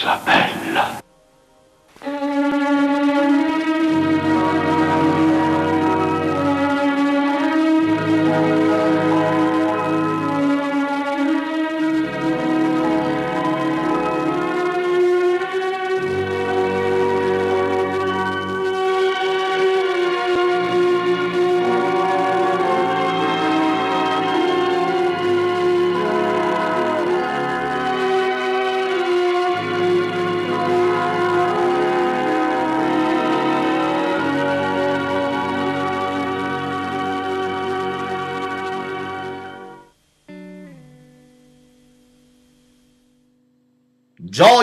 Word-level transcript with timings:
cosa 0.00 0.18
bella. 0.24 1.09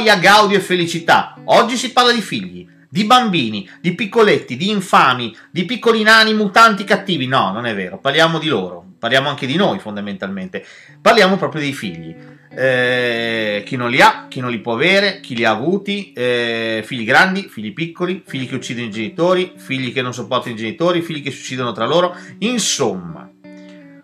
Gioia, 0.08 0.20
gaudio 0.20 0.58
e 0.58 0.62
felicità. 0.62 1.36
Oggi 1.44 1.76
si 1.76 1.92
parla 1.92 2.14
di 2.14 2.22
figli, 2.22 2.66
di 2.90 3.04
bambini, 3.04 3.70
di 3.82 3.94
piccoletti, 3.94 4.56
di 4.56 4.70
infami, 4.70 5.36
di 5.52 5.66
piccoli 5.66 6.02
nani 6.02 6.34
mutanti 6.34 6.86
cattivi. 6.86 7.28
No, 7.28 7.52
non 7.52 7.66
è 7.66 7.76
vero, 7.76 7.98
parliamo 7.98 8.40
di 8.40 8.48
loro, 8.48 8.86
parliamo 8.98 9.28
anche 9.28 9.46
di 9.46 9.58
noi 9.58 9.80
fondamentalmente. 9.80 10.66
Parliamo 11.02 11.36
proprio 11.36 11.60
dei 11.60 11.74
figli. 11.74 12.16
Eh, 12.56 13.64
chi 13.66 13.76
non 13.76 13.90
li 13.90 14.00
ha, 14.00 14.28
chi 14.30 14.40
non 14.40 14.50
li 14.50 14.60
può 14.60 14.76
avere, 14.76 15.20
chi 15.20 15.36
li 15.36 15.44
ha 15.44 15.52
avuti, 15.52 16.14
eh, 16.14 16.84
figli 16.86 17.04
grandi, 17.04 17.50
figli 17.50 17.74
piccoli, 17.74 18.24
figli 18.26 18.48
che 18.48 18.56
uccidono 18.56 18.88
i 18.88 18.92
genitori, 18.92 19.56
figli 19.58 19.92
che 19.92 20.02
non 20.02 20.14
sopportano 20.14 20.56
i 20.56 20.58
genitori, 20.58 21.02
figli 21.02 21.22
che 21.22 21.32
si 21.32 21.42
uccidono 21.42 21.74
tra 21.74 21.86
loro. 21.86 22.16
Insomma, 22.40 23.30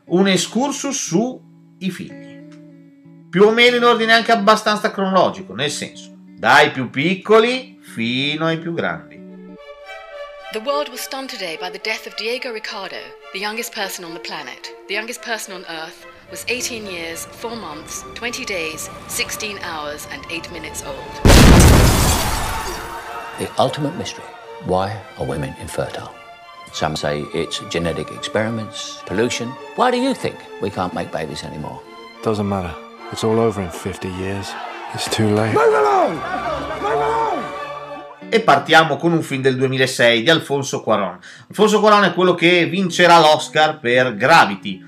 un 0.08 0.28
excursus 0.28 0.98
sui 0.98 1.90
figli 1.90 2.23
più 3.34 3.48
o 3.48 3.52
meno 3.52 3.78
in 3.78 3.84
ordine 3.84 4.14
anche 4.14 4.32
abbastanza 4.32 4.92
cronologico, 4.92 5.56
nel 5.56 5.72
senso, 5.72 6.12
dai 6.38 6.70
più 6.70 6.92
piccoli 6.92 7.80
fino 7.82 8.46
ai 8.46 8.60
più 8.60 8.76
grandi. 8.76 9.20
The 10.52 10.60
world 10.60 10.90
was 10.90 11.02
stunned 11.02 11.32
today 11.32 11.58
by 11.58 11.72
the 11.72 11.80
death 11.82 12.06
of 12.06 12.14
Diego 12.14 12.52
Ricardo, 12.52 13.00
the 13.32 13.40
youngest 13.40 13.74
person 13.74 14.06
on 14.06 14.14
the 14.14 14.20
planet. 14.20 14.72
The 14.88 14.94
youngest 14.94 15.24
person 15.24 15.56
on 15.56 15.66
Earth 15.68 16.06
was 16.30 16.44
18 16.48 16.86
years, 16.86 17.26
4 17.26 17.56
months, 17.56 18.06
20 18.14 18.46
days, 18.46 18.88
16 19.08 19.58
hours, 19.64 20.08
and 20.12 20.24
8 20.30 20.52
minutes 20.52 20.84
old. 20.86 21.24
The 23.40 23.50
ultimate 23.58 23.98
mystery 23.98 24.30
why 24.68 25.02
are 25.18 25.26
women 25.26 25.56
infertile? 25.60 26.14
Some 26.72 26.96
say 26.96 27.26
it's 27.34 27.62
genetic 27.72 28.12
experiments, 28.12 29.02
pollution. 29.08 29.50
Why 29.76 29.90
do 29.90 29.98
you 29.98 30.14
think 30.14 30.36
we 30.62 30.70
can't 30.70 30.94
make 30.94 31.12
babies 31.12 31.44
anymore? 31.44 31.82
Doesn't 32.22 32.48
matter. 32.48 32.76
It's 33.14 33.22
all 33.24 33.38
over 33.38 33.62
in 33.62 33.70
50 33.70 34.08
years. 34.08 34.52
It's 34.92 35.08
too 35.08 35.32
late. 35.36 35.56
E 38.28 38.42
partiamo 38.42 38.96
con 38.98 39.12
un 39.12 39.22
film 39.22 39.44
del 39.44 39.56
2006 39.56 40.24
di 40.24 40.32
Alfonso 40.32 40.82
Cuaron. 40.82 41.20
Alfonso 41.48 41.80
Cuaron 41.80 42.06
è 42.06 42.14
quello 42.16 42.34
che 42.34 42.66
vincerà 42.66 43.20
l'Oscar 43.20 43.80
per 43.80 44.16
Gravity. 44.16 44.84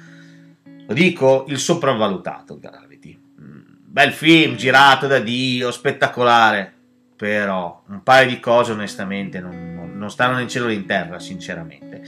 Lo 0.87 0.93
dico, 0.95 1.45
il 1.49 1.59
sopravvalutato 1.59 2.57
Gravity. 2.59 3.15
Mm, 3.39 3.59
Bel 3.85 4.11
film, 4.11 4.55
girato 4.55 5.05
da 5.05 5.19
Dio, 5.19 5.69
spettacolare. 5.69 6.73
Però 7.15 7.83
un 7.89 8.01
paio 8.01 8.27
di 8.27 8.39
cose 8.39 8.71
onestamente 8.71 9.39
non, 9.39 9.75
non- 9.75 9.95
non 9.95 10.09
stanno 10.09 10.37
né 10.37 10.41
in 10.41 10.49
cielo 10.49 10.65
né 10.65 10.73
in 10.73 10.87
terra, 10.87 11.19
sinceramente. 11.19 12.01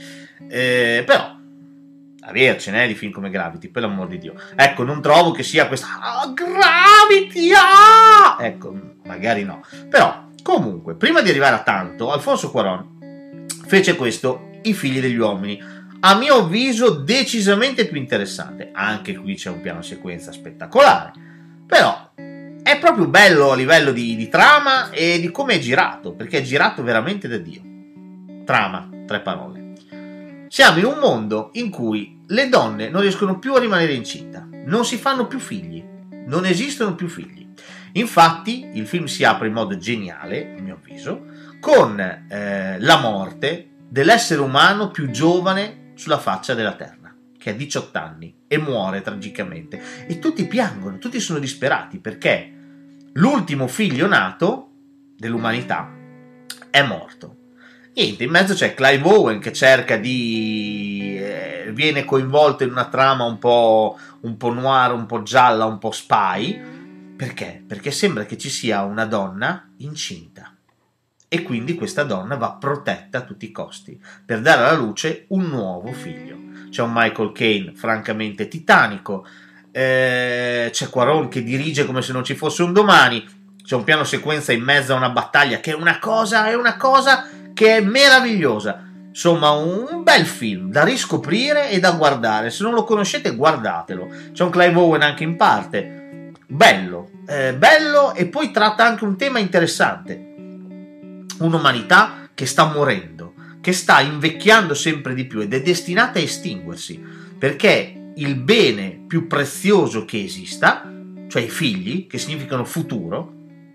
Eh, 0.48 1.04
però 1.06 1.36
avercene 2.28 2.84
eh, 2.84 2.86
di 2.86 2.94
film 2.94 3.10
come 3.10 3.30
Gravity, 3.30 3.68
per 3.68 3.82
l'amor 3.82 4.06
di 4.06 4.18
Dio. 4.18 4.34
Ecco, 4.54 4.84
non 4.84 5.00
trovo 5.00 5.30
che 5.30 5.42
sia 5.42 5.66
questa 5.66 5.98
ah, 6.00 6.32
Gravity! 6.32 7.50
ah! 7.52 8.36
Ecco, 8.38 8.74
magari 9.04 9.44
no. 9.44 9.64
Però, 9.88 10.28
comunque, 10.42 10.94
prima 10.94 11.22
di 11.22 11.30
arrivare 11.30 11.56
a 11.56 11.62
tanto, 11.62 12.12
Alfonso 12.12 12.50
Cuaron 12.50 13.46
fece 13.66 13.96
questo 13.96 14.50
I 14.62 14.74
figli 14.74 15.00
degli 15.00 15.16
uomini. 15.16 15.76
A 16.00 16.14
mio 16.14 16.36
avviso 16.36 16.90
decisamente 16.90 17.86
più 17.86 17.96
interessante. 17.96 18.70
Anche 18.72 19.16
qui 19.16 19.34
c'è 19.34 19.50
un 19.50 19.60
piano 19.60 19.82
sequenza 19.82 20.30
spettacolare. 20.30 21.12
Però 21.66 22.12
è 22.62 22.78
proprio 22.78 23.08
bello 23.08 23.50
a 23.50 23.56
livello 23.56 23.90
di, 23.92 24.14
di 24.14 24.28
trama 24.28 24.90
e 24.90 25.18
di 25.18 25.30
come 25.30 25.54
è 25.54 25.58
girato, 25.58 26.12
perché 26.12 26.38
è 26.38 26.42
girato 26.42 26.82
veramente 26.82 27.26
da 27.26 27.38
Dio. 27.38 27.62
Trama, 28.44 28.88
tre 29.06 29.20
parole. 29.20 29.72
Siamo 30.48 30.78
in 30.78 30.84
un 30.84 30.98
mondo 30.98 31.50
in 31.54 31.70
cui 31.70 32.17
le 32.30 32.48
donne 32.48 32.90
non 32.90 33.00
riescono 33.00 33.38
più 33.38 33.54
a 33.54 33.60
rimanere 33.60 33.94
incinta, 33.94 34.46
non 34.50 34.84
si 34.84 34.96
fanno 34.96 35.26
più 35.26 35.38
figli, 35.38 35.82
non 36.26 36.44
esistono 36.44 36.94
più 36.94 37.08
figli. 37.08 37.46
Infatti, 37.92 38.70
il 38.74 38.86
film 38.86 39.06
si 39.06 39.24
apre 39.24 39.48
in 39.48 39.54
modo 39.54 39.76
geniale, 39.78 40.54
a 40.56 40.60
mio 40.60 40.74
avviso, 40.74 41.24
con 41.60 41.98
eh, 41.98 42.78
la 42.78 42.98
morte 42.98 43.70
dell'essere 43.88 44.40
umano 44.40 44.90
più 44.90 45.10
giovane 45.10 45.92
sulla 45.94 46.18
faccia 46.18 46.54
della 46.54 46.74
Terra, 46.74 47.14
che 47.38 47.50
ha 47.50 47.54
18 47.54 47.98
anni 47.98 48.34
e 48.46 48.58
muore 48.58 49.00
tragicamente. 49.00 49.80
E 50.06 50.18
tutti 50.18 50.46
piangono, 50.46 50.98
tutti 50.98 51.18
sono 51.20 51.38
disperati 51.38 51.98
perché 51.98 52.52
l'ultimo 53.14 53.66
figlio 53.68 54.06
nato 54.06 54.70
dell'umanità 55.16 55.90
è 56.70 56.82
morto. 56.82 57.36
Niente, 57.94 58.22
in 58.22 58.30
mezzo 58.30 58.54
c'è 58.54 58.74
Clive 58.74 59.08
Owen 59.08 59.40
che 59.40 59.52
cerca 59.52 59.96
di. 59.96 60.97
Eh, 61.68 61.72
viene 61.72 62.04
coinvolto 62.04 62.64
in 62.64 62.70
una 62.70 62.88
trama 62.88 63.24
un 63.24 63.38
po', 63.38 63.98
un 64.20 64.36
po' 64.36 64.52
noir, 64.52 64.92
un 64.92 65.06
po' 65.06 65.22
gialla, 65.22 65.64
un 65.64 65.78
po' 65.78 65.90
spy. 65.90 66.76
Perché? 67.16 67.62
Perché 67.66 67.90
sembra 67.90 68.24
che 68.24 68.38
ci 68.38 68.48
sia 68.48 68.84
una 68.84 69.04
donna 69.04 69.70
incinta. 69.78 70.52
E 71.30 71.42
quindi 71.42 71.74
questa 71.74 72.04
donna 72.04 72.36
va 72.36 72.52
protetta 72.52 73.18
a 73.18 73.22
tutti 73.22 73.44
i 73.44 73.52
costi 73.52 74.00
per 74.24 74.40
dare 74.40 74.62
alla 74.62 74.78
luce 74.78 75.26
un 75.28 75.46
nuovo 75.48 75.92
figlio. 75.92 76.38
C'è 76.70 76.82
un 76.82 76.92
Michael 76.94 77.32
Caine 77.32 77.72
francamente 77.74 78.48
titanico. 78.48 79.26
eh, 79.70 80.70
c'è 80.72 80.88
Quaron 80.88 81.28
che 81.28 81.42
dirige 81.42 81.84
come 81.84 82.00
se 82.02 82.12
non 82.12 82.24
ci 82.24 82.34
fosse 82.34 82.62
un 82.62 82.72
domani. 82.72 83.26
C'è 83.62 83.74
un 83.74 83.84
piano 83.84 84.04
sequenza 84.04 84.52
in 84.52 84.62
mezzo 84.62 84.94
a 84.94 84.96
una 84.96 85.10
battaglia 85.10 85.60
che 85.60 85.72
è 85.72 85.74
una 85.74 85.98
cosa, 85.98 86.46
è 86.46 86.54
una 86.54 86.76
cosa 86.78 87.28
che 87.52 87.76
è 87.76 87.80
meravigliosa. 87.80 88.87
Insomma, 89.08 89.50
un 89.50 90.02
bel 90.02 90.26
film 90.26 90.70
da 90.70 90.84
riscoprire 90.84 91.70
e 91.70 91.80
da 91.80 91.92
guardare. 91.92 92.50
Se 92.50 92.62
non 92.62 92.74
lo 92.74 92.84
conoscete, 92.84 93.34
guardatelo. 93.34 94.08
C'è 94.32 94.44
un 94.44 94.50
Clive 94.50 94.78
Owen 94.78 95.02
anche 95.02 95.24
in 95.24 95.36
parte. 95.36 96.32
Bello, 96.46 97.10
eh, 97.26 97.54
bello 97.54 98.14
e 98.14 98.26
poi 98.26 98.50
tratta 98.50 98.84
anche 98.84 99.04
un 99.04 99.16
tema 99.16 99.38
interessante. 99.38 100.34
Un'umanità 101.38 102.28
che 102.34 102.46
sta 102.46 102.66
morendo, 102.66 103.34
che 103.60 103.72
sta 103.72 104.00
invecchiando 104.00 104.74
sempre 104.74 105.14
di 105.14 105.26
più 105.26 105.40
ed 105.40 105.52
è 105.52 105.62
destinata 105.62 106.18
a 106.18 106.22
estinguersi. 106.22 107.02
Perché 107.38 108.12
il 108.14 108.34
bene 108.36 109.04
più 109.06 109.26
prezioso 109.26 110.04
che 110.04 110.22
esista, 110.22 110.90
cioè 111.28 111.42
i 111.42 111.48
figli, 111.48 112.06
che 112.06 112.18
significano 112.18 112.64
futuro, 112.64 113.32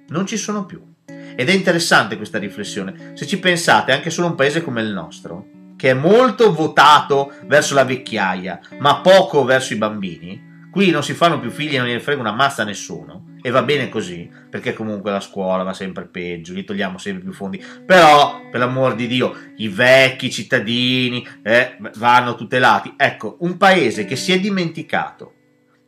non 0.08 0.26
ci 0.26 0.38
sono 0.38 0.66
più. 0.66 0.93
Ed 1.36 1.50
è 1.50 1.54
interessante 1.54 2.18
questa 2.18 2.38
riflessione. 2.38 3.12
Se 3.14 3.26
ci 3.26 3.40
pensate, 3.40 3.92
anche 3.92 4.10
solo 4.10 4.28
un 4.28 4.36
paese 4.36 4.64
come 4.64 4.82
il 4.82 4.92
nostro, 4.92 5.48
che 5.76 5.90
è 5.90 5.94
molto 5.94 6.54
votato 6.54 7.34
verso 7.46 7.74
la 7.74 7.84
vecchiaia, 7.84 8.60
ma 8.80 9.02
poco 9.02 9.44
verso 9.44 9.74
i 9.74 9.78
bambini, 9.78 10.52
qui 10.72 10.90
non 10.92 11.04
si 11.04 11.14
fanno 11.14 11.40
più 11.40 11.50
figli 11.50 11.76
e 11.76 11.78
non 11.78 11.88
gliene 11.88 12.00
frega 12.00 12.20
una 12.20 12.32
mazza 12.32 12.62
a 12.62 12.66
nessuno. 12.66 13.32
E 13.42 13.50
va 13.50 13.62
bene 13.62 13.90
così, 13.90 14.30
perché 14.50 14.74
comunque 14.74 15.12
la 15.12 15.19
scuola 15.19 15.63
va 15.63 15.74
sempre 15.74 16.06
peggio, 16.06 16.54
gli 16.54 16.63
togliamo 16.63 16.98
sempre 16.98 17.24
più 17.24 17.34
fondi. 17.34 17.62
Però, 17.86 18.48
per 18.50 18.62
l'amor 18.62 18.96
di 18.96 19.06
Dio, 19.06 19.36
i 19.57 19.68
vecchi 19.68 20.31
cittadini 20.31 21.28
eh, 21.44 21.75
vanno 21.98 22.36
tutelati. 22.36 22.94
Ecco, 22.96 23.36
un 23.42 23.57
paese 23.57 24.06
che 24.06 24.16
si 24.16 24.31
è 24.31 24.40
dimenticato 24.40 25.34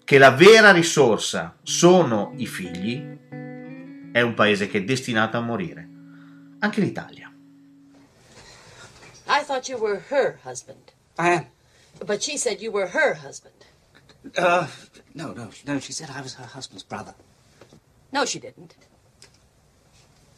che 0.03 0.17
la 0.17 0.31
vera 0.31 0.71
risorsa 0.71 1.57
sono 1.63 2.33
i 2.35 2.45
figli, 2.45 3.17
è 4.15 4.21
un 4.21 4.33
paese 4.33 4.69
che 4.69 4.77
è 4.77 4.83
destinato 4.85 5.35
a 5.35 5.41
morire. 5.41 5.85
Anche 6.59 6.79
l'Italia. 6.79 7.29
I 9.27 9.43
thought 9.43 9.67
you 9.67 9.77
were 9.77 10.05
her 10.09 10.39
husband. 10.45 10.93
I 11.19 11.31
am. 11.31 11.45
But 12.05 12.23
she 12.23 12.37
said 12.37 12.61
you 12.61 12.71
were 12.71 12.87
her 12.87 13.15
husband. 13.15 13.65
Uh, 14.37 14.67
no, 15.13 15.33
no, 15.33 15.49
no. 15.65 15.79
She 15.79 15.91
said 15.91 16.09
I 16.09 16.21
was 16.21 16.35
her 16.35 16.45
husband's 16.45 16.83
brother. 16.83 17.13
No, 18.13 18.23
she 18.23 18.39
didn't. 18.39 18.75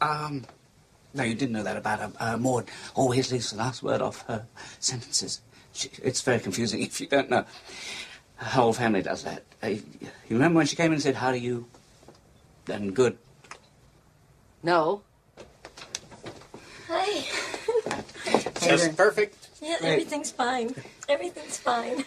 Um, 0.02 0.46
no, 1.14 1.22
you 1.22 1.36
didn't 1.36 1.54
know 1.54 1.64
that 1.64 1.78
about 1.78 2.00
her. 2.00 2.12
Uh, 2.20 2.36
Maud 2.36 2.72
always 2.96 3.32
leaves 3.32 3.52
the 3.52 3.58
last 3.58 3.84
word 3.84 4.02
off 4.02 4.26
her 4.26 4.48
sentences. 4.80 5.42
She, 5.74 5.92
it's 6.02 6.22
very 6.24 6.40
confusing 6.40 6.82
if 6.88 7.00
you 7.00 7.06
don't 7.06 7.30
know. 7.30 7.46
Her 8.38 8.50
whole 8.60 8.74
family 8.74 9.04
does 9.04 9.24
that. 9.24 9.44
Uh, 9.62 9.68
you 9.68 9.82
remember 10.32 10.58
when 10.58 10.66
she 10.66 10.76
came 10.76 10.88
in 10.88 10.94
and 10.94 11.02
said, 11.04 11.14
"How 11.14 11.32
do 11.32 11.38
you?" 11.38 11.68
Then 12.66 12.90
good. 12.90 13.20
No. 14.68 15.00
Hi. 16.92 17.24
Just 18.60 18.98
perfect. 18.98 19.48
Yeah, 19.64 19.80
Great. 19.80 19.92
everything's 19.96 20.30
fine. 20.30 20.76
Everything's 21.08 21.56
fine. 21.58 22.04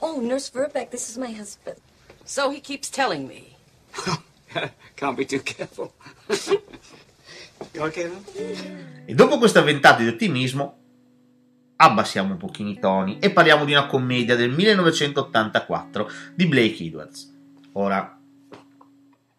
Oh, 0.00 0.16
Nurse 0.24 0.48
Verbeck, 0.48 0.88
this 0.88 1.10
is 1.10 1.18
my 1.18 1.30
husband. 1.30 1.76
So 2.24 2.48
he 2.48 2.60
keeps 2.60 2.88
telling 2.88 3.28
me. 3.28 3.56
Can't 4.96 5.18
be 5.18 5.26
too 5.26 5.40
careful. 5.44 5.92
okay 7.76 8.08
now? 8.08 8.24
E 9.04 9.14
dopo 9.14 9.36
questa 9.36 9.60
ventata 9.60 10.02
di 10.02 10.08
ottimismo, 10.08 10.76
abbassiamo 11.76 12.32
un 12.32 12.38
pochino 12.38 12.70
i 12.70 12.78
toni 12.78 13.18
e 13.18 13.30
parliamo 13.30 13.66
di 13.66 13.72
una 13.72 13.86
commedia 13.86 14.34
del 14.34 14.50
1984 14.50 16.10
di 16.34 16.46
Blake 16.46 16.84
Edwards. 16.84 17.36
Ora, 17.72 18.18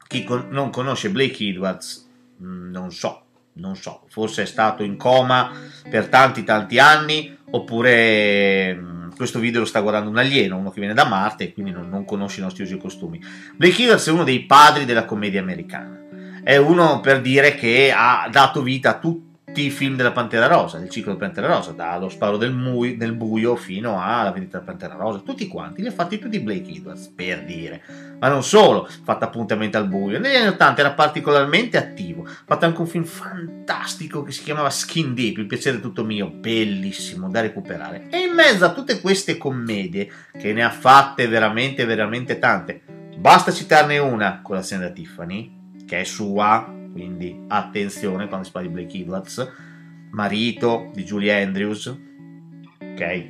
chi 0.08 0.24
con- 0.24 0.50
non 0.52 0.70
conosce 0.70 1.10
Blake 1.10 1.44
Edwards, 1.44 2.09
non 2.40 2.92
so, 2.92 3.24
non 3.54 3.76
so, 3.76 4.04
forse 4.10 4.44
è 4.44 4.46
stato 4.46 4.84
in 4.84 4.98
coma 4.98 5.52
per 5.90 6.08
tanti 6.08 6.44
tanti 6.44 6.80
anni, 6.80 7.38
oppure 7.52 8.74
mh, 8.74 9.16
questo 9.16 9.40
video 9.40 9.62
lo 9.62 9.66
sta 9.66 9.82
guardando 9.82 10.10
un 10.10 10.18
alieno, 10.18 10.58
uno 10.58 10.72
che 10.72 10.80
viene 10.80 10.94
da 10.94 11.06
Marte 11.06 11.46
e 11.46 11.54
quindi 11.54 11.72
non, 11.72 11.90
non 11.90 12.06
conosce 12.06 12.40
i 12.40 12.44
nostri 12.44 12.64
usi 12.64 12.76
e 12.76 12.78
costumi. 12.78 13.22
Blake 13.56 13.84
Edwards 13.84 14.08
è 14.08 14.12
uno 14.12 14.24
dei 14.24 14.46
padri 14.46 14.86
della 14.86 15.06
commedia 15.06 15.42
americana. 15.42 15.98
È 16.44 16.56
uno 16.56 17.00
per 17.02 17.22
dire 17.22 17.56
che 17.56 17.94
ha 17.96 18.28
dato 18.32 18.62
vita 18.62 18.92
a 18.92 19.00
tutti 19.00 19.29
i 19.56 19.70
film 19.70 19.96
della 19.96 20.12
Pantera 20.12 20.48
Rosa, 20.48 20.78
del 20.78 20.90
ciclo 20.90 21.14
della 21.14 21.26
Pantera 21.26 21.54
Rosa, 21.54 21.72
dallo 21.72 22.10
sparo 22.10 22.38
del, 22.38 22.54
mui- 22.54 22.98
del 22.98 23.14
buio 23.14 23.56
fino 23.56 24.02
alla 24.02 24.32
vendita 24.32 24.60
della 24.60 24.72
Pantera 24.72 24.96
Rosa, 24.96 25.20
tutti 25.20 25.48
quanti, 25.48 25.82
li 25.82 25.88
ha 25.88 25.92
fatti 25.92 26.20
tutti 26.20 26.40
Blake 26.40 26.72
Edwards, 26.72 27.08
per 27.08 27.44
dire. 27.46 27.82
Ma 28.20 28.28
non 28.28 28.44
solo, 28.44 28.88
fatto 29.04 29.26
appuntamento 29.26 29.78
al 29.78 29.88
buio. 29.88 30.20
Negli 30.20 30.36
anni 30.36 30.48
80 30.48 30.82
era 30.82 30.92
particolarmente 30.92 31.78
attivo, 31.78 32.24
ha 32.26 32.44
fatto 32.46 32.66
anche 32.66 32.82
un 32.82 32.88
film 32.88 33.06
fantastico 33.06 34.24
che 34.24 34.32
si 34.32 34.44
chiamava 34.44 34.70
Skin 34.70 35.14
Deep, 35.14 35.38
il 35.38 35.48
piacere 35.48 35.80
tutto 35.80 36.04
mio, 36.04 36.30
bellissimo, 36.30 37.30
da 37.30 37.42
recuperare. 37.42 38.08
E 38.10 38.20
in 38.20 38.34
mezzo 38.34 38.66
a 38.66 38.74
tutte 38.74 39.00
queste 39.02 39.38
commedie, 39.38 40.12
che 40.38 40.54
ne 40.54 40.64
ha 40.64 40.70
fatte 40.70 41.28
veramente, 41.28 41.86
veramente 41.86 42.40
tante, 42.40 42.82
basta 43.18 43.52
citarne 43.52 43.98
una, 43.98 44.42
Colazione 44.42 44.84
da 44.84 44.92
Tiffany, 44.92 45.58
che 45.86 46.02
è 46.02 46.04
sua, 46.04 46.78
quindi 47.00 47.46
attenzione 47.48 48.28
quando 48.28 48.46
si 48.46 48.52
parla 48.52 48.68
di 48.68 48.74
Blake 48.74 48.98
Edwards, 48.98 49.52
marito 50.12 50.92
di 50.94 51.06
Julie 51.06 51.42
Andrews, 51.42 51.86
ok? 52.78 53.30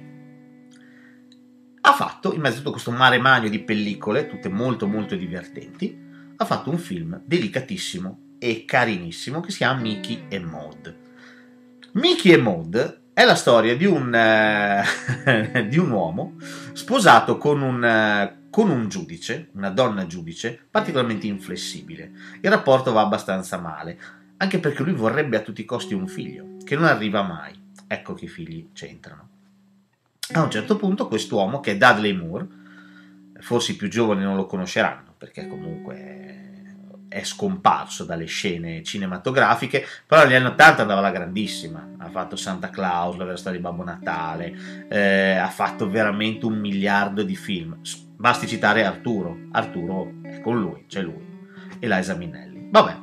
Ha 1.82 1.94
fatto, 1.94 2.34
in 2.34 2.42
mezzo 2.42 2.56
a 2.56 2.58
tutto 2.58 2.72
questo 2.72 2.90
mare 2.90 3.20
magno 3.20 3.48
di 3.48 3.60
pellicole, 3.60 4.28
tutte 4.28 4.50
molto 4.50 4.88
molto 4.88 5.16
divertenti, 5.16 5.96
ha 6.36 6.46
fatto 6.46 6.72
un 6.72 6.80
film 6.80 7.22
delicatissimo 7.24 8.38
e 8.40 8.66
carinissimo 8.66 9.40
che 9.40 9.52
si 9.52 9.58
chiama 9.58 9.80
Mickey 9.82 10.26
e 10.30 10.40
Maud. 10.40 10.96
Mickey 11.94 12.32
e 12.32 12.38
Maud 12.38 13.02
è 13.14 13.24
la 13.24 13.36
storia 13.36 13.78
di 13.78 13.86
un, 13.86 14.14
eh, 14.16 15.68
di 15.70 15.78
un 15.78 15.92
uomo 15.92 16.38
sposato 16.74 17.38
con 17.38 17.62
un, 17.62 17.84
eh, 17.84 18.39
con 18.50 18.70
un 18.70 18.88
giudice, 18.90 19.50
una 19.54 19.70
donna 19.70 20.06
giudice, 20.08 20.60
particolarmente 20.70 21.28
inflessibile. 21.28 22.12
Il 22.42 22.50
rapporto 22.50 22.92
va 22.92 23.02
abbastanza 23.02 23.58
male, 23.58 24.00
anche 24.38 24.60
perché 24.60 24.84
lui 24.84 24.94
vorrebbe 24.94 25.38
a 25.38 25.42
tutti 25.42 25.62
i 25.62 25.66
costi 25.66 25.94
un 25.94 26.08
figlio, 26.08 26.58
che 26.64 26.76
non 26.76 26.86
arriva 26.86 27.22
mai. 27.22 27.54
Ecco 27.88 28.14
che 28.14 28.26
i 28.26 28.30
figli 28.30 28.70
c'entrano. 28.74 29.28
A 30.34 30.44
un 30.44 30.52
certo 30.52 30.78
punto 30.78 31.08
quest'uomo, 31.08 31.60
che 31.60 31.72
è 31.72 31.78
Dudley 31.78 32.14
Moore, 32.14 32.48
forse 33.40 33.72
i 33.72 33.76
più 33.76 33.88
giovani 33.88 34.22
non 34.22 34.36
lo 34.36 34.46
conosceranno, 34.46 35.14
perché 35.18 35.48
comunque 35.48 36.40
è 37.10 37.24
scomparso 37.24 38.06
dalle 38.06 38.26
scene 38.26 38.84
cinematografiche, 38.84 39.84
però 40.06 40.24
negli 40.24 40.36
anni 40.36 40.46
80 40.46 40.82
andava 40.82 41.00
alla 41.00 41.12
grandissima, 41.12 41.96
ha 41.98 42.10
fatto 42.10 42.36
Santa 42.36 42.70
Claus, 42.70 43.16
la 43.18 43.26
vera 43.26 43.38
storia 43.38 43.58
di 43.58 43.64
Babbo 43.64 43.84
Natale, 43.84 44.88
eh, 44.88 45.32
ha 45.32 45.50
fatto 45.50 45.90
veramente 45.90 46.46
un 46.46 46.60
miliardo 46.60 47.24
di 47.24 47.36
film. 47.36 47.80
Basti 48.20 48.48
citare 48.48 48.84
Arturo, 48.84 49.46
Arturo 49.52 50.16
è 50.24 50.42
con 50.42 50.60
lui, 50.60 50.84
c'è 50.90 51.02
lui, 51.02 51.26
e 51.80 51.88
Liza 51.88 52.16
Minnelli. 52.16 52.68
Vabbè, 52.70 52.98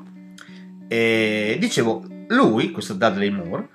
E 0.88 1.56
dicevo, 1.58 2.04
lui, 2.28 2.70
questo 2.70 2.92
Dudley 2.92 3.30
Moore, 3.30 3.70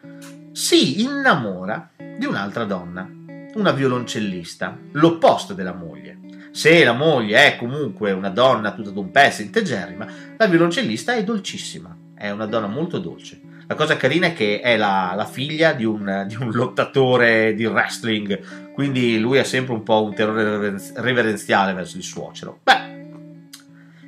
si 0.52 1.02
innamora 1.02 1.90
di 1.98 2.28
un'altra 2.28 2.66
donna, 2.66 3.10
una 3.56 3.72
violoncellista, 3.72 4.78
l'opposto 4.92 5.56
della 5.56 5.74
moglie. 5.74 6.20
Se 6.52 6.84
la 6.84 6.94
moglie 6.94 7.48
è 7.48 7.58
comunque 7.58 8.12
una 8.12 8.30
donna 8.30 8.74
tutta 8.74 8.92
d'un 8.92 9.10
pezzo, 9.10 9.42
integerrima, 9.42 10.06
la 10.38 10.46
violoncellista 10.46 11.16
è 11.16 11.24
dolcissima, 11.24 11.98
è 12.14 12.30
una 12.30 12.46
donna 12.46 12.68
molto 12.68 13.00
dolce. 13.00 13.42
La 13.66 13.74
cosa 13.74 13.98
carina 13.98 14.28
è 14.28 14.34
che 14.34 14.60
è 14.60 14.78
la, 14.78 15.14
la 15.16 15.26
figlia 15.26 15.72
di 15.74 15.86
un, 15.86 16.26
di 16.28 16.36
un 16.36 16.52
lottatore 16.52 17.56
di 17.56 17.66
wrestling, 17.66 18.61
quindi 18.74 19.20
lui 19.20 19.40
ha 19.40 19.44
sempre 19.44 19.74
un 19.74 19.84
po' 19.84 20.04
un 20.04 20.14
terrore 20.14 20.44
reveren- 20.44 20.94
reverenziale 20.96 21.74
verso 21.74 21.98
il 21.98 22.04
suocero. 22.04 22.60
Beh, 22.64 22.92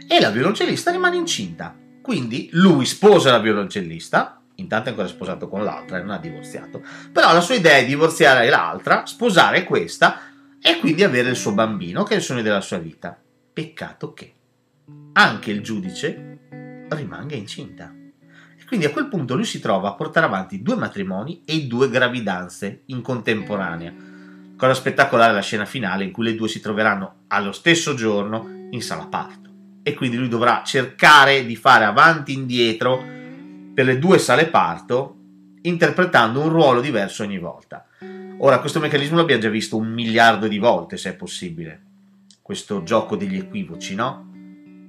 e 0.07 0.19
la 0.19 0.30
violoncellista 0.30 0.92
rimane 0.92 1.15
incinta. 1.15 1.75
Quindi 2.01 2.50
lui 2.51 2.86
sposa 2.86 3.31
la 3.31 3.39
violoncellista, 3.39 4.42
intanto 4.56 4.88
è 4.88 4.89
ancora 4.92 5.07
sposato 5.07 5.48
con 5.48 5.63
l'altra 5.63 5.98
e 5.98 6.01
non 6.01 6.12
ha 6.12 6.19
divorziato, 6.19 6.83
però 7.12 7.31
la 7.33 7.42
sua 7.42 7.56
idea 7.56 7.77
è 7.77 7.86
divorziare 7.86 8.50
l'altra, 8.50 9.06
sposare 9.06 9.63
questa 9.63 10.19
e 10.62 10.80
quindi 10.80 11.04
avere 11.04 11.30
il 11.30 11.36
suo 11.36 11.54
bambino, 11.54 12.04
che 12.04 12.13
è 12.13 12.18
il 12.18 12.24
sogno 12.24 12.42
della 12.42 12.62
sua 12.62 12.77
vita. 12.77 13.18
Peccato 13.54 14.13
che 14.13 14.33
anche 15.13 15.51
il 15.51 15.62
giudice 15.62 16.39
rimanga 16.89 17.36
incinta. 17.36 17.94
Quindi 18.74 18.89
a 18.89 18.92
quel 18.92 19.07
punto 19.07 19.36
lui 19.36 19.45
si 19.45 19.60
trova 19.60 19.89
a 19.89 19.94
portare 19.94 20.25
avanti 20.25 20.63
due 20.63 20.75
matrimoni 20.75 21.44
e 21.45 21.68
due 21.68 21.89
gravidanze 21.89 22.81
in 22.88 23.01
contemporanea. 23.01 23.94
Cosa 24.63 24.75
spettacolare 24.75 25.33
la 25.33 25.42
scena 25.42 25.65
finale 25.65 26.06
in 26.06 26.13
cui 26.13 26.24
le 26.24 26.36
due 26.36 26.48
si 26.48 26.62
troveranno 26.62 27.24
allo 27.27 27.51
stesso 27.51 27.95
giorno 27.95 28.68
in 28.69 28.81
sala 28.81 29.07
parto. 29.07 29.50
E 29.83 29.94
quindi 29.94 30.15
lui 30.15 30.30
dovrà 30.30 30.62
cercare 30.63 31.45
di 31.45 31.57
fare 31.57 31.83
avanti 31.83 32.31
e 32.31 32.36
indietro 32.36 33.04
per 33.74 33.83
le 33.83 34.00
due 34.00 34.19
sale 34.19 34.45
parto, 34.45 35.18
interpretando 35.63 36.39
un 36.39 36.48
ruolo 36.48 36.80
diverso 36.80 37.24
ogni 37.24 37.39
volta. 37.39 37.86
Ora, 38.38 38.60
questo 38.60 38.80
meccanismo 38.80 39.18
l'abbiamo 39.18 39.42
già 39.42 39.50
visto 39.50 39.75
un 39.75 39.92
miliardo 39.92 40.48
di 40.48 40.60
volte, 40.60 40.95
se 40.95 41.10
è 41.10 41.13
possibile. 41.13 41.81
Questo 42.42 42.83
gioco 42.83 43.18
degli 43.18 43.36
equivoci, 43.36 43.95
no? 43.95 44.31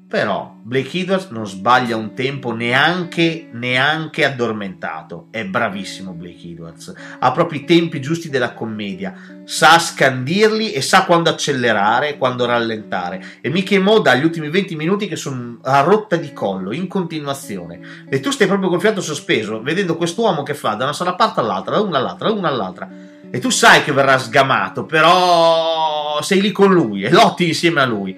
Però 0.06 0.56
Blake 0.62 0.98
Edwards 0.98 1.30
non 1.30 1.48
sbaglia 1.48 1.96
un 1.96 2.14
tempo 2.14 2.52
neanche, 2.52 3.48
neanche 3.50 4.24
addormentato. 4.24 5.26
È 5.32 5.44
bravissimo 5.44 6.12
Blake 6.12 6.46
Edwards. 6.46 6.94
Ha 7.18 7.32
proprio 7.32 7.58
i 7.58 7.64
tempi 7.64 8.00
giusti 8.00 8.30
della 8.30 8.52
commedia. 8.52 9.33
Sa 9.44 9.78
scandirli 9.78 10.72
e 10.72 10.80
sa 10.80 11.04
quando 11.04 11.28
accelerare 11.30 12.16
quando 12.16 12.46
rallentare. 12.46 13.22
E 13.40 13.50
Mickey 13.50 13.78
Moe 13.78 14.02
ha 14.08 14.14
gli 14.14 14.24
ultimi 14.24 14.48
20 14.48 14.74
minuti 14.76 15.06
che 15.06 15.16
sono 15.16 15.58
a 15.62 15.80
rotta 15.80 16.16
di 16.16 16.32
collo, 16.32 16.72
in 16.72 16.88
continuazione. 16.88 18.06
E 18.08 18.20
tu 18.20 18.30
stai 18.30 18.46
proprio 18.46 18.70
col 18.70 18.80
fiato 18.80 19.00
sospeso, 19.00 19.62
vedendo 19.62 19.96
quest'uomo 19.96 20.42
che 20.42 20.54
fa 20.54 20.74
da 20.74 20.84
una 20.98 21.14
parte 21.14 21.40
all'altra, 21.40 21.76
da 21.76 21.82
una 21.82 21.98
all'altra, 21.98 22.28
da 22.28 22.34
una 22.34 22.48
all'altra. 22.48 22.90
E 23.30 23.38
tu 23.38 23.50
sai 23.50 23.82
che 23.82 23.92
verrà 23.92 24.16
sgamato, 24.16 24.86
però 24.86 26.22
sei 26.22 26.40
lì 26.40 26.52
con 26.52 26.72
lui 26.72 27.02
e 27.02 27.10
lotti 27.10 27.46
insieme 27.46 27.80
a 27.80 27.84
lui. 27.84 28.16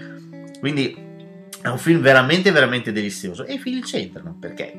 Quindi 0.60 1.04
è 1.62 1.68
un 1.68 1.78
film 1.78 2.00
veramente, 2.00 2.52
veramente 2.52 2.92
delizioso. 2.92 3.44
E 3.44 3.54
i 3.54 3.58
figli 3.58 3.82
c'entrano 3.82 4.36
perché 4.38 4.72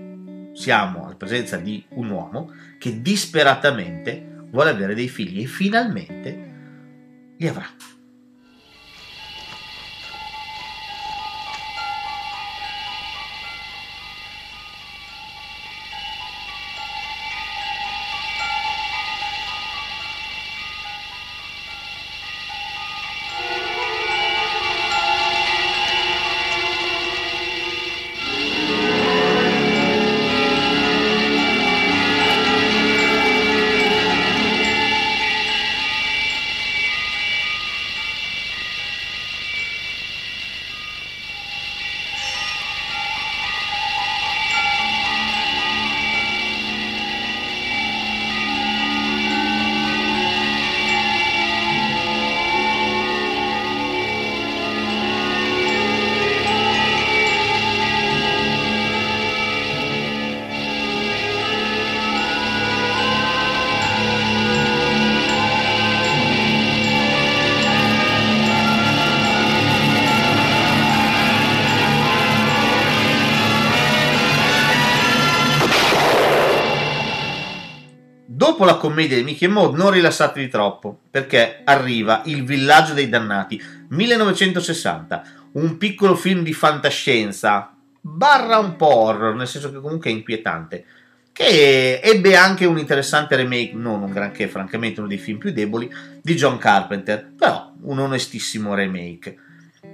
siamo 0.53 1.05
alla 1.05 1.15
presenza 1.15 1.57
di 1.57 1.83
un 1.89 2.09
uomo 2.09 2.51
che 2.79 3.01
disperatamente 3.01 4.37
vuole 4.57 4.71
avere 4.71 4.95
dei 4.95 5.07
figli 5.07 5.43
e 5.43 5.45
finalmente 5.45 7.35
li 7.37 7.47
avrà. 7.47 7.67
Commedia 78.97 79.17
di 79.17 79.23
Mickey 79.23 79.47
e 79.47 79.51
Maud 79.51 79.75
non 79.75 79.91
rilassatevi 79.91 80.47
troppo, 80.47 81.01
perché 81.11 81.61
arriva 81.63 82.23
Il 82.25 82.43
villaggio 82.43 82.95
dei 82.95 83.07
dannati, 83.07 83.61
1960, 83.89 85.23
un 85.51 85.77
piccolo 85.77 86.15
film 86.15 86.41
di 86.41 86.51
fantascienza, 86.51 87.75
barra 88.01 88.57
un 88.57 88.75
po' 88.75 88.95
horror, 88.95 89.35
nel 89.35 89.47
senso 89.47 89.71
che 89.71 89.79
comunque 89.79 90.09
è 90.09 90.13
inquietante, 90.13 90.83
che 91.31 91.99
ebbe 91.99 92.35
anche 92.35 92.65
un 92.65 92.79
interessante 92.79 93.35
remake, 93.35 93.73
non 93.75 94.01
un 94.01 94.09
granché, 94.09 94.47
francamente 94.47 94.99
uno 94.99 95.09
dei 95.09 95.19
film 95.19 95.37
più 95.37 95.51
deboli, 95.51 95.87
di 96.19 96.33
John 96.33 96.57
Carpenter, 96.57 97.33
però 97.37 97.71
un 97.81 97.99
onestissimo 97.99 98.73
remake. 98.73 99.37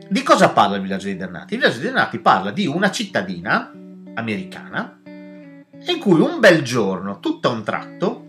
Di 0.07 0.23
cosa 0.23 0.51
parla 0.51 0.77
il 0.77 0.81
villaggio 0.81 1.07
dei 1.07 1.17
dannati? 1.17 1.55
Il 1.55 1.59
villaggio 1.59 1.79
dei 1.79 1.91
dannati 1.91 2.19
parla 2.19 2.51
di 2.51 2.67
una 2.67 2.89
cittadina 2.89 3.69
americana 4.13 4.99
in 5.05 5.99
cui 5.99 6.21
un 6.21 6.39
bel 6.39 6.61
giorno, 6.61 7.19
tutto 7.19 7.49
a 7.49 7.51
un 7.51 7.63
tratto, 7.63 8.22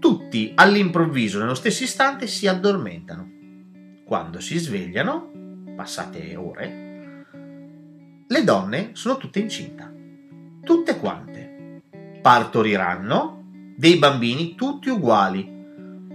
tutti 0.00 0.52
all'improvviso, 0.56 1.38
nello 1.38 1.54
stesso 1.54 1.84
istante, 1.84 2.26
si 2.26 2.48
addormentano. 2.48 3.30
Quando 4.04 4.40
si 4.40 4.58
svegliano, 4.58 5.30
passate 5.76 6.34
ore, 6.34 6.88
le 8.26 8.44
donne 8.44 8.90
sono 8.94 9.16
tutte 9.16 9.38
incinta. 9.38 9.92
Tutte 10.64 10.98
quante. 10.98 11.82
Partoriranno 12.20 13.44
dei 13.76 13.96
bambini 13.96 14.54
tutti 14.54 14.88
uguali, 14.88 15.58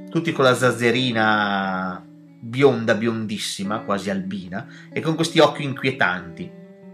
tutti 0.10 0.32
con 0.32 0.44
la 0.46 0.56
zazzerina 0.56 2.06
bionda, 2.40 2.96
biondissima, 2.96 3.80
quasi 3.80 4.10
albina, 4.10 4.68
e 4.92 5.02
con 5.02 5.16
questi 5.16 5.40
occhi 5.40 5.64
inquietanti. 5.64 6.52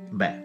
Beh, 0.10 0.44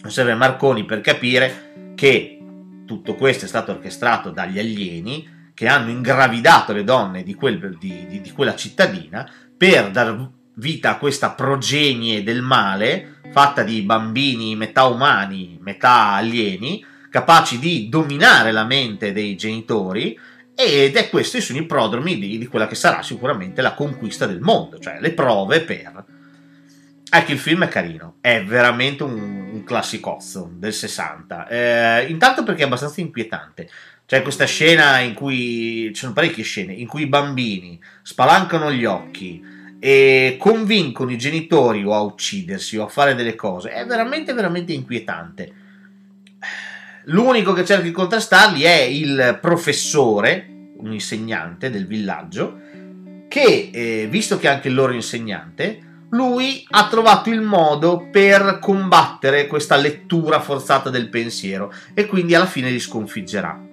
non 0.00 0.10
serve 0.10 0.34
Marconi 0.34 0.84
per 0.84 1.00
capire 1.00 1.92
che 1.94 2.38
tutto 2.86 3.14
questo 3.14 3.44
è 3.44 3.48
stato 3.48 3.72
orchestrato 3.72 4.30
dagli 4.30 4.58
alieni 4.58 5.33
che 5.54 5.68
hanno 5.68 5.90
ingravidato 5.90 6.72
le 6.72 6.84
donne 6.84 7.22
di, 7.22 7.34
quel, 7.34 7.76
di, 7.78 8.06
di, 8.08 8.20
di 8.20 8.32
quella 8.32 8.56
cittadina 8.56 9.30
per 9.56 9.90
dar 9.90 10.28
vita 10.56 10.90
a 10.90 10.98
questa 10.98 11.30
progenie 11.30 12.22
del 12.22 12.42
male 12.42 13.14
fatta 13.30 13.62
di 13.62 13.82
bambini 13.82 14.54
metà 14.54 14.84
umani, 14.84 15.58
metà 15.60 16.12
alieni, 16.12 16.84
capaci 17.10 17.58
di 17.58 17.88
dominare 17.88 18.52
la 18.52 18.64
mente 18.64 19.12
dei 19.12 19.36
genitori 19.36 20.18
ed 20.54 20.96
è 20.96 21.10
questi 21.10 21.40
sono 21.40 21.58
i 21.58 21.66
prodromi 21.66 22.18
di, 22.18 22.38
di, 22.38 22.46
quella 22.46 22.68
che 22.68 22.76
sarà 22.76 23.02
sicuramente 23.02 23.60
la 23.60 23.74
conquista 23.74 24.26
del 24.26 24.40
mondo, 24.40 24.78
cioè 24.78 24.98
le 25.00 25.12
prove 25.12 25.62
per... 25.62 26.04
Ecco, 27.10 27.32
il 27.32 27.38
film 27.38 27.64
è 27.64 27.68
carino, 27.68 28.16
è 28.20 28.42
veramente 28.42 29.04
un, 29.04 29.48
un 29.52 29.64
classicozzo 29.64 30.50
del 30.54 30.72
60, 30.72 31.46
eh, 31.48 32.06
intanto 32.06 32.42
perché 32.42 32.62
è 32.62 32.66
abbastanza 32.66 33.00
inquietante. 33.00 33.68
C'è 34.06 34.20
questa 34.20 34.44
scena 34.44 34.98
in 34.98 35.14
cui 35.14 35.90
ci 35.94 36.00
sono 36.00 36.12
parecchie 36.12 36.44
scene 36.44 36.74
in 36.74 36.86
cui 36.86 37.02
i 37.02 37.06
bambini 37.06 37.80
spalancano 38.02 38.70
gli 38.70 38.84
occhi 38.84 39.42
e 39.80 40.36
convincono 40.38 41.10
i 41.10 41.16
genitori 41.16 41.82
o 41.84 41.94
a 41.94 42.02
uccidersi 42.02 42.76
o 42.76 42.84
a 42.84 42.88
fare 42.88 43.14
delle 43.14 43.34
cose. 43.34 43.70
È 43.70 43.86
veramente, 43.86 44.34
veramente 44.34 44.74
inquietante. 44.74 45.52
L'unico 47.04 47.54
che 47.54 47.64
cerca 47.64 47.82
di 47.82 47.90
contrastarli 47.90 48.62
è 48.62 48.80
il 48.80 49.38
professore, 49.40 50.72
un 50.78 50.92
insegnante 50.92 51.70
del 51.70 51.86
villaggio, 51.86 52.60
che, 53.28 53.70
eh, 53.72 54.06
visto 54.10 54.38
che 54.38 54.48
è 54.48 54.50
anche 54.50 54.68
il 54.68 54.74
loro 54.74 54.92
insegnante, 54.92 55.80
lui 56.10 56.64
ha 56.70 56.88
trovato 56.88 57.30
il 57.30 57.40
modo 57.40 58.08
per 58.10 58.58
combattere 58.60 59.46
questa 59.46 59.76
lettura 59.76 60.40
forzata 60.40 60.88
del 60.90 61.08
pensiero 61.08 61.72
e 61.92 62.06
quindi 62.06 62.34
alla 62.34 62.46
fine 62.46 62.70
li 62.70 62.78
sconfiggerà. 62.78 63.72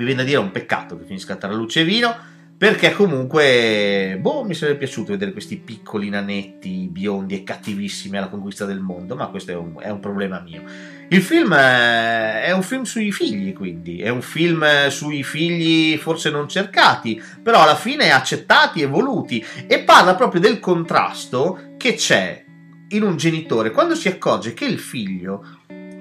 Mi 0.00 0.06
viene 0.06 0.22
da 0.22 0.28
dire 0.28 0.40
un 0.40 0.50
peccato 0.50 0.96
che 0.96 1.04
finisca 1.04 1.36
tra 1.36 1.52
luce 1.52 1.80
e 1.80 1.84
vino, 1.84 2.16
perché 2.56 2.92
comunque, 2.92 4.16
boh, 4.18 4.44
mi 4.44 4.54
sarebbe 4.54 4.78
piaciuto 4.78 5.12
vedere 5.12 5.30
questi 5.32 5.58
piccoli 5.58 6.08
nanetti 6.08 6.88
biondi 6.90 7.34
e 7.34 7.44
cattivissimi 7.44 8.16
alla 8.16 8.28
conquista 8.28 8.64
del 8.64 8.80
mondo, 8.80 9.14
ma 9.14 9.26
questo 9.26 9.50
è 9.50 9.54
un, 9.54 9.74
è 9.78 9.90
un 9.90 10.00
problema 10.00 10.40
mio. 10.40 10.62
Il 11.08 11.20
film 11.20 11.52
eh, 11.52 12.44
è 12.44 12.50
un 12.52 12.62
film 12.62 12.84
sui 12.84 13.12
figli, 13.12 13.52
quindi, 13.52 14.00
è 14.00 14.08
un 14.08 14.22
film 14.22 14.88
sui 14.88 15.22
figli 15.22 15.98
forse 15.98 16.30
non 16.30 16.48
cercati, 16.48 17.22
però 17.42 17.62
alla 17.62 17.76
fine 17.76 18.10
accettati 18.10 18.80
e 18.80 18.86
voluti, 18.86 19.44
e 19.66 19.80
parla 19.80 20.14
proprio 20.14 20.40
del 20.40 20.60
contrasto 20.60 21.74
che 21.76 21.92
c'è 21.92 22.42
in 22.88 23.02
un 23.02 23.18
genitore. 23.18 23.70
Quando 23.70 23.94
si 23.94 24.08
accorge 24.08 24.54
che 24.54 24.64
il 24.64 24.78
figlio, 24.78 25.44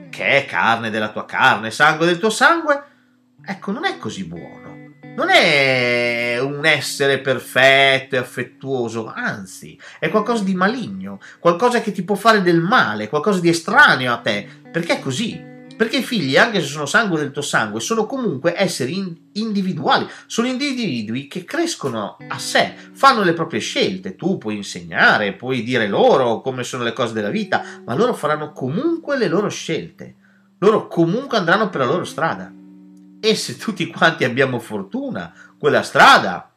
che 0.10 0.26
è 0.26 0.46
carne 0.46 0.90
della 0.90 1.10
tua 1.10 1.26
carne, 1.26 1.70
sangue 1.70 2.06
del 2.06 2.18
tuo 2.18 2.30
sangue, 2.30 2.84
ecco, 3.50 3.72
non 3.72 3.86
è 3.86 3.98
così 3.98 4.24
buono 4.26 4.70
non 5.20 5.30
è 5.32 6.40
un 6.40 6.66
essere 6.66 7.20
perfetto 7.20 8.16
e 8.16 8.20
affettuoso, 8.20 9.12
anzi, 9.14 9.78
è 10.00 10.08
qualcosa 10.08 10.46
di 10.46 10.56
maligno, 10.56 11.20
qualcosa 11.40 11.82
che 11.82 11.92
ti 11.92 12.04
può 12.04 12.16
fare 12.16 12.42
del 12.42 12.62
male, 12.62 13.10
qualcosa 13.10 13.42
di 13.42 13.50
estraneo 13.50 14.14
a 14.14 14.20
te, 14.20 14.48
perché 14.72 14.94
è 14.94 15.00
così. 15.02 15.48
Perché 15.76 15.98
i 15.98 16.04
figli, 16.04 16.36
anche 16.36 16.60
se 16.60 16.68
sono 16.68 16.86
sangue 16.86 17.20
del 17.20 17.32
tuo 17.32 17.42
sangue, 17.42 17.80
sono 17.80 18.06
comunque 18.06 18.54
esseri 18.54 19.30
individuali, 19.34 20.06
sono 20.26 20.48
individui 20.48 21.28
che 21.28 21.46
crescono 21.46 22.18
a 22.28 22.38
sé, 22.38 22.74
fanno 22.92 23.24
le 23.24 23.32
proprie 23.32 23.62
scelte. 23.62 24.18
Tu 24.18 24.38
puoi 24.38 24.58
insegnare, 24.58 25.34
puoi 25.34 25.64
dire 25.64 25.88
loro 25.88 26.42
come 26.42 26.64
sono 26.64 26.84
le 26.84 26.92
cose 26.92 27.14
della 27.14 27.30
vita, 27.30 27.64
ma 27.86 27.96
loro 27.96 28.14
faranno 28.14 28.52
comunque 28.52 29.18
le 29.18 29.30
loro 29.30 29.48
scelte. 29.48 30.16
Loro 30.58 30.88
comunque 30.88 31.38
andranno 31.38 31.70
per 31.70 31.80
la 31.80 31.88
loro 31.88 32.04
strada. 32.04 32.52
E 33.20 33.36
se 33.36 33.58
tutti 33.58 33.88
quanti 33.88 34.24
abbiamo 34.24 34.60
fortuna, 34.60 35.34
quella 35.58 35.84
strada 35.84 36.52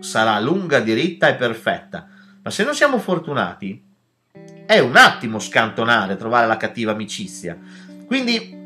sarà 0.00 0.40
lunga, 0.40 0.80
diritta 0.80 1.28
e 1.28 1.34
perfetta. 1.34 2.08
Ma 2.42 2.50
se 2.50 2.64
non 2.64 2.74
siamo 2.74 2.98
fortunati, 2.98 3.84
è 4.64 4.78
un 4.78 4.96
attimo 4.96 5.38
scantonare, 5.38 6.16
trovare 6.16 6.46
la 6.46 6.56
cattiva 6.56 6.92
amicizia. 6.92 7.58
Quindi, 8.06 8.56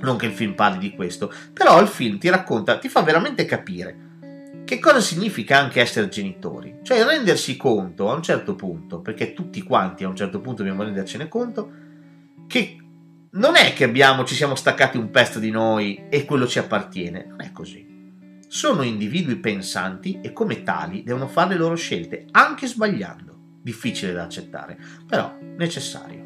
non 0.00 0.16
che 0.16 0.26
il 0.26 0.32
film 0.32 0.54
parli 0.54 0.78
di 0.78 0.94
questo, 0.94 1.32
però 1.52 1.80
il 1.80 1.88
film 1.88 2.18
ti 2.18 2.28
racconta, 2.28 2.78
ti 2.78 2.88
fa 2.88 3.02
veramente 3.02 3.44
capire 3.44 4.04
che 4.64 4.78
cosa 4.78 5.00
significa 5.00 5.58
anche 5.58 5.80
essere 5.80 6.08
genitori. 6.08 6.78
Cioè 6.82 7.04
rendersi 7.04 7.56
conto 7.56 8.10
a 8.10 8.14
un 8.14 8.22
certo 8.22 8.54
punto, 8.54 9.00
perché 9.00 9.32
tutti 9.32 9.62
quanti 9.62 10.04
a 10.04 10.08
un 10.08 10.16
certo 10.16 10.40
punto 10.40 10.62
dobbiamo 10.62 10.82
rendercene 10.82 11.28
conto, 11.28 11.70
che 12.46 12.78
non 13.34 13.56
è 13.56 13.72
che 13.72 13.84
abbiamo, 13.84 14.24
ci 14.24 14.34
siamo 14.34 14.54
staccati 14.54 14.96
un 14.96 15.10
pezzo 15.10 15.38
di 15.38 15.50
noi 15.50 16.06
e 16.08 16.24
quello 16.24 16.46
ci 16.46 16.58
appartiene, 16.58 17.26
non 17.28 17.40
è 17.40 17.50
così. 17.50 17.92
Sono 18.46 18.82
individui 18.82 19.36
pensanti 19.36 20.20
e 20.22 20.32
come 20.32 20.62
tali 20.62 21.02
devono 21.02 21.26
fare 21.26 21.50
le 21.50 21.56
loro 21.56 21.74
scelte, 21.74 22.26
anche 22.30 22.66
sbagliando. 22.66 23.32
Difficile 23.62 24.12
da 24.12 24.24
accettare, 24.24 24.78
però 25.06 25.36
necessario. 25.56 26.23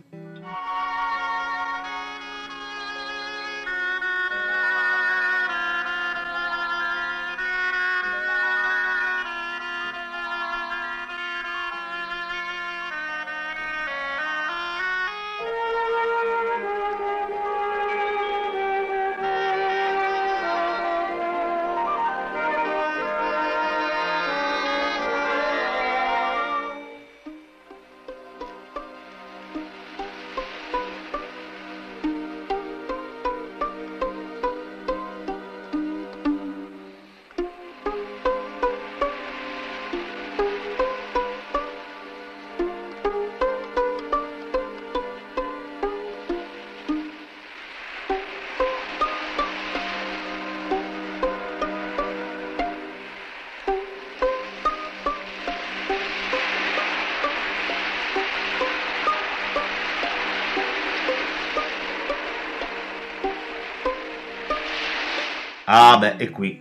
Ah 65.81 65.97
beh, 65.97 66.17
e 66.17 66.31
qui, 66.31 66.61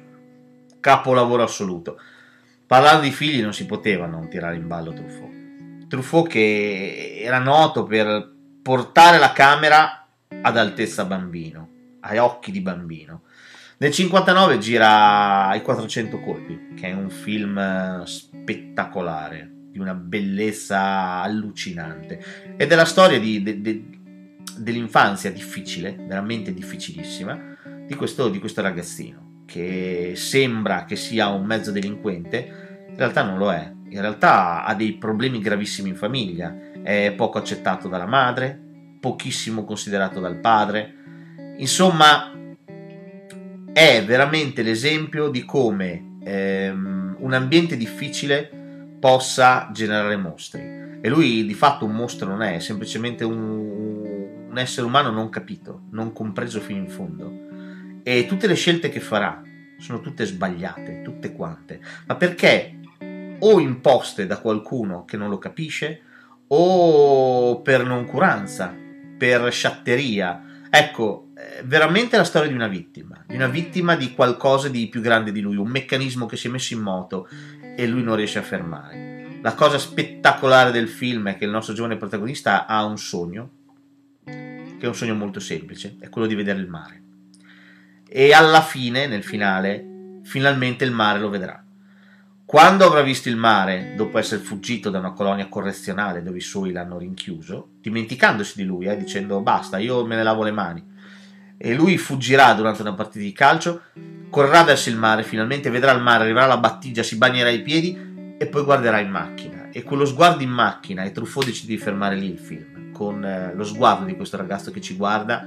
capolavoro 0.80 1.42
assoluto. 1.42 2.00
Parlando 2.68 3.02
di 3.02 3.10
figli 3.10 3.42
non 3.42 3.52
si 3.52 3.66
poteva 3.66 4.06
non 4.06 4.30
tirare 4.30 4.58
in 4.58 4.68
ballo 4.68 4.94
Truffaut. 4.94 5.88
Truffaut 5.88 6.28
che 6.28 7.18
era 7.20 7.40
noto 7.40 7.86
per 7.86 8.32
portare 8.62 9.18
la 9.18 9.32
camera 9.34 10.08
ad 10.40 10.56
altezza 10.56 11.06
bambino, 11.06 11.70
ai 12.02 12.20
occhi 12.20 12.52
di 12.52 12.62
bambino. 12.62 13.24
Nel 13.78 13.92
59 13.92 14.60
gira 14.60 15.52
I 15.56 15.64
400 15.64 16.20
colpi, 16.20 16.74
che 16.76 16.90
è 16.90 16.94
un 16.94 17.10
film 17.10 18.04
spettacolare, 18.04 19.52
di 19.72 19.80
una 19.80 19.96
bellezza 19.96 21.22
allucinante. 21.24 22.54
Ed 22.56 22.72
è 22.72 22.76
la 22.76 22.86
storia 22.86 23.20
di, 23.20 23.42
de, 23.42 23.62
de, 23.62 23.84
dell'infanzia 24.58 25.32
difficile, 25.32 25.96
veramente 26.08 26.54
difficilissima, 26.54 27.56
di 27.88 27.96
questo, 27.96 28.28
di 28.28 28.40
questo 28.40 28.62
ragazzino, 28.62 29.44
che 29.46 30.14
sembra 30.16 30.84
che 30.84 30.98
sia 30.98 31.30
un 31.30 31.46
mezzo 31.46 31.72
delinquente, 31.72 32.86
in 32.90 32.98
realtà 32.98 33.24
non 33.24 33.38
lo 33.38 33.52
è. 33.52 33.74
In 33.90 34.02
realtà 34.02 34.66
ha 34.66 34.76
dei 34.76 34.94
problemi 34.98 35.40
gravissimi 35.40 35.90
in 35.90 35.96
famiglia, 35.96 36.54
è 36.84 37.14
poco 37.16 37.38
accettato 37.38 37.88
dalla 37.88 38.06
madre, 38.06 38.60
pochissimo 39.00 39.64
considerato 39.64 40.20
dal 40.20 40.40
padre. 40.40 40.94
Insomma, 41.58 42.32
è 43.72 44.04
veramente 44.06 44.62
l'esempio 44.62 45.30
di 45.30 45.46
come 45.46 46.18
ehm, 46.24 47.16
un 47.20 47.34
ambiente 47.34 47.78
difficile 47.78 48.52
possa 49.00 49.70
generare 49.72 50.18
mostri. 50.18 50.76
E 51.00 51.08
lui 51.08 51.46
di 51.46 51.54
fatto 51.54 51.86
un 51.86 51.92
mostro 51.92 52.28
non 52.28 52.42
è, 52.42 52.56
è 52.56 52.60
semplicemente 52.60 53.24
un, 53.24 53.40
un 54.50 54.58
essere 54.58 54.86
umano 54.86 55.12
non 55.12 55.30
capito, 55.30 55.84
non 55.92 56.12
compreso 56.12 56.60
fino 56.60 56.80
in 56.80 56.90
fondo. 56.90 57.47
E 58.08 58.26
tutte 58.26 58.48
le 58.48 58.56
scelte 58.56 58.88
che 58.88 59.02
farà 59.02 59.44
sono 59.80 60.00
tutte 60.00 60.24
sbagliate, 60.24 61.02
tutte 61.02 61.34
quante. 61.34 61.82
Ma 62.06 62.16
perché? 62.16 62.80
O 63.40 63.60
imposte 63.60 64.26
da 64.26 64.40
qualcuno 64.40 65.04
che 65.04 65.18
non 65.18 65.28
lo 65.28 65.38
capisce, 65.38 66.04
o 66.48 67.62
per 67.62 67.84
noncuranza, 67.84 68.74
per 69.18 69.52
sciatteria. 69.52 70.42
Ecco, 70.70 71.32
è 71.34 71.62
veramente 71.66 72.16
la 72.16 72.24
storia 72.24 72.48
di 72.48 72.54
una 72.54 72.70
vittima, 72.70 73.26
di 73.28 73.36
una 73.36 73.48
vittima 73.48 73.98
di 73.98 74.14
qualcosa 74.14 74.70
di 74.70 74.88
più 74.88 75.02
grande 75.02 75.34
di 75.34 75.42
lui, 75.42 75.58
un 75.58 75.68
meccanismo 75.68 76.28
che 76.28 76.38
si 76.38 76.48
è 76.48 76.50
messo 76.50 76.76
in 76.76 76.80
moto 76.80 77.28
e 77.76 77.86
lui 77.88 78.04
non 78.04 78.16
riesce 78.16 78.40
a 78.40 78.44
fermare. 78.44 79.40
La 79.42 79.54
cosa 79.54 79.78
spettacolare 79.78 80.72
del 80.72 80.88
film 80.88 81.28
è 81.28 81.36
che 81.36 81.44
il 81.44 81.52
nostro 81.52 81.74
giovane 81.74 81.98
protagonista 81.98 82.68
ha 82.68 82.86
un 82.86 82.98
sogno, 82.98 83.50
che 84.24 84.80
è 84.80 84.88
un 84.88 84.96
sogno 84.96 85.14
molto 85.14 85.42
semplice, 85.42 85.98
è 86.00 86.08
quello 86.08 86.26
di 86.26 86.36
vedere 86.36 86.60
il 86.60 86.70
mare. 86.70 87.02
E 88.10 88.34
alla 88.34 88.62
fine, 88.62 89.08
nel 89.08 89.24
finale, 89.24 90.22
finalmente 90.24 90.84
il 90.86 90.92
mare 90.92 91.20
lo 91.20 91.30
vedrà. 91.30 91.62
Quando 92.46 92.86
avrà 92.86 93.02
visto 93.02 93.28
il 93.28 93.36
mare, 93.36 93.94
dopo 93.98 94.18
essere 94.18 94.42
fuggito 94.42 94.90
da 94.90 95.00
una 95.00 95.12
colonia 95.12 95.50
correzionale 95.50 96.24
dove 96.24 96.38
i 96.38 96.42
suoi 96.42 96.72
l'hanno 96.72 96.98
rinchiuso, 96.98 97.72
dimenticandosi 97.82 98.54
di 98.56 98.64
lui, 98.64 98.86
eh, 98.86 98.96
dicendo 98.96 99.42
basta, 99.42 99.78
io 99.80 100.06
me 100.06 100.16
ne 100.16 100.24
lavo 100.24 100.44
le 100.44 100.52
mani, 100.52 100.82
e 101.58 101.74
lui 101.74 101.98
fuggirà 101.98 102.54
durante 102.54 102.82
una 102.84 102.94
partita 102.94 103.26
di 103.26 103.34
calcio, 103.34 103.82
correrà 104.30 104.64
verso 104.64 104.88
il 104.88 104.96
mare, 104.96 105.24
finalmente 105.24 105.70
vedrà 105.70 105.92
il 105.92 106.02
mare, 106.02 106.24
arriverà 106.24 106.46
alla 106.46 106.58
battigia, 106.58 107.04
si 107.04 107.18
bagnerà 107.18 107.50
i 107.50 107.62
piedi 107.62 108.36
e 108.38 108.48
poi 108.48 108.64
guarderà 108.64 109.00
in 109.00 109.10
macchina. 109.10 109.70
E 109.70 109.84
quello 109.84 110.06
sguardo 110.06 110.42
in 110.42 110.50
macchina, 110.50 111.04
e 111.04 111.12
Truffaut 111.12 111.46
decide 111.46 111.74
di 111.74 111.78
fermare 111.78 112.16
lì 112.16 112.32
il 112.32 112.40
film, 112.40 112.94
con 112.94 113.26
eh, 113.26 113.54
lo 113.54 113.66
sguardo 113.66 114.06
di 114.06 114.16
questo 114.16 114.38
ragazzo 114.38 114.72
che 114.72 114.80
ci 114.80 114.96
guarda, 114.96 115.46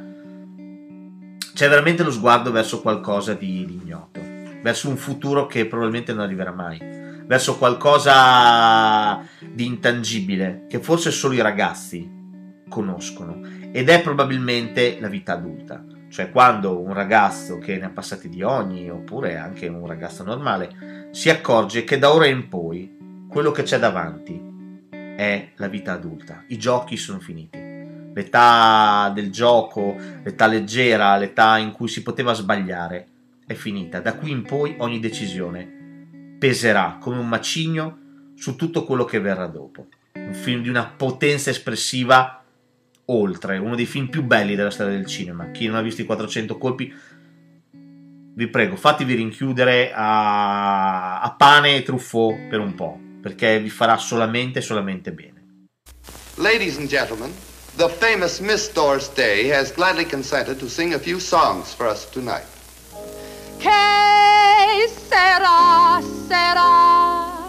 c'è 1.60 1.68
veramente 1.68 2.02
lo 2.02 2.10
sguardo 2.10 2.50
verso 2.50 2.80
qualcosa 2.80 3.34
di, 3.34 3.60
ignoto 3.60 4.18
verso 4.62 4.88
un 4.88 4.96
futuro 4.96 5.44
che 5.44 5.66
probabilmente 5.66 6.14
non 6.14 6.22
arriverà 6.22 6.52
mai, 6.52 6.78
verso 7.26 7.58
qualcosa 7.58 9.22
di 9.40 9.66
intangibile 9.66 10.64
che 10.70 10.78
forse 10.78 11.10
solo 11.10 11.34
i 11.34 11.42
ragazzi 11.42 12.10
conoscono 12.66 13.42
ed 13.72 13.90
è 13.90 14.00
probabilmente 14.00 14.96
la 15.00 15.08
vita 15.08 15.34
adulta, 15.34 15.84
cioè 16.08 16.30
quando 16.30 16.80
un 16.80 16.94
ragazzo 16.94 17.58
che 17.58 17.76
ne 17.76 17.84
ha 17.84 17.90
passati 17.90 18.30
di 18.30 18.40
ogni 18.40 18.88
oppure 18.88 19.36
anche 19.36 19.66
un 19.66 19.86
ragazzo 19.86 20.24
normale 20.24 21.08
si 21.10 21.28
accorge 21.28 21.84
che 21.84 21.98
da 21.98 22.10
ora 22.10 22.24
in 22.24 22.48
poi 22.48 22.96
quello 23.28 23.50
che 23.50 23.64
c'è 23.64 23.78
davanti 23.78 24.88
è 24.88 25.50
la 25.56 25.68
vita 25.68 25.92
adulta, 25.92 26.42
i 26.46 26.56
giochi 26.56 26.96
sono 26.96 27.20
finiti. 27.20 27.69
L'età 28.14 29.10
del 29.14 29.30
gioco, 29.30 29.96
l'età 30.22 30.46
leggera, 30.46 31.16
l'età 31.16 31.58
in 31.58 31.72
cui 31.72 31.88
si 31.88 32.02
poteva 32.02 32.32
sbagliare, 32.32 33.06
è 33.46 33.54
finita. 33.54 34.00
Da 34.00 34.14
qui 34.14 34.30
in 34.30 34.42
poi 34.42 34.74
ogni 34.78 35.00
decisione 35.00 36.36
peserà 36.38 36.98
come 37.00 37.18
un 37.18 37.28
macigno 37.28 37.98
su 38.34 38.56
tutto 38.56 38.84
quello 38.84 39.04
che 39.04 39.20
verrà 39.20 39.46
dopo. 39.46 39.86
Un 40.14 40.34
film 40.34 40.62
di 40.62 40.68
una 40.68 40.86
potenza 40.86 41.50
espressiva 41.50 42.42
oltre, 43.06 43.58
uno 43.58 43.74
dei 43.74 43.86
film 43.86 44.08
più 44.08 44.22
belli 44.22 44.54
della 44.54 44.70
storia 44.70 44.96
del 44.96 45.06
cinema. 45.06 45.50
Chi 45.50 45.66
non 45.66 45.76
ha 45.76 45.82
visto 45.82 46.00
i 46.00 46.06
400 46.06 46.58
colpi, 46.58 46.92
vi 48.32 48.46
prego, 48.48 48.76
fatevi 48.76 49.14
rinchiudere 49.14 49.92
a, 49.92 51.20
a 51.20 51.30
pane 51.32 51.76
e 51.76 51.82
Truffaut 51.82 52.48
per 52.48 52.60
un 52.60 52.74
po', 52.74 52.98
perché 53.20 53.60
vi 53.60 53.68
farà 53.68 53.96
solamente, 53.96 54.60
solamente 54.60 55.12
bene. 55.12 55.66
Ladies 56.36 56.78
and 56.78 56.88
gentlemen, 56.88 57.30
the 57.76 57.88
famous 57.88 58.40
Miss 58.40 58.68
Doris 58.68 59.08
Day 59.08 59.46
has 59.48 59.72
gladly 59.72 60.04
consented 60.04 60.58
to 60.60 60.68
sing 60.68 60.94
a 60.94 60.98
few 60.98 61.20
songs 61.20 61.72
for 61.72 61.86
us 61.86 62.08
tonight. 62.10 62.44
Que 63.58 64.88
sera, 64.88 66.02
sera. 66.28 67.40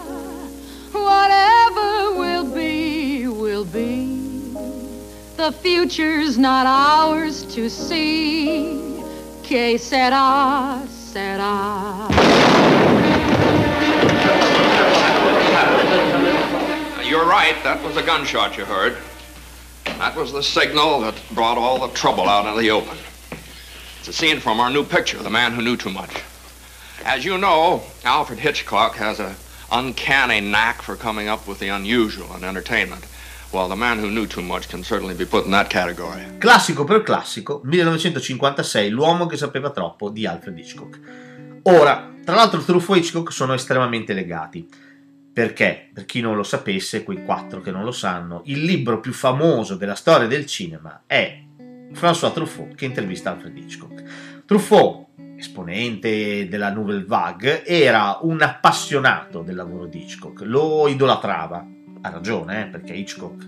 Whatever 0.92 2.18
will 2.18 2.54
be, 2.54 3.26
will 3.26 3.64
be. 3.64 4.18
The 5.36 5.52
future's 5.52 6.38
not 6.38 6.66
ours 6.66 7.44
to 7.54 7.68
see. 7.68 9.02
Que 9.42 9.78
sera, 9.78 10.82
sera. 10.88 12.08
You're 17.04 17.26
right, 17.26 17.56
that 17.64 17.82
was 17.84 17.96
a 17.96 18.02
gunshot 18.02 18.56
you 18.56 18.64
heard. 18.64 18.96
That 20.02 20.16
was 20.16 20.32
the 20.32 20.42
signal 20.42 21.02
that 21.02 21.14
brought 21.30 21.58
all 21.58 21.86
the 21.86 21.94
trouble 21.94 22.28
out 22.28 22.44
in 22.44 22.60
the 22.60 22.72
open. 22.72 22.98
It's 24.00 24.08
a 24.08 24.12
scene 24.12 24.40
from 24.40 24.58
our 24.58 24.68
new 24.68 24.82
picture, 24.82 25.22
The 25.22 25.30
Man 25.30 25.52
Who 25.52 25.62
Knew 25.62 25.76
Too 25.76 25.90
Much. 25.90 26.24
As 27.04 27.24
you 27.24 27.38
know, 27.38 27.84
Alfred 28.02 28.40
Hitchcock 28.40 28.96
has 28.96 29.20
an 29.20 29.36
uncanny 29.70 30.40
knack 30.40 30.82
for 30.82 30.96
coming 30.96 31.28
up 31.28 31.46
with 31.46 31.60
the 31.60 31.68
unusual 31.68 32.34
in 32.34 32.42
entertainment. 32.42 33.06
Well, 33.52 33.68
The 33.68 33.76
Man 33.76 34.00
Who 34.00 34.10
Knew 34.10 34.26
Too 34.26 34.42
Much 34.42 34.68
can 34.68 34.82
certainly 34.82 35.14
be 35.14 35.24
put 35.24 35.44
in 35.44 35.52
that 35.52 35.70
category. 35.70 36.24
Classico 36.38 36.84
per 36.84 37.04
classico, 37.04 37.60
1956, 37.62 38.90
L'uomo 38.90 39.26
che 39.26 39.36
sapeva 39.36 39.70
troppo 39.70 40.08
di 40.08 40.26
Alfred 40.26 40.58
Hitchcock. 40.58 40.98
Ora, 41.62 42.10
tra 42.24 42.34
l'altro 42.34 42.60
Truffaut 42.60 42.98
e 42.98 43.02
Hitchcock 43.02 43.32
sono 43.32 43.54
estremamente 43.54 44.14
legati. 44.14 44.68
Perché, 45.32 45.88
per 45.94 46.04
chi 46.04 46.20
non 46.20 46.36
lo 46.36 46.42
sapesse, 46.42 47.04
quei 47.04 47.24
quattro 47.24 47.62
che 47.62 47.70
non 47.70 47.84
lo 47.84 47.92
sanno, 47.92 48.42
il 48.46 48.64
libro 48.64 49.00
più 49.00 49.14
famoso 49.14 49.76
della 49.76 49.94
storia 49.94 50.26
del 50.26 50.44
cinema 50.44 51.04
è 51.06 51.40
François 51.92 52.32
Truffaut 52.32 52.74
che 52.74 52.84
intervista 52.84 53.30
Alfred 53.30 53.56
Hitchcock. 53.56 54.42
Truffaut, 54.44 55.06
esponente 55.38 56.48
della 56.48 56.70
Nouvelle 56.70 57.04
Vague, 57.04 57.64
era 57.64 58.18
un 58.22 58.42
appassionato 58.42 59.40
del 59.40 59.54
lavoro 59.54 59.86
di 59.86 60.02
Hitchcock, 60.02 60.42
lo 60.42 60.86
idolatrava, 60.88 61.66
ha 62.02 62.10
ragione, 62.10 62.62
eh, 62.62 62.66
perché 62.66 62.92
Hitchcock, 62.92 63.46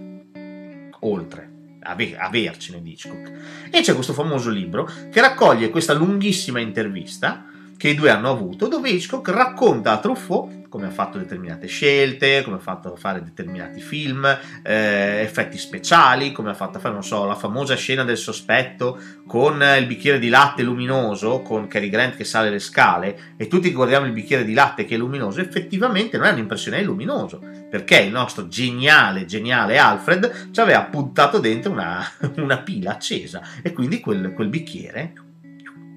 oltre 1.00 1.50
ave- 1.80 2.16
avercene 2.16 2.82
di 2.82 2.92
Hitchcock. 2.92 3.32
E 3.70 3.80
c'è 3.80 3.94
questo 3.94 4.12
famoso 4.12 4.50
libro 4.50 4.88
che 5.10 5.20
raccoglie 5.20 5.70
questa 5.70 5.92
lunghissima 5.92 6.60
intervista 6.60 7.46
che 7.76 7.88
i 7.88 7.94
due 7.94 8.10
hanno 8.10 8.30
avuto, 8.30 8.68
dove 8.68 8.88
Hitchcock 8.88 9.28
racconta 9.28 9.92
a 9.92 9.98
Truffaut 9.98 10.63
come 10.74 10.88
ha 10.88 10.90
fatto 10.90 11.18
determinate 11.18 11.68
scelte, 11.68 12.42
come 12.42 12.56
ha 12.56 12.58
fatto 12.58 12.96
fare 12.96 13.22
determinati 13.22 13.80
film, 13.80 14.24
eh, 14.64 15.20
effetti 15.20 15.56
speciali, 15.56 16.32
come 16.32 16.50
ha 16.50 16.54
fatto 16.54 16.80
fare, 16.80 16.92
non 16.92 17.04
so, 17.04 17.26
la 17.26 17.36
famosa 17.36 17.76
scena 17.76 18.02
del 18.02 18.16
sospetto 18.16 18.98
con 19.24 19.62
il 19.78 19.86
bicchiere 19.86 20.18
di 20.18 20.28
latte 20.28 20.64
luminoso, 20.64 21.42
con 21.42 21.68
Cary 21.68 21.88
Grant 21.88 22.16
che 22.16 22.24
sale 22.24 22.50
le 22.50 22.58
scale, 22.58 23.34
e 23.36 23.46
tutti 23.46 23.70
guardiamo 23.70 24.06
il 24.06 24.10
bicchiere 24.10 24.44
di 24.44 24.52
latte 24.52 24.84
che 24.84 24.96
è 24.96 24.98
luminoso, 24.98 25.40
effettivamente 25.40 26.16
non 26.18 26.26
è 26.26 26.32
un'impressione, 26.32 26.78
è 26.78 26.82
luminoso, 26.82 27.40
perché 27.70 28.00
il 28.00 28.10
nostro 28.10 28.48
geniale, 28.48 29.26
geniale 29.26 29.78
Alfred 29.78 30.48
ci 30.50 30.58
aveva 30.58 30.82
puntato 30.82 31.38
dentro 31.38 31.70
una, 31.70 32.04
una 32.38 32.58
pila 32.58 32.90
accesa, 32.90 33.40
e 33.62 33.72
quindi 33.72 34.00
quel, 34.00 34.32
quel 34.32 34.48
bicchiere 34.48 35.12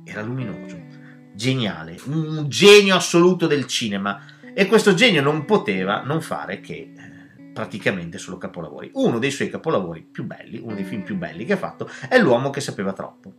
era 0.04 0.22
luminoso. 0.22 0.86
Geniale, 1.34 2.00
un 2.06 2.46
genio 2.48 2.96
assoluto 2.96 3.46
del 3.46 3.66
cinema 3.66 4.36
e 4.60 4.66
questo 4.66 4.96
genio 4.96 5.22
non 5.22 5.46
poteva 5.46 6.02
non 6.02 6.20
fare 6.20 6.62
che 6.62 6.74
eh, 6.74 7.52
praticamente 7.54 8.18
solo 8.18 8.40
capolavori. 8.40 8.90
Uno 8.94 9.20
dei 9.20 9.30
suoi 9.30 9.52
capolavori 9.52 10.02
più 10.02 10.24
belli, 10.24 10.58
uno 10.58 10.74
dei 10.74 10.84
film 10.84 11.04
più 11.04 11.16
belli 11.16 11.46
che 11.46 11.54
ha 11.54 11.58
fatto, 11.58 11.88
è 12.10 12.18
L'uomo 12.18 12.50
che 12.50 12.60
sapeva 12.60 12.92
troppo. 12.92 13.36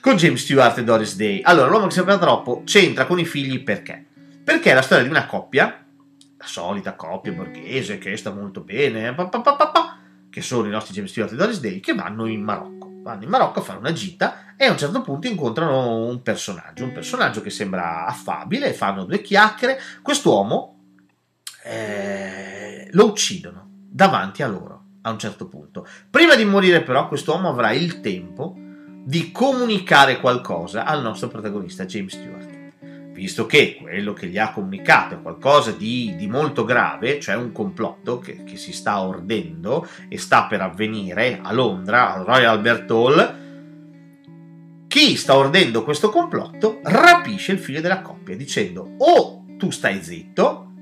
Con 0.00 0.14
James 0.14 0.40
Stewart 0.40 0.78
e 0.78 0.84
Doris 0.84 1.16
Day. 1.16 1.40
Allora, 1.42 1.68
L'uomo 1.68 1.88
che 1.88 1.94
sapeva 1.94 2.16
troppo 2.16 2.62
c'entra 2.64 3.06
con 3.06 3.18
i 3.18 3.24
figli 3.24 3.64
perché? 3.64 4.06
Perché 4.44 4.70
è 4.70 4.74
la 4.74 4.82
storia 4.82 5.02
di 5.02 5.10
una 5.10 5.26
coppia, 5.26 5.84
la 6.36 6.46
solita 6.46 6.94
coppia 6.94 7.32
borghese 7.32 7.98
che 7.98 8.16
sta 8.16 8.30
molto 8.30 8.60
bene, 8.60 9.12
pa, 9.14 9.26
pa, 9.26 9.40
pa, 9.40 9.98
che 10.30 10.42
sono 10.42 10.68
i 10.68 10.70
nostri 10.70 10.94
James 10.94 11.10
Stewart 11.10 11.32
e 11.32 11.36
Doris 11.36 11.58
Day, 11.58 11.80
che 11.80 11.92
vanno 11.92 12.26
in 12.26 12.40
Marocco. 12.40 12.83
Vanno 13.04 13.24
in 13.24 13.28
Marocco 13.28 13.58
a 13.58 13.62
fare 13.62 13.78
una 13.78 13.92
gita 13.92 14.56
e 14.56 14.64
a 14.64 14.70
un 14.70 14.78
certo 14.78 15.02
punto 15.02 15.28
incontrano 15.28 16.06
un 16.06 16.22
personaggio, 16.22 16.84
un 16.84 16.92
personaggio 16.92 17.42
che 17.42 17.50
sembra 17.50 18.06
affabile, 18.06 18.72
fanno 18.72 19.04
due 19.04 19.20
chiacchiere, 19.20 19.78
quest'uomo 20.02 20.78
eh, 21.64 22.88
lo 22.92 23.04
uccidono 23.04 23.68
davanti 23.68 24.42
a 24.42 24.48
loro 24.48 24.84
a 25.02 25.10
un 25.10 25.18
certo 25.18 25.46
punto. 25.48 25.86
Prima 26.08 26.34
di 26.34 26.46
morire 26.46 26.82
però 26.82 27.06
quest'uomo 27.06 27.50
avrà 27.50 27.72
il 27.72 28.00
tempo 28.00 28.56
di 28.56 29.30
comunicare 29.30 30.18
qualcosa 30.18 30.84
al 30.84 31.02
nostro 31.02 31.28
protagonista 31.28 31.84
James 31.84 32.14
Stewart. 32.14 32.53
Visto 33.14 33.46
che 33.46 33.78
quello 33.80 34.12
che 34.12 34.26
gli 34.26 34.38
ha 34.38 34.50
comunicato 34.50 35.14
è 35.14 35.22
qualcosa 35.22 35.70
di, 35.70 36.16
di 36.16 36.26
molto 36.26 36.64
grave, 36.64 37.20
cioè 37.20 37.36
un 37.36 37.52
complotto 37.52 38.18
che, 38.18 38.42
che, 38.42 38.56
si 38.56 38.72
sta 38.72 39.00
ordendo 39.02 39.86
e 40.08 40.18
sta 40.18 40.46
per 40.46 40.60
avvenire 40.60 41.38
a 41.40 41.52
Londra, 41.52 42.12
al 42.12 42.24
Royal 42.24 42.56
Albert 42.56 42.90
Hall, 42.90 43.38
chi 44.88 45.14
sta 45.14 45.36
ordendo 45.36 45.84
questo 45.84 46.10
complotto 46.10 46.80
rapisce 46.82 47.52
il 47.52 47.60
figlio 47.60 47.80
della 47.80 48.02
coppia 48.02 48.34
dicendo 48.36 48.96
o 48.98 49.44
tu 49.58 49.70
stai 49.70 50.02
zitto 50.02 50.72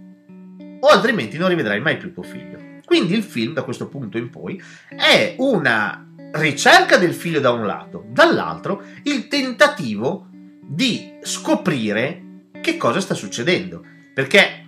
o 0.80 0.88
altrimenti 0.88 1.36
non 1.36 1.50
rivedrai 1.50 1.80
mai 1.80 1.98
più 1.98 2.14
tuo 2.14 2.22
figlio. 2.22 2.80
Quindi 2.86 3.12
il 3.12 3.22
film 3.22 3.52
da 3.52 3.62
questo 3.62 3.88
punto 3.88 4.16
in 4.16 4.30
poi 4.30 4.60
è 4.88 5.34
una 5.36 6.06
ricerca 6.32 6.96
del 6.96 7.12
figlio 7.12 7.40
da 7.40 7.50
un 7.50 7.66
lato, 7.66 8.06
dall'altro 8.08 8.82
il 9.02 9.28
tentativo 9.28 10.28
di 10.74 11.18
scoprire 11.22 12.22
che 12.62 12.76
cosa 12.76 13.00
sta 13.00 13.14
succedendo. 13.14 13.84
Perché 14.14 14.60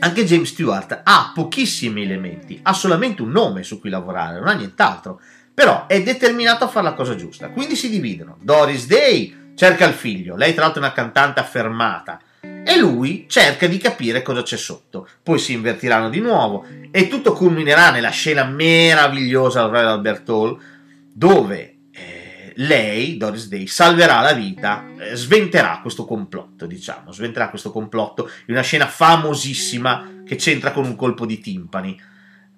anche 0.00 0.24
James 0.24 0.48
Stewart 0.48 1.00
ha 1.04 1.32
pochissimi 1.34 2.02
elementi, 2.02 2.58
ha 2.62 2.72
solamente 2.72 3.22
un 3.22 3.30
nome 3.30 3.62
su 3.62 3.78
cui 3.80 3.90
lavorare, 3.90 4.38
non 4.38 4.48
ha 4.48 4.54
nient'altro. 4.54 5.20
Però 5.54 5.86
è 5.86 6.02
determinato 6.02 6.64
a 6.64 6.68
fare 6.68 6.86
la 6.86 6.94
cosa 6.94 7.14
giusta. 7.14 7.50
Quindi 7.50 7.76
si 7.76 7.88
dividono. 7.88 8.36
Doris 8.40 8.86
Day 8.86 9.52
cerca 9.54 9.86
il 9.86 9.94
figlio, 9.94 10.36
lei 10.36 10.54
tra 10.54 10.64
l'altro 10.64 10.80
è 10.80 10.84
una 10.84 10.94
cantante 10.94 11.40
affermata. 11.40 12.20
E 12.40 12.76
lui 12.78 13.26
cerca 13.28 13.66
di 13.66 13.78
capire 13.78 14.22
cosa 14.22 14.42
c'è 14.42 14.56
sotto. 14.56 15.08
Poi 15.22 15.38
si 15.38 15.52
invertiranno 15.52 16.08
di 16.08 16.20
nuovo 16.20 16.66
e 16.90 17.08
tutto 17.08 17.32
culminerà 17.32 17.90
nella 17.90 18.10
scena 18.10 18.44
meravigliosa 18.44 19.64
al 19.64 19.70
Royal 19.70 19.88
Albert 19.88 20.28
Hall 20.28 20.60
dove 21.12 21.77
lei, 22.60 23.16
Doris 23.16 23.48
Day, 23.48 23.66
salverà 23.66 24.20
la 24.20 24.32
vita, 24.32 24.86
eh, 24.98 25.14
sventerà 25.14 25.78
questo 25.80 26.04
complotto, 26.04 26.66
diciamo, 26.66 27.12
sventerà 27.12 27.50
questo 27.50 27.70
complotto 27.70 28.28
in 28.46 28.54
una 28.54 28.62
scena 28.62 28.86
famosissima 28.86 30.22
che 30.24 30.36
c'entra 30.36 30.72
con 30.72 30.84
un 30.84 30.96
colpo 30.96 31.26
di 31.26 31.38
timpani. 31.38 32.00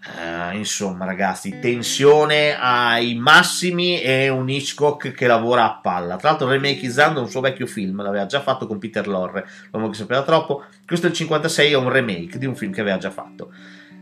Uh, 0.02 0.56
insomma, 0.56 1.04
ragazzi, 1.04 1.58
tensione 1.60 2.56
ai 2.58 3.14
massimi 3.16 4.00
e 4.00 4.30
un 4.30 4.48
Hitchcock 4.48 5.12
che 5.12 5.26
lavora 5.26 5.64
a 5.64 5.78
palla. 5.82 6.16
Tra 6.16 6.30
l'altro, 6.30 6.48
remakizzando 6.48 7.20
un 7.20 7.28
suo 7.28 7.42
vecchio 7.42 7.66
film, 7.66 8.02
l'aveva 8.02 8.24
già 8.24 8.40
fatto 8.40 8.66
con 8.66 8.78
Peter 8.78 9.06
Lorre, 9.06 9.46
l'uomo 9.70 9.90
che 9.90 9.96
sapeva 9.96 10.22
troppo. 10.22 10.64
Questo 10.86 11.06
del 11.06 11.14
56 11.14 11.72
è 11.72 11.76
un 11.76 11.90
remake 11.90 12.38
di 12.38 12.46
un 12.46 12.56
film 12.56 12.72
che 12.72 12.80
aveva 12.80 12.96
già 12.96 13.10
fatto. 13.10 13.52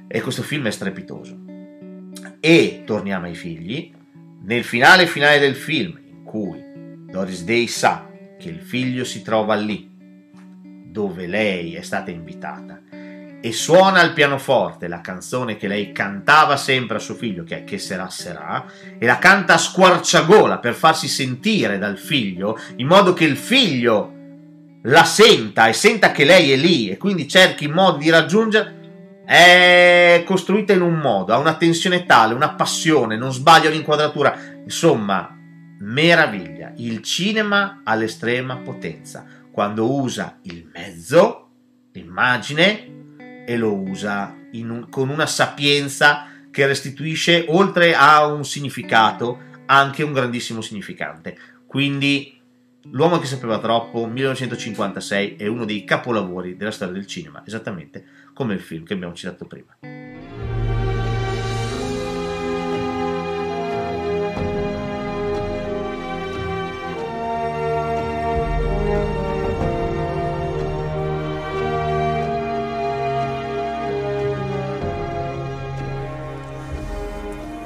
E 0.07 0.21
questo 0.21 0.43
film 0.43 0.69
è 0.69 0.71
strepitoso. 0.71 1.37
E 2.39 2.83
torniamo 2.87 3.27
ai 3.27 3.35
figli. 3.35 3.97
Nel 4.41 4.65
finale 4.65 5.07
finale 5.07 5.39
del 5.39 5.57
film, 5.57 5.99
in 6.07 6.23
cui 6.25 6.63
Doris 7.11 7.45
Day 7.45 7.67
sa 7.67 8.09
che 8.39 8.49
il 8.49 8.61
figlio 8.61 9.05
si 9.05 9.23
trova 9.23 9.55
lì, 9.55 9.91
dove 10.87 11.27
lei 11.27 11.75
è 11.75 11.83
stata 11.83 12.11
invitata, 12.11 12.81
e 13.41 13.53
suona 13.53 14.01
al 14.01 14.13
pianoforte 14.15 14.89
la 14.89 15.01
canzone 15.01 15.57
che 15.57 15.69
lei 15.69 15.93
cantava 15.93 16.57
sempre 16.57 16.97
a 16.97 17.01
suo 17.01 17.15
figlio, 17.15 17.45
che 17.45 17.59
è 17.59 17.65
Che 17.65 17.79
sarà 17.79 18.09
sarà, 18.09 18.65
e 18.99 19.05
la 19.05 19.19
canta 19.19 19.55
a 19.55 19.59
squarciagola 19.59 20.59
per 20.59 20.75
farsi 20.75 21.09
sentire 21.09 21.79
dal 21.79 21.99
figlio, 21.99 22.59
in 22.77 22.87
modo 22.87 23.13
che 23.13 23.25
il 23.25 23.37
figlio 23.37 24.15
la 24.83 25.05
senta 25.05 25.67
e 25.69 25.73
senta 25.73 26.13
che 26.13 26.25
lei 26.25 26.53
è 26.53 26.57
lì 26.57 26.89
e 26.89 26.97
quindi 26.97 27.29
cerchi 27.29 27.65
in 27.65 27.73
modo 27.73 27.99
di 27.99 28.09
raggiungere, 28.09 28.78
è 29.31 30.23
costruita 30.25 30.73
in 30.73 30.81
un 30.81 30.95
modo, 30.95 31.35
ha 31.35 31.39
una 31.39 31.57
tensione 31.57 32.07
tale, 32.07 32.33
una 32.33 32.55
passione, 32.55 33.19
non 33.19 33.31
sbaglia 33.31 33.69
l'inquadratura, 33.69 34.35
insomma, 34.65 35.37
meraviglia. 35.81 36.73
Il 36.77 37.03
cinema 37.03 37.83
all'estrema 37.85 38.57
potenza, 38.57 39.27
quando 39.53 39.93
usa 39.93 40.39
il 40.45 40.71
mezzo, 40.73 41.51
l'immagine, 41.93 43.45
e 43.45 43.57
lo 43.59 43.75
usa 43.75 44.35
un, 44.55 44.87
con 44.89 45.11
una 45.11 45.27
sapienza 45.27 46.29
che 46.51 46.67
restituisce, 46.67 47.45
oltre 47.49 47.95
a 47.95 48.25
un 48.25 48.47
significato, 48.47 49.41
anche 49.67 50.03
un 50.03 50.15
grandissimo 50.15 50.63
significante. 50.63 51.37
Quindi 51.67 52.37
L'uomo 52.91 53.19
che 53.19 53.27
sapeva 53.27 53.59
troppo, 53.59 54.07
1956, 54.07 55.37
è 55.37 55.47
uno 55.47 55.67
dei 55.67 55.85
capolavori 55.85 56.57
della 56.57 56.71
storia 56.71 56.95
del 56.95 57.07
cinema, 57.07 57.43
esattamente 57.45 58.03
come 58.39 58.55
il 58.55 58.61
film 58.61 58.85
che 58.85 58.93
abbiamo 58.93 59.15
citato 59.15 59.47
prima. 59.47 59.77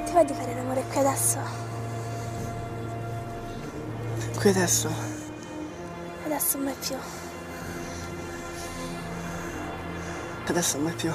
Ti 0.06 0.12
va 0.14 0.24
di 0.24 0.32
fare 0.32 0.54
l'amore 0.54 0.84
qui 0.88 0.98
adesso? 1.00 1.38
Qui 4.38 4.48
adesso? 4.48 4.90
Adesso 6.24 6.56
mai 6.56 6.74
più. 6.80 7.21
Adesso 10.52 10.76
mai 10.80 10.92
più. 10.92 11.10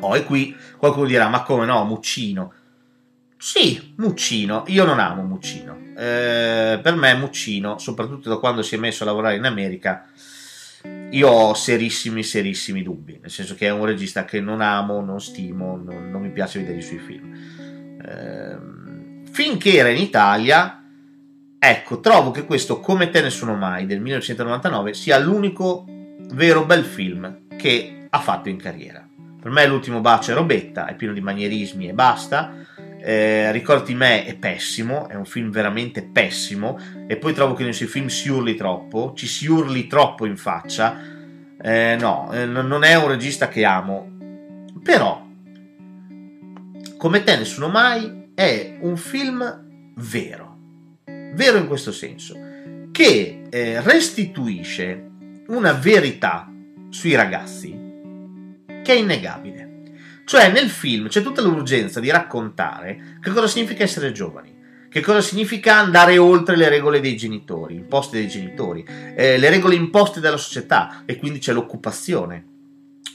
Oh, 0.00 0.16
e 0.16 0.24
qui 0.24 0.56
qualcuno 0.76 1.06
dirà: 1.06 1.28
Ma 1.28 1.42
come 1.42 1.66
no, 1.66 1.84
Muccino? 1.84 2.52
Sì, 3.36 3.94
Muccino. 3.96 4.64
Io 4.66 4.84
non 4.84 4.98
amo 4.98 5.22
Muccino. 5.22 5.76
Eh, 5.96 6.78
per 6.82 6.94
me, 6.94 7.14
Muccino, 7.14 7.78
soprattutto 7.78 8.28
da 8.28 8.36
quando 8.36 8.62
si 8.62 8.74
è 8.74 8.78
messo 8.78 9.02
a 9.02 9.06
lavorare 9.06 9.36
in 9.36 9.44
America, 9.44 10.06
io 11.10 11.28
ho 11.28 11.54
serissimi, 11.54 12.22
serissimi 12.22 12.82
dubbi. 12.82 13.18
Nel 13.20 13.30
senso 13.30 13.54
che 13.54 13.66
è 13.66 13.70
un 13.70 13.84
regista 13.84 14.24
che 14.24 14.40
non 14.40 14.60
amo, 14.60 15.00
non 15.00 15.20
stimo, 15.20 15.76
non, 15.76 16.10
non 16.10 16.22
mi 16.22 16.30
piace 16.30 16.60
vedere 16.60 16.78
i 16.78 16.82
suoi 16.82 16.98
film. 16.98 17.34
Eh, 18.02 19.24
finché 19.30 19.76
era 19.76 19.88
in 19.88 20.00
Italia, 20.00 20.82
ecco, 21.58 22.00
trovo 22.00 22.30
che 22.30 22.44
questo 22.44 22.80
Come 22.80 23.10
te 23.10 23.20
nessuno 23.20 23.54
mai 23.54 23.86
del 23.86 24.00
1999 24.00 24.94
sia 24.94 25.18
l'unico 25.18 25.84
vero 26.32 26.64
bel 26.64 26.84
film 26.84 27.46
che 27.56 28.06
ha 28.08 28.20
fatto 28.20 28.48
in 28.48 28.56
carriera. 28.56 29.06
Per 29.40 29.50
me 29.50 29.66
l'ultimo 29.66 30.00
bacio 30.00 30.32
è 30.32 30.34
robetta, 30.34 30.86
è 30.86 30.94
pieno 30.94 31.14
di 31.14 31.20
manierismi 31.20 31.88
e 31.88 31.92
basta. 31.92 32.52
Eh, 33.02 33.50
Ricordi 33.52 33.94
me 33.94 34.26
è 34.26 34.36
pessimo, 34.36 35.08
è 35.08 35.14
un 35.14 35.24
film 35.24 35.50
veramente 35.50 36.02
pessimo. 36.02 36.78
E 37.06 37.16
poi 37.16 37.32
trovo 37.32 37.54
che 37.54 37.64
nei 37.64 37.72
suoi 37.72 37.88
film 37.88 38.08
si 38.08 38.28
urli 38.28 38.54
troppo, 38.54 39.14
ci 39.16 39.26
si 39.26 39.46
urli 39.46 39.86
troppo 39.86 40.26
in 40.26 40.36
faccia. 40.36 40.98
Eh, 41.60 41.96
no, 41.98 42.30
eh, 42.32 42.44
non 42.44 42.84
è 42.84 42.94
un 42.96 43.08
regista 43.08 43.48
che 43.48 43.64
amo. 43.64 44.08
Però 44.82 45.28
Come 47.00 47.24
te 47.24 47.34
nessuno 47.34 47.68
mai 47.68 48.28
è 48.34 48.76
un 48.80 48.98
film 48.98 49.42
vero, 49.94 50.58
vero 51.32 51.56
in 51.56 51.66
questo 51.66 51.92
senso, 51.92 52.38
che 52.92 53.44
eh, 53.48 53.80
restituisce 53.80 55.08
una 55.46 55.72
verità 55.72 56.52
sui 56.90 57.14
ragazzi 57.14 57.79
che 58.82 58.92
è 58.92 58.96
innegabile. 58.96 59.68
Cioè 60.24 60.50
nel 60.50 60.70
film 60.70 61.08
c'è 61.08 61.22
tutta 61.22 61.42
l'urgenza 61.42 61.98
di 61.98 62.10
raccontare 62.10 63.18
che 63.20 63.30
cosa 63.30 63.48
significa 63.48 63.82
essere 63.82 64.12
giovani, 64.12 64.56
che 64.88 65.00
cosa 65.00 65.20
significa 65.20 65.76
andare 65.76 66.18
oltre 66.18 66.56
le 66.56 66.68
regole 66.68 67.00
dei 67.00 67.16
genitori, 67.16 67.74
imposte 67.74 68.18
dai 68.18 68.28
genitori, 68.28 68.86
eh, 69.16 69.38
le 69.38 69.50
regole 69.50 69.74
imposte 69.74 70.20
dalla 70.20 70.36
società 70.36 71.02
e 71.04 71.16
quindi 71.16 71.40
c'è 71.40 71.52
l'occupazione, 71.52 72.44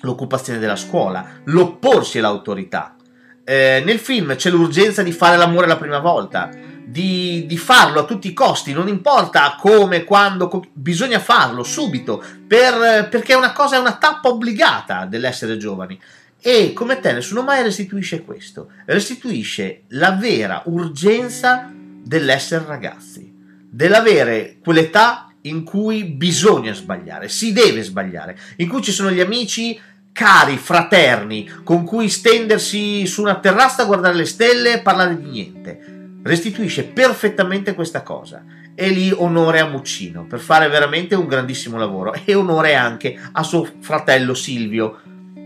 l'occupazione 0.02 0.60
della 0.60 0.76
scuola, 0.76 1.42
l'opporsi 1.46 2.18
all'autorità. 2.18 2.96
Eh, 3.44 3.82
nel 3.86 4.00
film 4.00 4.36
c'è 4.36 4.50
l'urgenza 4.50 5.04
di 5.04 5.12
fare 5.12 5.38
l'amore 5.38 5.68
la 5.68 5.78
prima 5.78 6.00
volta, 6.00 6.50
di, 6.86 7.46
di, 7.48 7.58
farlo 7.58 8.02
a 8.02 8.06
tutti 8.06 8.28
i 8.28 8.34
costi, 8.34 8.72
non 8.72 8.88
importa 8.88 9.58
come, 9.60 10.04
quando, 10.04 10.48
co- 10.48 10.66
bisogna 10.72 11.20
farlo 11.20 11.64
subito, 11.64 12.24
per, 12.48 13.08
perché 13.10 13.34
è 13.34 13.38
una 13.38 13.52
cosa, 13.52 13.76
è 13.76 13.80
una 13.80 13.98
tappa 13.98 14.30
obbligata 14.30 15.06
dell'essere 15.06 15.58
giovani. 15.58 16.00
E 16.40 16.74
come 16.74 17.00
te 17.00 17.12
nessuno 17.12 17.42
mai 17.42 17.64
restituisce 17.64 18.24
questo, 18.24 18.70
restituisce 18.86 19.84
la 19.90 20.12
vera 20.12 20.62
urgenza 20.66 21.72
dell'essere 21.74 22.66
ragazzi, 22.66 23.34
dell'avere 23.70 24.58
quell'età 24.64 25.34
in 25.42 25.64
cui 25.64 26.04
bisogna 26.04 26.74
sbagliare, 26.74 27.30
si 27.30 27.52
deve 27.52 27.82
sbagliare, 27.82 28.38
in 28.58 28.70
cui 28.70 28.84
ci 28.84 28.92
sono 28.92 29.10
gli 29.10 29.20
amici 29.20 29.80
cari, 30.12 30.58
fraterni, 30.58 31.50
con 31.64 31.84
cui 31.84 32.10
stendersi 32.10 33.06
su 33.06 33.22
una 33.22 33.40
terrazza 33.40 33.82
a 33.82 33.86
guardare 33.86 34.16
le 34.16 34.26
stelle 34.26 34.74
e 34.74 34.82
parlare 34.82 35.18
di 35.18 35.30
niente. 35.30 35.95
Restituisce 36.26 36.86
perfettamente 36.86 37.76
questa 37.76 38.02
cosa. 38.02 38.44
E 38.74 38.90
lì 38.90 39.12
onore 39.12 39.60
a 39.60 39.68
Muccino 39.68 40.26
per 40.26 40.40
fare 40.40 40.68
veramente 40.68 41.14
un 41.14 41.28
grandissimo 41.28 41.78
lavoro 41.78 42.14
e 42.26 42.34
onore 42.34 42.74
anche 42.74 43.16
a 43.32 43.44
suo 43.44 43.70
fratello 43.80 44.34
Silvio 44.34 45.02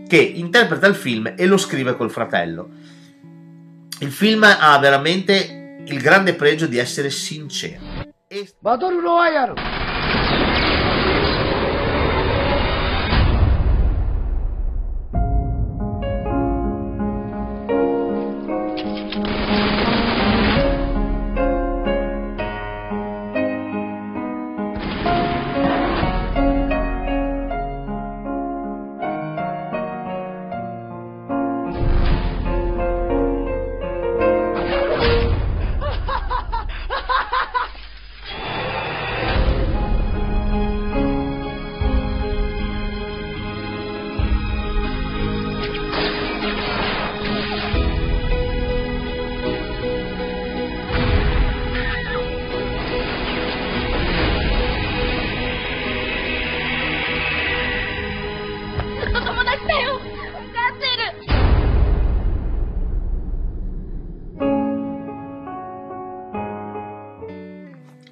che 0.08 0.16
interpreta 0.16 0.86
il 0.86 0.94
film 0.94 1.34
e 1.36 1.46
lo 1.46 1.58
scrive 1.58 1.94
col 1.96 2.10
fratello. 2.10 2.70
Il 4.00 4.10
film 4.10 4.42
ha 4.42 4.78
veramente 4.78 5.82
il 5.84 6.00
grande 6.00 6.34
pregio 6.34 6.66
di 6.66 6.78
essere 6.78 7.10
sincero. 7.10 7.82
E... 8.26 8.48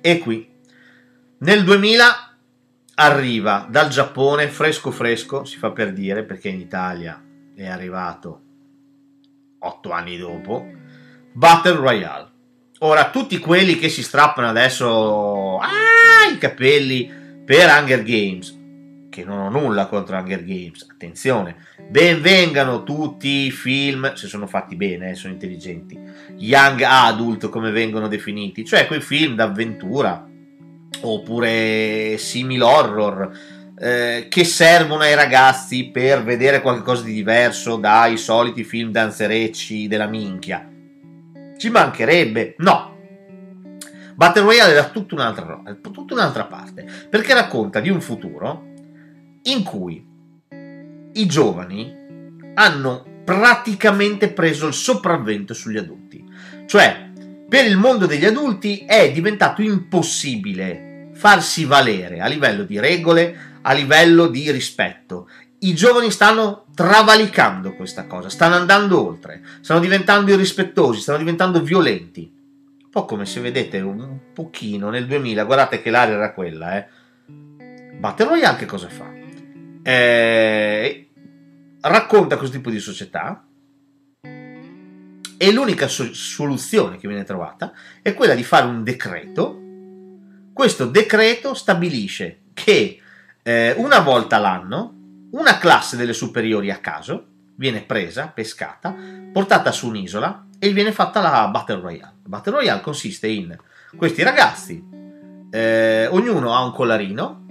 E 0.09 0.19
qui, 0.21 0.49
nel 1.41 1.65
2000 1.65 2.37
arriva 2.95 3.67
dal 3.69 3.91
Giappone, 3.91 4.49
fresco 4.49 4.91
fresco, 4.91 5.45
si 5.45 5.59
fa 5.59 5.71
per 5.71 5.93
dire, 5.93 6.25
perché 6.25 6.49
in 6.49 6.61
Italia 6.61 7.23
è 7.55 7.67
arrivato 7.67 8.41
otto 9.59 9.91
anni 9.91 10.17
dopo, 10.17 10.67
Battle 11.35 11.75
Royale. 11.75 12.31
Ora, 12.79 13.11
tutti 13.11 13.37
quelli 13.37 13.79
che 13.79 13.91
si 13.91 14.03
strappano 14.03 14.49
adesso 14.49 15.59
ah, 15.59 16.33
i 16.33 16.39
capelli 16.39 17.13
per 17.45 17.69
Hunger 17.69 18.03
Games, 18.03 18.58
che 19.11 19.25
non 19.25 19.39
ho 19.39 19.51
nulla 19.51 19.87
contro 19.87 20.17
Hunger 20.17 20.45
Games, 20.45 20.87
attenzione, 20.91 21.57
benvengano 21.89 22.83
tutti 22.85 23.47
i 23.47 23.51
film, 23.51 24.15
se 24.15 24.27
sono 24.27 24.47
fatti 24.47 24.77
bene, 24.77 25.11
eh, 25.11 25.15
sono 25.15 25.33
intelligenti, 25.33 25.99
young 26.37 26.83
adult 26.83 27.49
come 27.49 27.71
vengono 27.71 28.09
definiti, 28.09 28.65
cioè 28.65 28.87
quei 28.87 29.01
film 29.01 29.35
d'avventura 29.35 30.27
oppure 31.01 32.17
simil 32.19 32.63
horror 32.63 33.31
eh, 33.79 34.27
che 34.29 34.45
servono 34.45 35.03
ai 35.03 35.15
ragazzi 35.15 35.91
per 35.91 36.25
vedere 36.25 36.61
qualcosa 36.61 37.05
di 37.05 37.13
diverso 37.13 37.77
dai 37.77 38.17
soliti 38.17 38.65
film 38.65 38.91
danzerecci 38.91 39.87
della 39.87 40.07
minchia. 40.07 40.69
Ci 41.57 41.71
mancherebbe, 41.71 42.55
no. 42.59 42.97
Battle 44.15 44.43
Royale 44.43 44.73
era 44.73 44.89
tutta 44.89 45.15
un'altra, 45.15 45.63
tutta 45.81 46.15
un'altra 46.15 46.45
parte, 46.45 46.87
perché 47.09 47.35
racconta 47.35 47.79
di 47.79 47.89
un 47.89 48.01
futuro 48.01 48.68
in 49.49 49.63
cui 49.63 50.05
i 51.13 51.27
giovani 51.27 51.97
hanno 52.55 53.05
praticamente 53.25 54.31
preso 54.31 54.67
il 54.67 54.73
sopravvento 54.73 55.55
sugli 55.55 55.77
adulti. 55.77 56.25
Cioè, 56.67 57.11
per 57.49 57.67
il 57.67 57.77
mondo 57.77 58.07
degli 58.07 58.25
adulti 58.25 58.85
è 58.87 59.11
diventato 59.11 59.63
impossibile 59.63 61.11
farsi 61.15 61.65
valere 61.65 62.21
a 62.21 62.27
livello 62.27 62.65
di 62.65 62.79
regole, 62.79 63.57
a 63.63 63.73
livello 63.73 64.29
di 64.29 64.51
rispetto. 64.51 65.29
I 65.61 65.75
giovani 65.75 66.11
stanno 66.11 66.67
travalicando 66.75 67.75
questa 67.75 68.07
cosa, 68.07 68.29
stanno 68.29 68.55
andando 68.55 69.05
oltre, 69.05 69.43
stanno 69.61 69.81
diventando 69.81 70.31
irrispettosi, 70.31 71.01
stanno 71.01 71.19
diventando 71.19 71.63
violenti. 71.63 72.31
Un 72.85 72.91
po' 72.91 73.05
come 73.05 73.27
se 73.27 73.41
vedete 73.41 73.81
un 73.81 74.19
pochino 74.33 74.91
nel 74.91 75.07
2000, 75.07 75.45
guardate 75.45 75.83
che 75.83 75.91
l'aria 75.91 76.15
era 76.15 76.33
quella, 76.33 76.77
eh. 76.77 76.87
Battle 77.99 78.27
Royale 78.27 78.59
che 78.59 78.67
cosa 78.67 78.89
fa? 78.89 79.18
Eh, 79.83 81.11
racconta 81.81 82.37
questo 82.37 82.57
tipo 82.57 82.71
di 82.71 82.81
società 82.81 83.47
e 85.41 85.53
l'unica 85.53 85.87
so- 85.87 86.13
soluzione 86.13 86.97
che 86.97 87.07
viene 87.07 87.25
trovata 87.25 87.73
è 88.03 88.13
quella 88.15 88.35
di 88.35 88.43
fare 88.43 88.67
un 88.67 88.83
decreto. 88.83 89.61
Questo 90.53 90.87
decreto 90.87 91.55
stabilisce 91.55 92.41
che 92.53 93.01
eh, 93.43 93.75
una 93.77 94.01
volta 94.01 94.39
l'anno 94.39 94.95
una 95.31 95.59
classe 95.59 95.97
delle 95.97 96.13
superiori 96.13 96.71
a 96.71 96.79
caso 96.79 97.27
viene 97.55 97.83
presa, 97.83 98.29
pescata, 98.29 98.95
portata 99.33 99.71
su 99.73 99.89
un'isola 99.89 100.47
e 100.59 100.73
viene 100.73 100.93
fatta 100.93 101.21
la 101.21 101.47
Battle 101.49 101.81
Royale. 101.81 102.15
La 102.23 102.29
Battle 102.29 102.53
Royale 102.53 102.81
consiste 102.81 103.29
in 103.29 103.57
questi 103.97 104.23
ragazzi, 104.23 104.83
eh, 105.51 106.07
ognuno 106.11 106.55
ha 106.55 106.65
un 106.65 106.73
collarino 106.73 107.47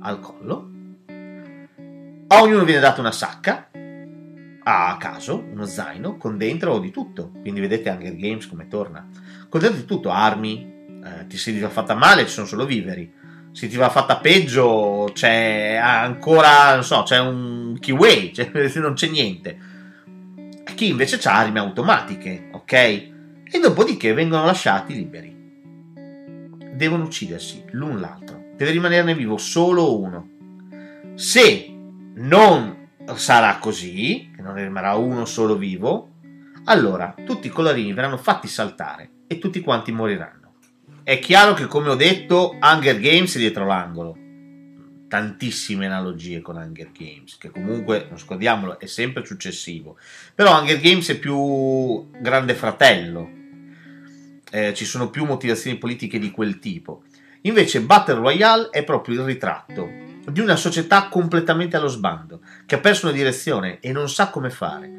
al 0.00 0.20
collo, 0.20 0.70
a 2.26 2.42
ognuno 2.42 2.64
viene 2.64 2.80
data 2.80 3.00
una 3.00 3.12
sacca 3.12 3.68
a 4.66 4.96
caso, 4.98 5.44
uno 5.52 5.66
zaino 5.66 6.16
con 6.16 6.38
dentro 6.38 6.78
di 6.78 6.90
tutto. 6.90 7.30
Quindi 7.40 7.60
vedete 7.60 7.90
Hunger 7.90 8.16
Games 8.16 8.48
come 8.48 8.66
torna. 8.66 9.06
Con 9.48 9.60
dentro 9.60 9.80
di 9.80 9.86
tutto 9.86 10.10
armi, 10.10 11.00
eh, 11.04 11.26
ti 11.26 11.36
si 11.36 11.58
va 11.58 11.68
fatta 11.68 11.94
male, 11.94 12.24
ci 12.24 12.32
sono 12.32 12.46
solo 12.46 12.64
viveri. 12.64 13.12
Se 13.52 13.68
ti 13.68 13.76
va 13.76 13.90
fatta 13.90 14.16
peggio, 14.16 15.10
c'è 15.12 15.78
ancora, 15.80 16.74
non 16.74 16.82
so, 16.82 17.02
c'è 17.02 17.20
un 17.20 17.76
keyway, 17.78 18.32
cioè, 18.32 18.50
non 18.80 18.94
c'è 18.94 19.08
niente. 19.08 19.58
Chi 20.74 20.88
invece 20.88 21.20
ha 21.28 21.38
armi 21.38 21.58
automatiche, 21.58 22.48
ok? 22.52 22.72
E 22.72 23.60
dopodiché 23.60 24.12
vengono 24.12 24.46
lasciati 24.46 24.94
liberi. 24.94 25.32
Devono 26.72 27.04
uccidersi 27.04 27.62
l'un 27.72 28.00
l'altro. 28.00 28.42
Deve 28.56 28.72
rimanerne 28.72 29.14
vivo 29.14 29.36
solo 29.36 30.00
uno. 30.00 30.28
Se 31.14 31.73
non 32.14 32.90
sarà 33.14 33.58
così, 33.58 34.30
che 34.34 34.42
non 34.42 34.54
rimarrà 34.54 34.94
uno 34.94 35.24
solo 35.24 35.56
vivo, 35.56 36.10
allora 36.64 37.14
tutti 37.24 37.48
i 37.48 37.50
colorini 37.50 37.92
verranno 37.92 38.16
fatti 38.16 38.48
saltare 38.48 39.10
e 39.26 39.38
tutti 39.38 39.60
quanti 39.60 39.92
moriranno. 39.92 40.54
È 41.02 41.18
chiaro 41.18 41.52
che, 41.52 41.66
come 41.66 41.90
ho 41.90 41.94
detto, 41.94 42.56
Hunger 42.60 42.98
Games 42.98 43.34
è 43.34 43.38
dietro 43.38 43.66
l'angolo. 43.66 44.16
tantissime 45.06 45.86
analogie 45.86 46.40
con 46.40 46.56
Hunger 46.56 46.90
Games, 46.90 47.36
che 47.36 47.50
comunque, 47.50 48.06
non 48.08 48.18
scordiamolo, 48.18 48.80
è 48.80 48.86
sempre 48.86 49.24
successivo. 49.24 49.96
Però 50.34 50.58
Hunger 50.58 50.80
Games 50.80 51.08
è 51.10 51.18
più 51.18 52.10
grande 52.20 52.54
fratello, 52.54 53.30
eh, 54.50 54.72
ci 54.74 54.84
sono 54.84 55.10
più 55.10 55.24
motivazioni 55.24 55.78
politiche 55.78 56.18
di 56.18 56.30
quel 56.30 56.58
tipo. 56.58 57.02
Invece 57.42 57.82
Battle 57.82 58.14
Royale 58.14 58.70
è 58.70 58.82
proprio 58.82 59.16
il 59.16 59.26
ritratto 59.26 60.03
di 60.26 60.40
una 60.40 60.56
società 60.56 61.08
completamente 61.08 61.76
allo 61.76 61.88
sbando, 61.88 62.40
che 62.66 62.76
ha 62.76 62.80
perso 62.80 63.06
una 63.06 63.14
direzione 63.14 63.80
e 63.80 63.92
non 63.92 64.08
sa 64.08 64.30
come 64.30 64.50
fare. 64.50 64.90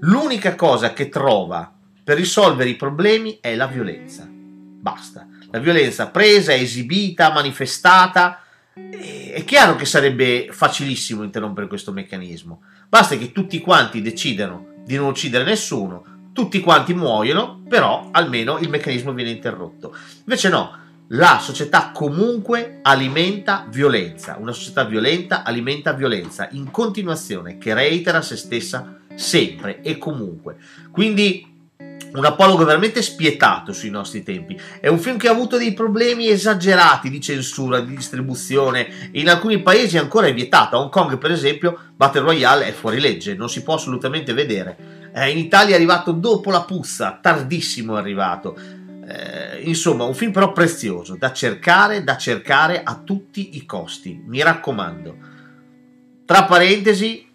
L'unica 0.00 0.54
cosa 0.54 0.92
che 0.92 1.08
trova 1.08 1.72
per 2.02 2.16
risolvere 2.16 2.70
i 2.70 2.76
problemi 2.76 3.38
è 3.40 3.54
la 3.54 3.66
violenza. 3.66 4.26
Basta. 4.28 5.26
La 5.50 5.58
violenza 5.58 6.08
presa, 6.08 6.54
esibita, 6.54 7.32
manifestata. 7.32 8.42
È 8.72 9.44
chiaro 9.44 9.76
che 9.76 9.84
sarebbe 9.84 10.48
facilissimo 10.50 11.22
interrompere 11.22 11.66
questo 11.66 11.92
meccanismo. 11.92 12.62
Basta 12.88 13.16
che 13.16 13.32
tutti 13.32 13.60
quanti 13.60 14.00
decidano 14.00 14.68
di 14.84 14.96
non 14.96 15.08
uccidere 15.08 15.44
nessuno, 15.44 16.30
tutti 16.32 16.60
quanti 16.60 16.94
muoiono, 16.94 17.62
però 17.68 18.08
almeno 18.10 18.58
il 18.58 18.68
meccanismo 18.68 19.12
viene 19.12 19.30
interrotto. 19.30 19.94
Invece 20.20 20.48
no, 20.48 20.78
la 21.12 21.40
società 21.42 21.90
comunque 21.92 22.78
alimenta 22.82 23.66
violenza, 23.68 24.36
una 24.38 24.52
società 24.52 24.84
violenta 24.84 25.42
alimenta 25.42 25.92
violenza 25.92 26.48
in 26.52 26.70
continuazione 26.70 27.58
che 27.58 27.74
reitera 27.74 28.22
se 28.22 28.36
stessa 28.36 28.98
sempre 29.14 29.80
e 29.82 29.98
comunque. 29.98 30.56
Quindi 30.92 31.48
un 32.12 32.24
apologo 32.24 32.64
veramente 32.64 33.02
spietato 33.02 33.72
sui 33.72 33.90
nostri 33.90 34.22
tempi. 34.22 34.58
È 34.80 34.88
un 34.88 34.98
film 34.98 35.16
che 35.16 35.28
ha 35.28 35.32
avuto 35.32 35.58
dei 35.58 35.72
problemi 35.72 36.28
esagerati 36.28 37.08
di 37.08 37.20
censura, 37.20 37.80
di 37.80 37.94
distribuzione. 37.94 39.10
In 39.12 39.28
alcuni 39.28 39.62
paesi 39.62 39.96
ancora 39.96 40.26
è 40.26 40.34
vietato. 40.34 40.76
A 40.76 40.80
Hong 40.80 40.90
Kong, 40.90 41.18
per 41.18 41.30
esempio, 41.30 41.78
Battle 41.94 42.22
Royale 42.22 42.66
è 42.66 42.72
fuori 42.72 42.98
legge, 42.98 43.34
non 43.34 43.48
si 43.48 43.62
può 43.62 43.74
assolutamente 43.74 44.32
vedere. 44.32 45.10
Eh, 45.14 45.30
in 45.30 45.38
Italia 45.38 45.72
è 45.72 45.76
arrivato 45.76 46.12
dopo 46.12 46.50
la 46.50 46.62
puzza, 46.62 47.18
tardissimo 47.20 47.96
è 47.96 48.00
arrivato. 48.00 48.56
Eh, 49.10 49.62
insomma, 49.62 50.04
un 50.04 50.14
film 50.14 50.30
però 50.30 50.52
prezioso, 50.52 51.16
da 51.16 51.32
cercare, 51.32 52.04
da 52.04 52.16
cercare 52.16 52.82
a 52.82 52.94
tutti 53.02 53.56
i 53.56 53.66
costi. 53.66 54.22
Mi 54.24 54.40
raccomando. 54.40 55.16
Tra 56.24 56.44
parentesi, 56.44 57.26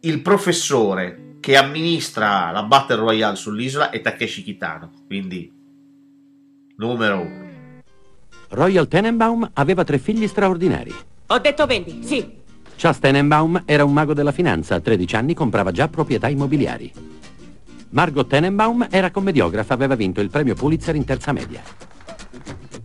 il 0.00 0.20
professore 0.20 1.36
che 1.38 1.56
amministra 1.56 2.50
la 2.50 2.64
Battle 2.64 2.96
Royale 2.96 3.36
sull'isola 3.36 3.90
è 3.90 4.00
Takeshi 4.00 4.42
Kitano, 4.42 4.90
quindi 5.06 5.50
numero 6.76 7.20
uno. 7.20 7.50
Royal 8.48 8.88
Tenenbaum 8.88 9.48
aveva 9.54 9.84
tre 9.84 9.98
figli 9.98 10.26
straordinari. 10.26 10.92
Ho 11.28 11.38
detto 11.38 11.66
vendi, 11.66 12.02
sì. 12.02 12.40
Charles 12.76 13.00
Tenenbaum 13.00 13.62
era 13.64 13.84
un 13.84 13.92
mago 13.92 14.12
della 14.12 14.32
finanza, 14.32 14.74
a 14.74 14.80
13 14.80 15.14
anni 15.16 15.34
comprava 15.34 15.70
già 15.70 15.86
proprietà 15.86 16.28
immobiliari. 16.28 17.20
Margot 17.92 18.26
Tenenbaum 18.26 18.86
era 18.90 19.10
commediografa, 19.10 19.74
aveva 19.74 19.94
vinto 19.94 20.22
il 20.22 20.30
premio 20.30 20.54
Pulitzer 20.54 20.94
in 20.94 21.04
terza 21.04 21.32
media. 21.32 21.62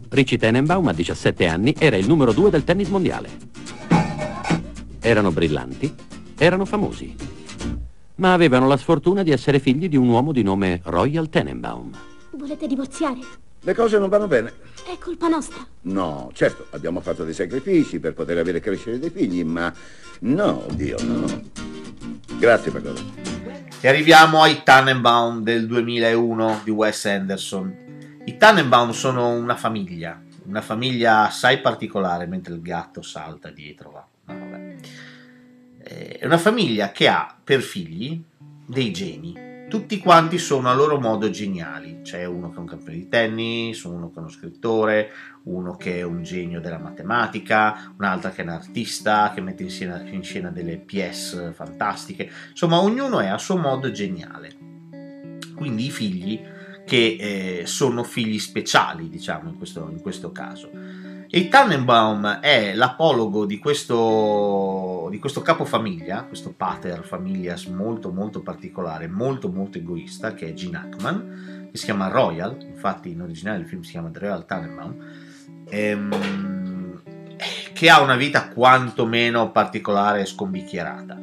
Richie 0.10 0.38
Tenenbaum, 0.38 0.86
a 0.88 0.94
17 0.94 1.46
anni, 1.48 1.74
era 1.78 1.96
il 1.96 2.06
numero 2.06 2.34
due 2.34 2.50
del 2.50 2.66
tennis 2.66 2.90
mondiale. 2.90 3.30
Erano 5.00 5.32
brillanti, 5.32 5.94
erano 6.38 6.66
famosi, 6.66 7.16
ma 8.16 8.34
avevano 8.34 8.68
la 8.68 8.76
sfortuna 8.76 9.24
di 9.24 9.32
essere 9.32 9.60
figli 9.60 9.88
di 9.88 9.96
un 9.96 10.10
uomo 10.10 10.34
di 10.34 10.44
nome 10.44 10.82
Royal 10.84 11.30
Tenenbaum. 11.30 11.92
Volete 12.32 12.68
divorziare? 12.68 13.20
Le 13.62 13.74
cose 13.74 13.98
non 13.98 14.10
vanno 14.10 14.28
bene. 14.28 14.52
È 14.86 14.98
colpa 15.00 15.30
nostra. 15.30 15.66
No, 15.84 16.32
certo, 16.34 16.66
abbiamo 16.72 17.00
fatto 17.00 17.24
dei 17.24 17.34
sacrifici 17.34 18.02
per 18.02 18.14
poter 18.14 18.40
avere 18.40 18.60
crescere 18.60 19.00
dei 19.00 19.10
figli, 19.10 19.46
ma 19.46 19.74
no, 20.20 20.66
Dio, 20.74 20.98
no. 21.02 21.44
Grazie, 22.38 22.72
Pagoda. 22.72 23.37
E 23.80 23.88
arriviamo 23.88 24.42
ai 24.42 24.64
Tannenbaum 24.64 25.44
del 25.44 25.68
2001 25.68 26.62
di 26.64 26.72
Wes 26.72 27.06
Anderson. 27.06 28.22
I 28.26 28.36
Tannenbaum 28.36 28.90
sono 28.90 29.30
una 29.30 29.56
famiglia, 29.56 30.20
una 30.46 30.62
famiglia 30.62 31.28
assai 31.28 31.60
particolare, 31.60 32.26
mentre 32.26 32.56
il 32.56 32.62
gatto 32.62 33.04
salta 33.04 33.52
dietro. 33.52 33.92
Va. 33.92 34.34
Vabbè. 34.34 34.76
È 35.78 36.26
una 36.26 36.40
famiglia 36.40 36.92
che 36.92 37.08
ha 37.08 37.34
per 37.44 37.62
figli 37.62 38.20
dei 38.66 38.92
geni. 38.92 39.47
Tutti 39.70 39.98
quanti 39.98 40.38
sono 40.38 40.70
a 40.70 40.74
loro 40.74 40.98
modo 40.98 41.30
geniali. 41.30 42.00
C'è 42.02 42.24
uno 42.24 42.50
che 42.50 42.56
è 42.56 42.60
un 42.60 42.68
campione 42.68 42.98
di 42.98 43.10
tennis, 43.10 43.84
uno 43.84 44.10
che 44.10 44.16
è 44.16 44.20
uno 44.20 44.30
scrittore, 44.30 45.12
uno 45.44 45.76
che 45.76 45.98
è 45.98 46.04
un 46.04 46.24
genio 46.24 46.62
della 46.62 46.78
matematica, 46.78 47.94
un'altra 47.98 48.30
che 48.30 48.44
è 48.44 48.46
un 48.46 48.52
artista 48.52 49.32
che 49.36 49.42
mette 49.42 49.64
in 49.64 49.70
scena, 49.70 50.02
in 50.10 50.24
scena 50.24 50.52
delle 50.52 50.78
pièce 50.78 51.52
fantastiche. 51.52 52.32
Insomma, 52.52 52.80
ognuno 52.80 53.20
è 53.20 53.28
a 53.28 53.38
suo 53.38 53.58
modo 53.58 53.92
geniale. 53.92 54.56
Quindi 55.54 55.88
i 55.88 55.92
figli 55.92 56.42
che 56.86 57.18
eh, 57.20 57.66
sono 57.66 58.04
figli 58.04 58.40
speciali, 58.40 59.10
diciamo, 59.10 59.50
in 59.50 59.58
questo, 59.58 59.90
in 59.92 60.00
questo 60.00 60.32
caso. 60.32 60.70
E 61.30 61.50
Tannenbaum 61.50 62.40
è 62.40 62.74
l'apologo 62.74 63.46
di 63.46 63.58
questo, 63.58 63.96
di 65.10 65.20
questo 65.20 65.42
capofamiglia, 65.42 66.24
questo 66.24 66.54
pater 66.56 67.04
familias 67.04 67.66
molto 67.66 68.12
molto 68.12 68.42
particolare, 68.42 69.08
molto 69.08 69.50
molto 69.50 69.78
egoista, 69.78 70.34
che 70.34 70.48
è 70.48 70.54
Gene 70.54 70.78
Hackman, 70.78 71.70
che 71.72 71.78
si 71.78 71.86
chiama 71.86 72.08
Royal, 72.08 72.58
infatti 72.62 73.12
in 73.12 73.22
originale 73.22 73.60
il 73.60 73.68
film 73.68 73.82
si 73.82 73.92
chiama 73.92 74.10
The 74.10 74.20
Royal 74.20 74.46
Tannenbaum, 74.46 74.96
ehm, 75.70 77.02
che 77.74 77.90
ha 77.90 78.02
una 78.02 78.16
vita 78.16 78.50
quantomeno 78.50 79.52
particolare 79.52 80.22
e 80.22 80.26
scombicchierata. 80.26 81.20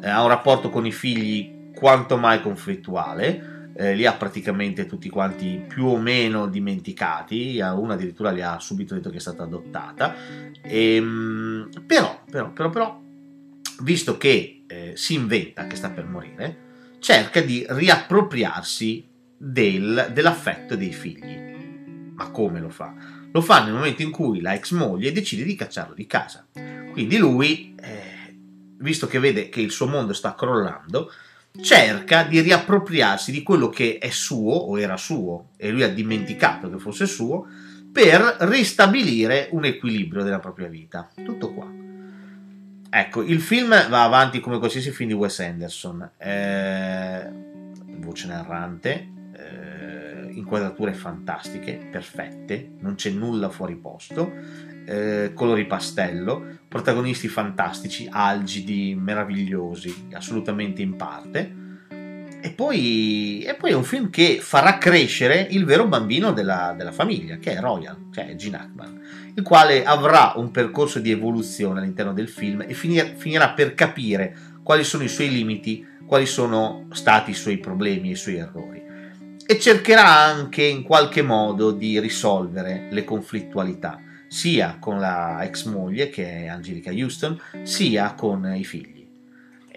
Eh, 0.00 0.08
ha 0.08 0.22
un 0.22 0.28
rapporto 0.28 0.70
con 0.70 0.86
i 0.86 0.92
figli 0.92 1.70
quanto 1.74 2.16
mai 2.16 2.40
conflittuale, 2.40 3.72
eh, 3.76 3.94
li 3.94 4.06
ha 4.06 4.14
praticamente 4.14 4.86
tutti 4.86 5.08
quanti 5.08 5.64
più 5.68 5.86
o 5.86 5.98
meno 5.98 6.48
dimenticati, 6.48 7.60
una 7.60 7.94
addirittura 7.94 8.32
gli 8.32 8.40
ha 8.40 8.58
subito 8.58 8.94
detto 8.94 9.10
che 9.10 9.18
è 9.18 9.20
stata 9.20 9.44
adottata, 9.44 10.14
e, 10.62 10.94
ehm, 10.96 11.68
però, 11.86 12.22
però, 12.28 12.50
però, 12.50 12.70
però, 12.70 13.00
visto 13.82 14.16
che 14.16 14.64
eh, 14.66 14.92
si 14.96 15.14
inventa 15.14 15.66
che 15.66 15.76
sta 15.76 15.90
per 15.90 16.04
morire, 16.04 16.66
cerca 16.98 17.40
di 17.40 17.64
riappropriarsi 17.68 19.06
del, 19.36 20.10
dell'affetto 20.12 20.76
dei 20.76 20.92
figli. 20.92 22.12
Ma 22.14 22.30
come 22.30 22.60
lo 22.60 22.68
fa? 22.68 22.94
Lo 23.30 23.40
fa 23.40 23.62
nel 23.62 23.74
momento 23.74 24.02
in 24.02 24.10
cui 24.10 24.40
la 24.40 24.54
ex 24.54 24.72
moglie 24.72 25.12
decide 25.12 25.44
di 25.44 25.54
cacciarlo 25.54 25.94
di 25.94 26.06
casa. 26.06 26.46
Quindi 26.90 27.16
lui, 27.16 27.74
eh, 27.80 28.34
visto 28.78 29.06
che 29.06 29.18
vede 29.18 29.48
che 29.48 29.60
il 29.60 29.70
suo 29.70 29.86
mondo 29.86 30.12
sta 30.12 30.34
crollando, 30.34 31.12
cerca 31.60 32.24
di 32.24 32.40
riappropriarsi 32.40 33.30
di 33.30 33.42
quello 33.42 33.68
che 33.68 33.98
è 33.98 34.10
suo 34.10 34.52
o 34.52 34.78
era 34.78 34.96
suo 34.96 35.50
e 35.56 35.70
lui 35.70 35.82
ha 35.82 35.88
dimenticato 35.88 36.70
che 36.70 36.78
fosse 36.78 37.06
suo 37.06 37.46
per 37.92 38.36
ristabilire 38.40 39.48
un 39.52 39.64
equilibrio 39.64 40.22
della 40.22 40.40
propria 40.40 40.68
vita. 40.68 41.08
Tutto 41.24 41.52
qua. 41.52 41.87
Ecco, 42.98 43.22
il 43.22 43.40
film 43.40 43.68
va 43.88 44.02
avanti 44.02 44.40
come 44.40 44.58
qualsiasi 44.58 44.90
film 44.90 45.10
di 45.10 45.14
Wes 45.14 45.38
Anderson. 45.38 46.10
Eh, 46.18 47.30
voce 48.00 48.26
narrante, 48.26 49.12
eh, 49.36 50.32
inquadrature 50.32 50.94
fantastiche, 50.94 51.78
perfette, 51.92 52.72
non 52.80 52.96
c'è 52.96 53.10
nulla 53.10 53.50
fuori 53.50 53.76
posto, 53.76 54.32
eh, 54.84 55.30
colori 55.32 55.64
pastello, 55.66 56.58
protagonisti 56.66 57.28
fantastici, 57.28 58.08
algidi, 58.10 58.96
meravigliosi, 58.96 60.08
assolutamente 60.14 60.82
in 60.82 60.96
parte. 60.96 61.54
E 62.40 62.50
poi, 62.50 63.42
e 63.42 63.54
poi, 63.54 63.70
è 63.70 63.74
un 63.74 63.82
film 63.82 64.10
che 64.10 64.38
farà 64.40 64.78
crescere 64.78 65.46
il 65.50 65.64
vero 65.64 65.86
bambino 65.86 66.32
della, 66.32 66.72
della 66.76 66.92
famiglia, 66.92 67.36
che 67.38 67.54
è 67.54 67.60
Royal, 67.60 67.96
cioè 68.12 68.34
Gene 68.36 68.58
Hackman, 68.58 69.00
il 69.34 69.42
quale 69.42 69.84
avrà 69.84 70.34
un 70.36 70.50
percorso 70.52 71.00
di 71.00 71.10
evoluzione 71.10 71.80
all'interno 71.80 72.12
del 72.12 72.28
film 72.28 72.64
e 72.66 72.74
finir, 72.74 73.14
finirà 73.16 73.50
per 73.50 73.74
capire 73.74 74.36
quali 74.62 74.84
sono 74.84 75.02
i 75.02 75.08
suoi 75.08 75.30
limiti, 75.30 75.84
quali 76.06 76.26
sono 76.26 76.86
stati 76.92 77.32
i 77.32 77.34
suoi 77.34 77.58
problemi 77.58 78.10
e 78.10 78.12
i 78.12 78.16
suoi 78.16 78.36
errori. 78.36 78.82
E 79.44 79.58
cercherà 79.58 80.06
anche 80.06 80.62
in 80.62 80.82
qualche 80.82 81.22
modo 81.22 81.72
di 81.72 81.98
risolvere 81.98 82.86
le 82.90 83.02
conflittualità 83.02 84.00
sia 84.28 84.76
con 84.78 85.00
la 85.00 85.42
ex 85.42 85.64
moglie 85.64 86.10
che 86.10 86.44
è 86.44 86.46
Angelica 86.48 86.90
Houston, 86.90 87.40
sia 87.62 88.12
con 88.12 88.54
i 88.54 88.64
figli. 88.64 88.97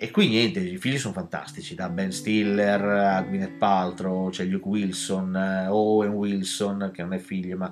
E 0.04 0.10
qui 0.10 0.30
niente, 0.30 0.60
i 0.60 0.78
figli 0.78 0.98
sono 0.98 1.14
fantastici, 1.14 1.76
da 1.76 1.88
Ben 1.88 2.12
Stiller 2.12 2.82
a 2.82 3.22
Gwyneth 3.22 3.60
Paltrow, 3.60 4.32
c'è 4.32 4.46
Luke 4.46 4.68
Wilson, 4.68 5.36
Owen 5.70 6.10
Wilson, 6.10 6.90
che 6.92 7.04
non 7.04 7.14
è 7.14 7.20
figlio 7.20 7.56
ma 7.56 7.72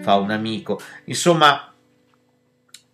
fa 0.00 0.14
un 0.14 0.30
amico. 0.30 0.80
Insomma, 1.04 1.70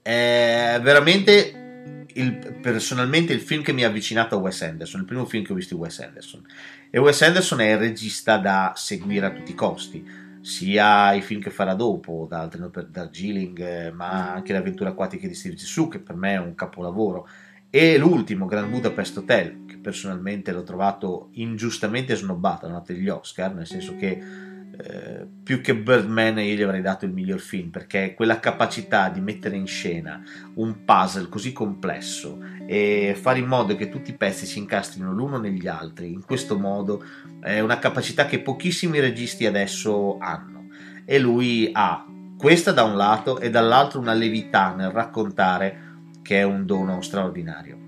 è 0.02 0.80
veramente 0.82 2.06
il, 2.14 2.58
personalmente 2.60 3.32
il 3.32 3.40
film 3.40 3.62
che 3.62 3.72
mi 3.72 3.84
ha 3.84 3.86
avvicinato 3.86 4.34
a 4.34 4.38
Wes 4.38 4.62
Anderson, 4.62 5.02
il 5.02 5.06
primo 5.06 5.26
film 5.26 5.44
che 5.44 5.52
ho 5.52 5.54
visto 5.54 5.76
di 5.76 5.80
Wes 5.80 6.00
Anderson. 6.00 6.44
E 6.90 6.98
Wes 6.98 7.22
Anderson 7.22 7.60
è 7.60 7.70
il 7.70 7.78
regista 7.78 8.36
da 8.38 8.72
seguire 8.74 9.26
a 9.26 9.30
tutti 9.30 9.52
i 9.52 9.54
costi 9.54 10.04
sia 10.40 11.12
i 11.12 11.22
film 11.22 11.40
che 11.40 11.50
farà 11.50 11.74
dopo, 11.74 12.26
da 12.28 12.48
Treno 12.48 12.68
per 12.68 12.86
Darjeeling, 12.86 13.60
eh, 13.60 13.92
ma 13.92 14.32
anche 14.32 14.50
le 14.50 14.58
avventure 14.58 14.92
di 15.20 15.34
Steve 15.34 15.56
Zissou, 15.56 15.86
che 15.86 16.00
per 16.00 16.16
me 16.16 16.32
è 16.32 16.38
un 16.38 16.56
capolavoro, 16.56 17.28
e 17.74 17.96
l'ultimo, 17.96 18.44
Grand 18.44 18.68
Budapest 18.68 19.16
Hotel, 19.16 19.64
che 19.66 19.78
personalmente 19.78 20.52
l'ho 20.52 20.62
trovato 20.62 21.30
ingiustamente 21.32 22.14
snobbato 22.14 22.66
la 22.66 22.74
notte 22.74 22.92
degli 22.92 23.08
Oscar, 23.08 23.54
nel 23.54 23.66
senso 23.66 23.96
che 23.96 24.22
eh, 24.76 25.26
più 25.42 25.62
che 25.62 25.74
Birdman 25.74 26.38
io 26.40 26.54
gli 26.54 26.60
avrei 26.60 26.82
dato 26.82 27.06
il 27.06 27.12
miglior 27.12 27.40
film 27.40 27.70
perché 27.70 28.12
quella 28.14 28.40
capacità 28.40 29.08
di 29.08 29.20
mettere 29.20 29.56
in 29.56 29.66
scena 29.66 30.22
un 30.56 30.84
puzzle 30.84 31.30
così 31.30 31.52
complesso 31.52 32.38
e 32.66 33.16
fare 33.18 33.38
in 33.38 33.46
modo 33.46 33.74
che 33.74 33.88
tutti 33.88 34.10
i 34.10 34.16
pezzi 34.16 34.44
si 34.44 34.58
incastrino 34.58 35.10
l'uno 35.10 35.38
negli 35.38 35.66
altri 35.66 36.12
in 36.12 36.24
questo 36.24 36.58
modo 36.58 37.02
è 37.40 37.60
una 37.60 37.78
capacità 37.78 38.26
che 38.26 38.40
pochissimi 38.40 39.00
registi 39.00 39.46
adesso 39.46 40.18
hanno. 40.18 40.68
E 41.06 41.18
lui 41.18 41.70
ha 41.72 42.06
questa 42.36 42.72
da 42.72 42.84
un 42.84 42.96
lato 42.96 43.40
e 43.40 43.48
dall'altro 43.48 43.98
una 43.98 44.12
levità 44.12 44.74
nel 44.74 44.90
raccontare 44.90 45.91
che 46.22 46.38
è 46.38 46.42
un 46.42 46.64
dono 46.64 47.02
straordinario 47.02 47.82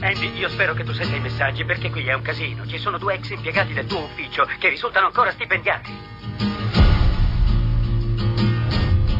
Andy, 0.00 0.38
io 0.38 0.48
spero 0.48 0.74
che 0.74 0.84
tu 0.84 0.92
senta 0.92 1.16
i 1.16 1.20
messaggi 1.20 1.64
perché 1.64 1.90
qui 1.90 2.06
è 2.06 2.12
un 2.12 2.22
casino. 2.22 2.64
Ci 2.66 2.78
sono 2.78 2.98
due 2.98 3.14
ex 3.14 3.30
impiegati 3.30 3.72
del 3.72 3.86
tuo 3.86 4.04
ufficio 4.04 4.46
che 4.60 4.68
risultano 4.68 5.06
ancora 5.06 5.32
stipendiati. 5.32 5.92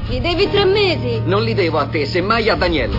Mi 0.08 0.20
devi 0.20 0.48
tre 0.48 0.64
mesi. 0.64 1.20
Non 1.24 1.42
li 1.42 1.52
devo 1.54 1.78
a 1.78 1.86
te, 1.88 2.06
semmai 2.06 2.48
a 2.48 2.54
Daniele. 2.54 2.96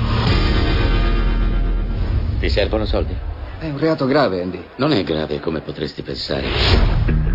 Ti 2.40 2.50
servono 2.50 2.86
soldi? 2.86 3.16
È 3.60 3.70
un 3.70 3.78
reato 3.78 4.06
grave, 4.06 4.42
Andy. 4.42 4.62
Non 4.76 4.92
è 4.92 5.02
grave 5.04 5.40
come 5.40 5.62
potresti 5.62 6.02
pensare. 6.02 6.48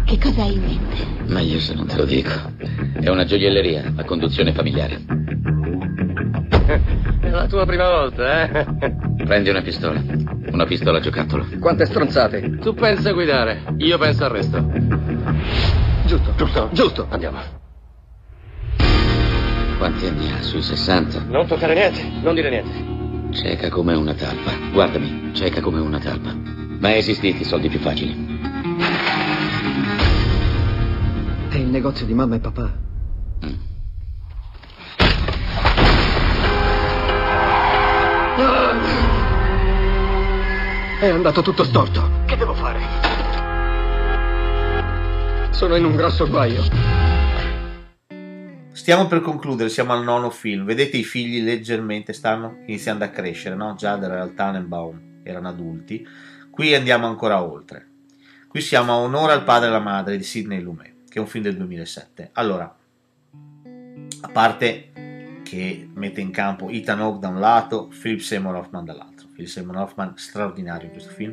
Che 0.05 0.19
cosa 0.19 0.43
hai 0.43 0.53
in 0.53 0.61
mente? 0.61 1.33
Meglio 1.33 1.59
se 1.59 1.73
non 1.73 1.87
te 1.87 1.97
lo 1.97 2.05
dico. 2.05 2.53
È 3.01 3.09
una 3.09 3.25
gioielleria 3.25 3.95
a 3.97 4.05
conduzione 4.05 4.53
familiare. 4.53 5.24
È 7.35 7.37
la 7.37 7.47
tua 7.49 7.67
prima 7.67 7.91
volta, 7.91 8.49
eh? 8.49 8.65
Prendi 9.27 9.51
una 9.51 9.61
pistola. 9.61 10.01
Una 10.53 10.67
pistola 10.67 11.01
giocattolo. 11.01 11.45
Quante 11.59 11.85
stronzate. 11.85 12.59
Tu 12.59 12.75
pensa 12.75 13.11
a 13.11 13.13
guidare, 13.13 13.75
io 13.79 13.99
penso 13.99 14.25
al 14.25 14.31
resto. 14.31 14.65
Giusto. 16.07 16.33
Giusto. 16.37 16.69
Giusto. 16.71 17.07
Andiamo. 17.11 17.39
Quanti 19.79 20.07
anni 20.07 20.31
ha? 20.31 20.43
Sui 20.43 20.63
60? 20.63 21.25
Non 21.27 21.49
toccare 21.49 21.75
niente, 21.75 22.05
non 22.23 22.37
dire 22.37 22.51
niente. 22.51 23.33
Cieca 23.37 23.69
come 23.69 23.97
una 23.97 24.15
talpa. 24.15 24.53
Guardami, 24.71 25.31
cieca 25.33 25.61
come 25.61 25.81
una 25.81 25.99
talpa. 25.99 26.33
Mai 26.33 26.99
esistiti 26.99 27.43
soldi 27.43 27.69
più 27.69 27.81
facili. 27.81 28.39
È 31.49 31.57
il 31.57 31.67
negozio 31.67 32.07
di 32.07 32.15
mamma 32.15 32.37
e 32.37 32.39
papà. 32.39 32.94
È 41.01 41.09
andato 41.09 41.41
tutto 41.43 41.63
storto. 41.63 42.25
Che 42.27 42.37
devo 42.37 42.53
fare? 42.55 42.81
Sono 45.51 45.77
in 45.77 45.85
un 45.85 45.95
grosso 45.95 46.29
guaio. 46.29 46.63
Stiamo 48.73 49.07
per 49.07 49.21
concludere, 49.21 49.69
siamo 49.69 49.93
al 49.93 50.03
nono 50.03 50.31
film. 50.31 50.65
Vedete 50.65 50.97
i 50.97 51.05
figli 51.05 51.45
leggermente 51.45 52.13
stanno 52.13 52.57
iniziando 52.67 53.05
a 53.05 53.09
crescere, 53.09 53.55
no? 53.55 53.77
Già 53.77 53.95
da 53.95 54.09
Real 54.09 54.35
Tannenbaum 54.35 55.21
erano 55.23 55.49
adulti. 55.49 56.05
Qui 56.51 56.75
andiamo 56.75 57.07
ancora 57.07 57.41
oltre. 57.41 57.87
Qui 58.49 58.61
siamo 58.61 58.93
a 58.93 58.97
Onore 58.97 59.33
al 59.33 59.45
padre 59.45 59.67
e 59.67 59.71
alla 59.71 59.79
madre 59.79 60.17
di 60.17 60.25
Sidney 60.25 60.61
Lumet, 60.61 61.09
che 61.09 61.19
è 61.19 61.21
un 61.21 61.29
film 61.29 61.45
del 61.45 61.57
2007. 61.57 62.31
Allora, 62.33 62.65
a 64.23 64.29
parte 64.29 64.91
che 65.55 65.89
mette 65.95 66.21
in 66.21 66.33
campo 66.33 66.69
Ethan 66.69 67.01
Hawke 67.01 67.21
da 67.21 67.29
un 67.29 67.39
lato, 67.39 67.89
Philip 67.89 68.19
Seymour 68.19 68.57
Hoffman 68.57 68.85
dall'altro. 68.85 69.29
Philip 69.33 69.49
Seymour 69.49 69.77
Hoffman 69.77 70.13
straordinario 70.17 70.87
in 70.87 70.93
questo 70.93 71.13
film, 71.13 71.33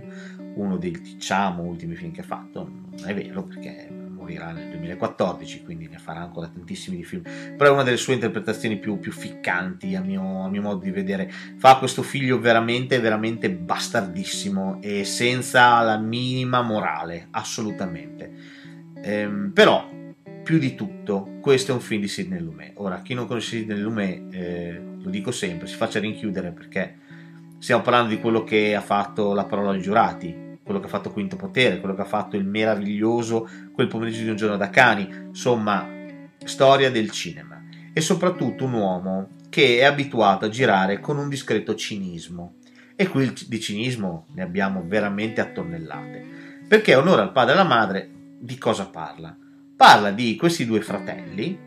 uno 0.56 0.78
dei 0.78 0.92
diciamo 0.92 1.64
ultimi 1.64 1.96
film 1.96 2.12
che 2.12 2.22
ha 2.22 2.26
fatto, 2.26 2.64
non 2.64 3.10
è 3.10 3.16
vero 3.16 3.44
perché 3.44 3.90
morirà 3.90 4.52
nel 4.52 4.70
2014, 4.70 5.64
quindi 5.64 5.88
ne 5.88 5.98
farà 5.98 6.20
ancora 6.20 6.48
tantissimi 6.48 6.98
di 6.98 7.04
film, 7.04 7.24
però 7.58 7.72
è 7.72 7.74
una 7.74 7.84
delle 7.84 7.98
sue 7.98 8.14
interpretazioni 8.14 8.78
più, 8.78 9.00
più 9.00 9.12
ficcanti 9.12 9.96
a 9.96 10.02
mio, 10.02 10.44
a 10.44 10.50
mio, 10.50 10.62
modo 10.62 10.84
di 10.84 10.92
vedere. 10.92 11.32
Fa 11.58 11.78
questo 11.78 12.04
figlio 12.04 12.40
veramente, 12.40 13.00
veramente 13.00 13.50
bastardissimo 13.50 14.80
e 14.82 15.04
senza 15.04 15.82
la 15.82 15.98
minima 15.98 16.62
morale, 16.62 17.28
assolutamente. 17.32 18.32
Ehm, 19.02 19.52
però, 19.52 20.00
più 20.44 20.58
di 20.58 20.76
tutto, 20.76 21.38
questo 21.40 21.72
è 21.72 21.74
un 21.74 21.82
film 21.82 22.02
di 22.02 22.08
Sidney 22.08 22.40
Lumet. 22.40 22.74
Ora, 22.76 23.02
chi 23.02 23.14
non 23.14 23.28
conosce 23.28 23.58
Sidney 23.58 23.78
Lumet, 23.78 24.34
eh, 24.34 24.82
lo 25.02 25.10
dico 25.10 25.32
sempre, 25.32 25.68
si 25.68 25.76
faccia 25.76 26.00
rinchiudere 26.00 26.52
perché 26.52 26.98
stiamo 27.60 27.82
parlando 27.82 28.10
di 28.10 28.20
quello 28.20 28.44
che 28.44 28.76
ha 28.76 28.82
fatto 28.82 29.34
La 29.34 29.46
parola 29.46 29.72
ai 29.72 29.82
giurati, 29.82 30.58
quello 30.64 30.80
che 30.80 30.86
ha 30.88 30.90
fatto 30.90 31.12
Quinto 31.12 31.36
Potere, 31.36 31.80
quello 31.80 31.96
che 31.96 32.02
ha 32.02 32.06
fatto 32.06 32.36
il 32.36 32.46
meraviglioso 32.46 33.48
Quel 33.74 33.88
pomeriggio 33.88 34.24
di 34.24 34.30
un 34.30 34.36
giorno 34.36 34.58
da 34.58 34.70
cani, 34.70 35.08
insomma, 35.28 35.88
storia 36.44 36.90
del 36.90 37.12
cinema. 37.12 37.64
E 37.94 38.02
soprattutto 38.02 38.66
un 38.66 38.74
uomo 38.74 39.30
che 39.50 39.80
è 39.80 39.84
abituato 39.84 40.46
a 40.46 40.50
girare 40.50 41.00
con 41.00 41.18
un 41.18 41.30
discreto 41.30 41.76
cinismo. 41.76 42.56
E 42.96 43.08
qui 43.08 43.34
di 43.48 43.60
cinismo 43.60 44.28
ne 44.34 44.44
abbiamo 44.44 44.84
veramente 44.86 45.42
a 45.42 45.46
tonnellate. 45.46 46.24
Perché 46.68 46.96
Onore 46.96 47.22
al 47.22 47.32
padre 47.32 47.54
e 47.54 47.58
alla 47.58 47.68
madre 47.68 48.10
di 48.40 48.58
cosa 48.58 48.88
parla? 48.88 49.36
Parla 49.82 50.12
di 50.12 50.36
questi 50.36 50.68
due 50.68 50.82
fratelli, 50.82 51.58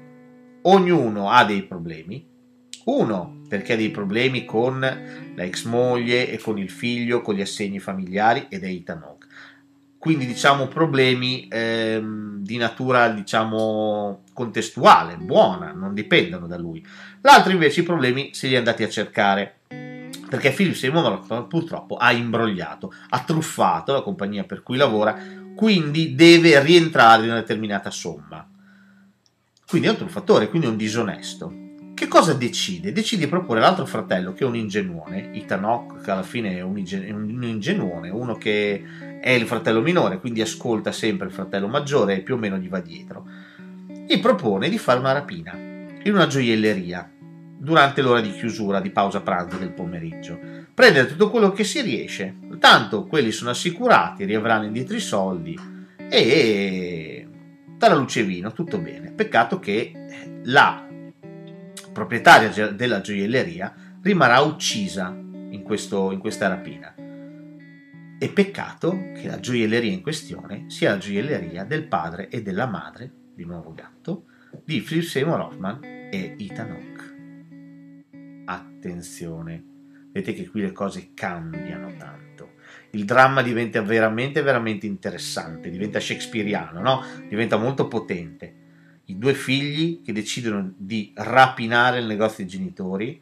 ognuno 0.63 1.31
ha 1.31 1.45
dei 1.45 1.65
problemi, 1.65 2.25
uno 2.85 3.41
perché 3.49 3.73
ha 3.73 3.77
dei 3.77 3.91
problemi 3.91 4.45
con 4.45 4.79
la 4.79 5.43
ex 5.43 5.65
moglie 5.65 6.31
e 6.31 6.39
con 6.39 6.57
il 6.57 6.71
figlio, 6.71 7.23
con 7.23 7.35
gli 7.35 7.41
assegni 7.41 7.81
familiari 7.81 8.47
ed 8.49 8.63
è 8.63 8.69
Ethan. 8.69 9.05
Quindi 9.99 10.27
diciamo 10.27 10.69
problemi 10.69 11.49
ehm, 11.51 12.37
di 12.37 12.57
natura 12.57 13.09
diciamo 13.09 14.23
contestuale, 14.33 15.17
buona, 15.17 15.73
non 15.73 15.93
dipendono 15.93 16.47
da 16.47 16.57
lui. 16.57 16.87
L'altro 17.21 17.51
invece 17.51 17.81
i 17.81 17.83
problemi 17.83 18.33
se 18.33 18.47
li 18.47 18.55
è 18.55 18.59
andati 18.59 18.85
a 18.85 18.89
cercare 18.89 19.57
perché 20.29 20.53
Philip 20.53 20.75
Seymour 20.75 21.47
purtroppo 21.49 21.97
ha 21.97 22.13
imbrogliato, 22.13 22.93
ha 23.09 23.25
truffato 23.25 23.93
la 23.93 24.03
compagnia 24.03 24.45
per 24.45 24.63
cui 24.63 24.77
lavora, 24.77 25.17
quindi 25.55 26.15
deve 26.15 26.61
rientrare 26.63 27.25
in 27.25 27.31
una 27.31 27.41
determinata 27.41 27.91
somma. 27.91 28.49
Quindi 29.67 29.89
è 29.89 29.91
un 29.91 29.97
truffatore, 29.97 30.49
quindi 30.49 30.67
è 30.67 30.71
un 30.71 30.77
disonesto 30.77 31.63
che 31.95 32.09
cosa 32.09 32.35
decide? 32.35 32.93
Decide 32.93 33.25
di 33.25 33.31
proporre 33.31 33.61
l'altro 33.61 33.87
fratello 33.87 34.33
che 34.33 34.43
è 34.43 34.47
un 34.47 34.57
ingenuone, 34.57 35.31
Itanok, 35.33 36.03
che 36.03 36.11
alla 36.11 36.25
fine 36.25 36.57
è 36.57 36.61
un, 36.61 36.77
ingenuone, 36.77 38.11
uno 38.11 38.35
che 38.35 38.83
è 39.21 39.31
il 39.31 39.47
fratello 39.47 39.81
minore, 39.81 40.19
quindi 40.19 40.41
ascolta 40.41 40.91
sempre 40.91 41.29
il 41.29 41.33
fratello 41.33 41.69
maggiore 41.69 42.17
e 42.17 42.21
più 42.23 42.35
o 42.35 42.37
meno 42.37 42.59
gli 42.59 42.69
va 42.69 42.81
dietro. 42.81 43.25
Gli 44.07 44.19
propone 44.19 44.69
di 44.69 44.77
fare 44.77 44.99
una 44.99 45.13
rapina 45.13 45.53
in 45.55 46.13
una 46.13 46.27
gioielleria 46.27 47.11
durante 47.57 48.03
l'ora 48.03 48.21
di 48.21 48.33
chiusura, 48.33 48.81
di 48.81 48.91
pausa 48.91 49.21
pranzo 49.21 49.57
del 49.57 49.71
pomeriggio. 49.71 50.39
Prendere 50.75 51.07
tutto 51.07 51.31
quello 51.31 51.53
che 51.53 51.63
si 51.65 51.81
riesce, 51.81 52.37
tanto 52.59 53.07
quelli 53.07 53.31
sono 53.31 53.51
assicurati, 53.51 54.25
riavranno 54.25 54.65
indietro 54.65 54.97
i 54.97 55.01
soldi 55.01 55.57
e 55.97 57.29
tra 57.79 57.95
luce 57.95 58.25
vino, 58.25 58.53
tutto 58.53 58.79
bene. 58.79 59.13
Peccato 59.13 59.61
che 59.61 60.41
la 60.45 60.85
proprietaria 61.95 62.73
della 62.73 63.01
gioielleria, 63.01 63.73
rimarrà 64.03 64.41
uccisa 64.41 65.09
in, 65.09 65.63
questo, 65.63 66.11
in 66.11 66.19
questa 66.19 66.49
rapina. 66.49 66.95
E 68.19 68.29
peccato 68.29 69.13
che 69.15 69.27
la 69.27 69.41
gioielleria 69.41 69.93
in 69.93 70.03
questione 70.03 70.65
sia 70.69 70.91
la 70.91 70.99
gioielleria 70.99 71.65
del 71.65 71.87
padre 71.87 72.29
e 72.29 72.43
della 72.43 72.67
madre, 72.67 73.11
di 73.35 73.45
nuovo 73.45 73.73
gatto, 73.73 74.25
di 74.65 74.81
Philip 74.83 75.05
Seymour 75.05 75.41
Hoffman 75.41 75.79
e 75.83 76.37
Ethan 76.39 76.71
Hawke. 76.71 77.13
Attenzione, 78.47 79.74
vedete 80.15 80.33
che 80.33 80.49
qui 80.49 80.61
le 80.61 80.71
cose 80.71 81.11
cambiano 81.13 81.93
tanto. 81.99 82.53
Il 82.91 83.05
dramma 83.05 83.43
diventa 83.43 83.83
veramente, 83.83 84.43
veramente 84.43 84.87
interessante, 84.87 85.71
diventa 85.71 85.99
shakespeariano, 85.99 86.81
no? 86.81 87.03
Diventa 87.29 87.57
molto 87.57 87.89
potente 87.89 88.63
i 89.07 89.19
due 89.19 89.35
figli 89.35 90.01
che 90.03 90.13
decidono 90.13 90.73
di 90.77 91.13
rapinare 91.17 91.99
il 91.99 92.07
negozio 92.07 92.45
dei 92.45 92.47
genitori. 92.47 93.21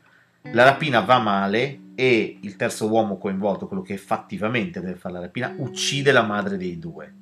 La 0.52 0.64
rapina 0.64 1.00
va 1.00 1.18
male 1.18 1.78
e 1.94 2.38
il 2.42 2.56
terzo 2.56 2.90
uomo 2.90 3.16
coinvolto, 3.16 3.66
quello 3.66 3.82
che 3.82 3.94
effettivamente 3.94 4.80
deve 4.80 4.96
fare 4.96 5.14
la 5.14 5.20
rapina, 5.20 5.54
uccide 5.56 6.12
la 6.12 6.22
madre 6.22 6.58
dei 6.58 6.78
due. 6.78 7.14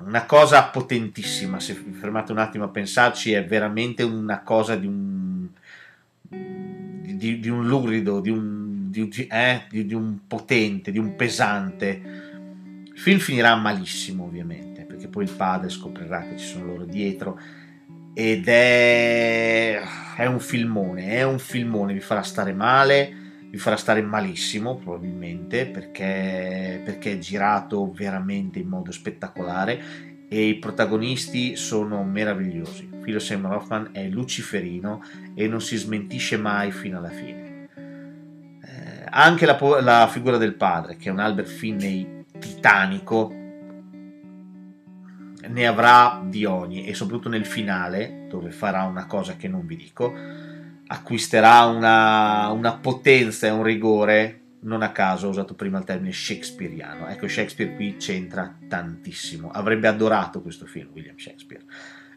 Una 0.00 0.26
cosa 0.26 0.64
potentissima, 0.64 1.60
se 1.60 1.74
fermate 1.74 2.32
un 2.32 2.38
attimo 2.38 2.64
a 2.64 2.68
pensarci, 2.68 3.32
è 3.32 3.44
veramente 3.44 4.02
una 4.02 4.42
cosa 4.42 4.76
di 4.76 4.86
un, 4.86 5.48
di, 7.18 7.40
di 7.40 7.48
un 7.48 7.66
lurido, 7.66 8.20
di 8.20 8.30
un, 8.30 8.90
di, 8.90 9.26
eh, 9.30 9.64
di 9.70 9.94
un 9.94 10.20
potente, 10.26 10.90
di 10.90 10.98
un 10.98 11.16
pesante. 11.16 12.00
Il 12.94 12.98
film 12.98 13.18
finirà 13.18 13.54
malissimo, 13.56 14.24
ovviamente 14.24 14.68
poi 15.08 15.24
il 15.24 15.32
padre 15.32 15.68
scoprirà 15.68 16.22
che 16.22 16.36
ci 16.38 16.46
sono 16.46 16.66
loro 16.66 16.84
dietro 16.84 17.40
ed 18.14 18.46
è, 18.48 19.80
è 20.16 20.26
un 20.26 20.40
filmone, 20.40 21.08
è 21.08 21.24
un 21.24 21.38
filmone, 21.38 21.92
vi 21.92 22.00
farà 22.00 22.22
stare 22.22 22.52
male, 22.52 23.12
vi 23.50 23.58
farà 23.58 23.76
stare 23.76 24.02
malissimo 24.02 24.76
probabilmente 24.76 25.66
perché, 25.66 26.80
perché 26.84 27.12
è 27.12 27.18
girato 27.18 27.90
veramente 27.92 28.58
in 28.58 28.68
modo 28.68 28.92
spettacolare 28.92 30.26
e 30.28 30.48
i 30.48 30.56
protagonisti 30.56 31.56
sono 31.56 32.02
meravigliosi. 32.04 32.87
Philo 33.08 33.20
Seymour 33.20 33.54
Hoffman 33.54 33.88
è 33.92 34.06
luciferino 34.06 35.02
e 35.34 35.48
non 35.48 35.62
si 35.62 35.76
smentisce 35.76 36.36
mai 36.36 36.70
fino 36.70 36.98
alla 36.98 37.08
fine. 37.08 37.68
Eh, 37.74 39.04
anche 39.08 39.46
la, 39.46 39.58
la, 39.80 40.06
figura 40.12 40.36
del 40.36 40.52
padre, 40.52 40.98
che 40.98 41.08
è 41.08 41.12
un 41.12 41.18
Albert 41.18 41.48
Finney 41.48 42.26
titanico, 42.38 43.32
ne 45.48 45.66
avrà 45.66 46.22
di 46.22 46.44
ogni 46.44 46.84
e 46.84 46.92
soprattutto 46.92 47.30
nel 47.30 47.46
finale, 47.46 48.26
dove 48.28 48.50
farà 48.50 48.82
una 48.82 49.06
cosa 49.06 49.36
che 49.36 49.48
non 49.48 49.64
vi 49.64 49.76
dico, 49.76 50.14
acquisterà 50.88 51.64
una, 51.64 52.50
una 52.50 52.74
potenza 52.74 53.46
e 53.46 53.50
un 53.50 53.62
rigore 53.62 54.40
non 54.60 54.82
a 54.82 54.92
caso 54.92 55.28
ho 55.28 55.30
usato 55.30 55.54
prima 55.54 55.78
il 55.78 55.84
termine 55.84 56.12
shakespeariano. 56.12 57.06
Ecco, 57.06 57.26
Shakespeare 57.26 57.74
qui 57.74 57.96
c'entra 57.96 58.54
tantissimo. 58.68 59.50
Avrebbe 59.50 59.86
adorato 59.86 60.42
questo 60.42 60.66
film, 60.66 60.90
William 60.92 61.16
Shakespeare. 61.16 61.64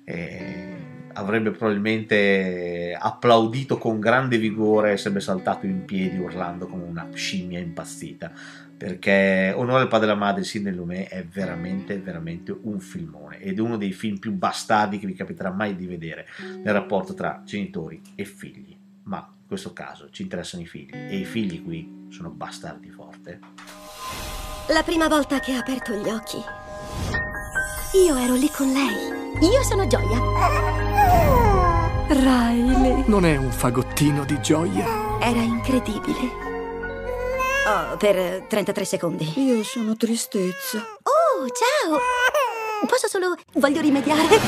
E 0.03 0.99
avrebbe 1.13 1.51
probabilmente 1.51 2.95
applaudito 2.97 3.77
con 3.77 3.99
grande 3.99 4.37
vigore 4.37 4.93
e 4.93 4.97
sarebbe 4.97 5.19
saltato 5.19 5.65
in 5.65 5.85
piedi 5.85 6.17
urlando 6.17 6.67
come 6.67 6.83
una 6.83 7.09
scimmia 7.13 7.59
impazzita. 7.59 8.31
Perché 8.77 9.53
Onore 9.55 9.83
al 9.83 9.87
padre 9.87 10.07
e 10.07 10.09
la 10.09 10.15
madre, 10.15 10.43
Sidney 10.43 10.73
Lumet 10.73 11.09
è 11.09 11.23
veramente, 11.23 11.99
veramente 11.99 12.55
un 12.63 12.79
filmone 12.79 13.39
ed 13.39 13.59
è 13.59 13.61
uno 13.61 13.77
dei 13.77 13.93
film 13.93 14.17
più 14.17 14.31
bastardi 14.31 14.97
che 14.97 15.05
vi 15.05 15.13
capiterà 15.13 15.51
mai 15.51 15.75
di 15.75 15.85
vedere 15.85 16.27
nel 16.39 16.73
rapporto 16.73 17.13
tra 17.13 17.43
genitori 17.45 18.01
e 18.15 18.25
figli. 18.25 18.75
Ma 19.03 19.27
in 19.29 19.47
questo 19.47 19.73
caso 19.73 20.09
ci 20.09 20.23
interessano 20.23 20.63
i 20.63 20.67
figli 20.67 20.93
e 20.93 21.17
i 21.17 21.25
figli 21.25 21.61
qui 21.63 22.07
sono 22.09 22.29
bastardi 22.29 22.89
forte. 22.89 23.39
La 24.69 24.81
prima 24.83 25.07
volta 25.07 25.39
che 25.39 25.53
ha 25.53 25.59
aperto 25.59 25.93
gli 25.93 26.09
occhi, 26.09 26.37
io 28.03 28.15
ero 28.15 28.33
lì 28.33 28.49
con 28.49 28.71
lei. 28.71 29.20
Io 29.39 29.63
sono 29.63 29.87
Gioia. 29.87 30.19
Riley. 32.07 33.03
Non 33.07 33.25
è 33.25 33.37
un 33.37 33.51
fagottino 33.51 34.25
di 34.25 34.39
gioia. 34.41 34.85
Era 35.19 35.39
incredibile. 35.39 36.49
Oh, 37.65 37.97
per 37.97 38.45
33 38.47 38.85
secondi. 38.85 39.31
Io 39.35 39.63
sono 39.63 39.95
tristezza. 39.95 40.79
Oh, 41.03 41.47
ciao! 41.47 41.97
Posso 42.87 43.07
solo... 43.07 43.35
voglio 43.53 43.81
rimediare? 43.81 44.39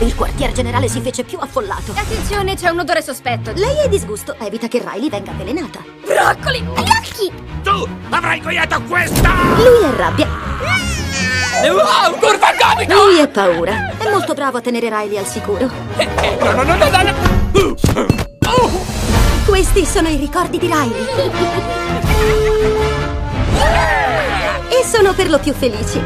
Il 0.00 0.14
quartier 0.14 0.52
generale 0.52 0.88
si 0.88 1.00
fece 1.00 1.24
più 1.24 1.38
affollato. 1.38 1.92
Attenzione, 1.92 2.54
c'è 2.54 2.70
un 2.70 2.78
odore 2.78 3.02
sospetto. 3.02 3.52
Lei 3.54 3.84
è 3.84 3.88
disgusto. 3.88 4.36
Evita 4.38 4.68
che 4.68 4.78
Riley 4.78 5.10
venga 5.10 5.32
avvelenata. 5.32 5.84
Broccoli! 6.04 6.60
Gnocchi! 6.60 7.32
Tu 7.62 7.88
avrai 8.10 8.40
coiato 8.40 8.80
questa! 8.82 9.30
Lui 9.56 9.82
è 9.82 9.96
rabbia. 9.96 10.97
Wow, 11.70 12.18
curva 12.18 12.52
comica! 12.58 12.94
Lui 12.94 13.18
è 13.18 13.28
paura. 13.28 13.92
È 13.98 14.08
molto 14.10 14.34
bravo 14.34 14.58
a 14.58 14.60
tenere 14.60 14.88
Riley 14.88 15.18
al 15.18 15.26
sicuro. 15.26 15.68
No, 16.40 16.52
no, 16.52 16.62
no, 16.62 16.76
no, 16.76 16.88
no! 16.90 17.12
no. 17.52 18.86
Questi 19.46 19.84
sono 19.84 20.08
i 20.08 20.16
ricordi 20.16 20.58
di 20.58 20.66
Riley. 20.66 21.06
e 24.68 24.84
sono 24.86 25.12
per 25.14 25.28
lo 25.28 25.38
più 25.38 25.52
felici. 25.52 26.00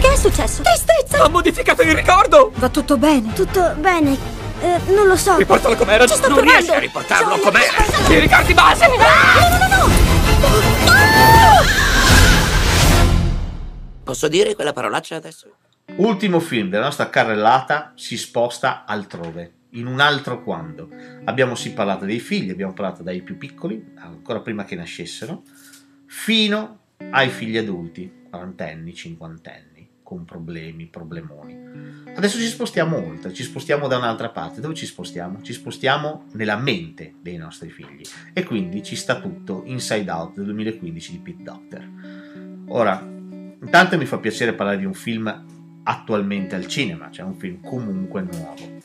Che 0.00 0.12
è 0.12 0.16
successo? 0.16 0.62
Tristezza! 0.62 1.24
Ha 1.24 1.28
modificato 1.28 1.82
il 1.82 1.94
ricordo! 1.94 2.52
Va 2.56 2.68
tutto 2.68 2.96
bene? 2.96 3.32
Tutto 3.32 3.74
bene. 3.78 4.16
Eh, 4.60 4.80
non 4.92 5.06
lo 5.06 5.16
so. 5.16 5.36
Riportalo 5.36 5.74
com'era. 5.76 6.06
Ci 6.06 6.14
sto 6.14 6.28
non 6.28 6.38
provando. 6.38 6.58
riesci 6.60 6.74
a 6.74 6.78
riportarlo 6.78 7.38
com'era. 7.38 7.72
I 8.08 8.18
ricordi 8.18 8.54
base! 8.54 8.86
No, 8.86 8.94
no, 8.96 9.76
no, 9.76 9.86
no! 9.86 9.95
Posso 14.06 14.28
dire 14.28 14.54
quella 14.54 14.72
parolaccia 14.72 15.16
adesso? 15.16 15.56
Ultimo 15.96 16.38
film 16.38 16.70
della 16.70 16.84
nostra 16.84 17.10
carrellata 17.10 17.92
si 17.96 18.16
sposta 18.16 18.84
altrove, 18.84 19.54
in 19.70 19.88
un 19.88 19.98
altro 19.98 20.44
quando. 20.44 20.88
Abbiamo 21.24 21.56
sì 21.56 21.72
parlato 21.72 22.04
dei 22.04 22.20
figli, 22.20 22.50
abbiamo 22.50 22.72
parlato 22.72 23.02
dai 23.02 23.20
più 23.22 23.36
piccoli, 23.36 23.94
ancora 23.96 24.38
prima 24.42 24.64
che 24.64 24.76
nascessero, 24.76 25.42
fino 26.06 26.82
ai 27.10 27.30
figli 27.30 27.56
adulti, 27.56 28.28
quarantenni, 28.30 28.94
cinquantenni 28.94 29.88
con 30.04 30.24
problemi, 30.24 30.86
problemoni. 30.86 32.04
Adesso 32.14 32.38
ci 32.38 32.46
spostiamo 32.46 32.96
oltre, 33.04 33.32
ci 33.32 33.42
spostiamo 33.42 33.88
da 33.88 33.96
un'altra 33.96 34.28
parte. 34.28 34.60
Dove 34.60 34.74
ci 34.74 34.86
spostiamo? 34.86 35.42
Ci 35.42 35.52
spostiamo 35.52 36.26
nella 36.34 36.56
mente 36.56 37.14
dei 37.20 37.38
nostri 37.38 37.70
figli. 37.70 38.02
E 38.32 38.44
quindi 38.44 38.84
ci 38.84 38.94
sta 38.94 39.18
tutto 39.20 39.62
Inside 39.64 40.08
Out 40.08 40.34
del 40.36 40.44
2015 40.44 41.10
di 41.10 41.18
Pete 41.18 41.42
Doctor. 41.42 41.88
Ora, 42.68 43.14
intanto 43.62 43.96
mi 43.96 44.04
fa 44.06 44.18
piacere 44.18 44.54
parlare 44.54 44.78
di 44.78 44.84
un 44.84 44.94
film 44.94 45.44
attualmente 45.82 46.54
al 46.54 46.66
cinema, 46.66 47.10
cioè 47.10 47.24
un 47.24 47.36
film 47.36 47.60
comunque 47.60 48.22
nuovo. 48.22 48.80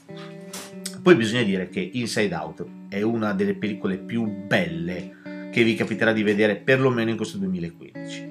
Poi 1.01 1.15
bisogna 1.15 1.43
dire 1.43 1.67
che 1.69 1.79
Inside 1.93 2.35
Out 2.35 2.65
è 2.89 3.01
una 3.01 3.33
delle 3.33 3.55
pellicole 3.55 3.97
più 3.97 4.25
belle 4.25 5.49
che 5.51 5.63
vi 5.63 5.75
capiterà 5.75 6.13
di 6.13 6.21
vedere 6.23 6.57
perlomeno 6.57 7.09
in 7.09 7.17
questo 7.17 7.37
2015. 7.39 8.29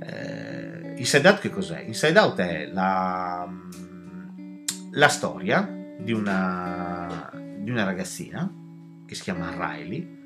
Eh, 0.00 0.94
Inside 0.96 1.28
Out 1.28 1.40
che 1.40 1.50
cos'è? 1.50 1.80
Inside 1.80 2.18
Out 2.18 2.38
è 2.38 2.70
la, 2.72 3.48
la 4.92 5.08
storia 5.08 5.68
di 5.98 6.12
una, 6.12 7.30
di 7.58 7.70
una 7.70 7.84
ragazzina 7.84 8.48
che 9.04 9.14
si 9.14 9.22
chiama 9.22 9.50
Riley 9.50 10.17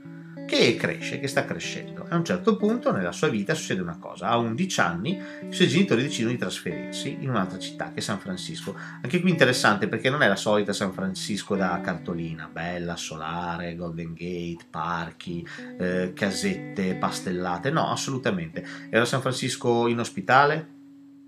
che 0.59 0.76
cresce, 0.76 1.18
che 1.18 1.28
sta 1.28 1.44
crescendo. 1.46 2.05
A 2.09 2.16
un 2.16 2.24
certo 2.24 2.57
punto 2.57 2.92
nella 2.92 3.12
sua 3.12 3.28
vita 3.28 3.55
succede 3.55 3.80
una 3.80 3.96
cosa. 3.98 4.28
A 4.28 4.36
11 4.36 4.80
anni 4.80 5.18
i 5.48 5.53
suoi 5.53 5.66
genitori 5.66 6.03
decidono 6.03 6.32
di 6.32 6.38
trasferirsi 6.38 7.16
in 7.20 7.30
un'altra 7.30 7.59
città, 7.59 7.90
che 7.90 8.00
è 8.00 8.03
San 8.03 8.18
Francisco. 8.18 8.76
Anche 9.00 9.20
qui 9.20 9.30
interessante 9.30 9.88
perché 9.88 10.11
non 10.11 10.22
è 10.22 10.28
la 10.28 10.36
solita 10.36 10.74
San 10.74 10.92
Francisco 10.92 11.57
da 11.57 11.80
cartolina, 11.82 12.50
bella, 12.53 12.96
solare, 12.96 13.74
Golden 13.76 14.12
Gate, 14.12 14.66
parchi, 14.68 15.46
eh, 15.78 16.12
casette, 16.14 16.96
pastellate. 16.96 17.70
No, 17.70 17.90
assolutamente. 17.90 18.62
Era 18.90 19.07
San 19.07 19.22
Francisco 19.22 19.88
inospitale, 19.88 20.68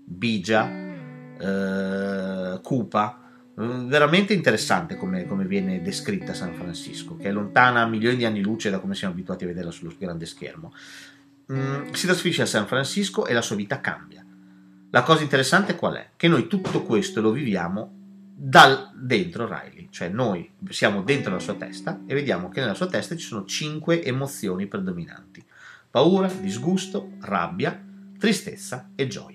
bigia, 0.03 0.69
eh, 1.39 2.59
cupa, 2.61 3.24
veramente 3.55 4.33
interessante 4.33 4.97
come, 4.97 5.25
come, 5.25 5.45
viene 5.45 5.81
descritta 5.81 6.33
San 6.33 6.53
Francisco, 6.53 7.15
che 7.15 7.29
è 7.29 7.31
lontana 7.31 7.85
milioni 7.85 8.17
di 8.17 8.25
anni 8.25 8.41
luce 8.41 8.69
da 8.69 8.79
come 8.79 8.95
siamo 8.95 9.13
abituati 9.13 9.45
a 9.45 9.47
vederla 9.47 9.71
sullo 9.71 9.93
grande 9.97 10.25
schermo. 10.25 10.73
Mm, 11.51 11.91
si 11.91 12.05
trasferisce 12.05 12.41
a 12.41 12.47
San 12.47 12.67
Francisco 12.67 13.25
e 13.25 13.33
la 13.33 13.41
sua 13.41 13.55
vita 13.55 13.79
cambia. 13.79 14.25
La 14.89 15.03
cosa 15.03 15.23
interessante 15.23 15.75
qual 15.75 15.95
è? 15.95 16.09
Che 16.15 16.27
noi 16.27 16.47
tutto 16.47 16.83
questo 16.83 17.21
lo 17.21 17.31
viviamo 17.31 17.91
dal 18.37 18.91
dentro 18.93 19.45
Riley, 19.45 19.87
cioè 19.91 20.09
noi 20.09 20.49
siamo 20.69 21.03
dentro 21.03 21.31
la 21.33 21.39
sua 21.39 21.55
testa 21.55 22.01
e 22.05 22.13
vediamo 22.13 22.49
che 22.49 22.59
nella 22.59 22.73
sua 22.73 22.87
testa 22.87 23.15
ci 23.15 23.25
sono 23.25 23.45
cinque 23.45 24.03
emozioni 24.03 24.67
predominanti: 24.67 25.43
paura, 25.89 26.27
disgusto, 26.27 27.11
rabbia, 27.21 27.81
tristezza 28.17 28.91
e 28.95 29.07
gioia. 29.07 29.34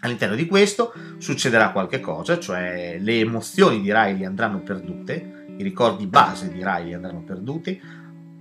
All'interno 0.00 0.34
di 0.34 0.46
questo 0.46 0.92
succederà 1.18 1.70
qualche 1.70 2.00
cosa, 2.00 2.38
cioè 2.38 2.98
le 3.00 3.18
emozioni 3.18 3.80
di 3.80 3.92
Riley 3.92 4.24
andranno 4.24 4.60
perdute, 4.60 5.46
i 5.56 5.62
ricordi 5.62 6.06
base 6.06 6.48
di 6.52 6.58
Riley 6.58 6.92
andranno 6.92 7.22
perduti 7.22 7.80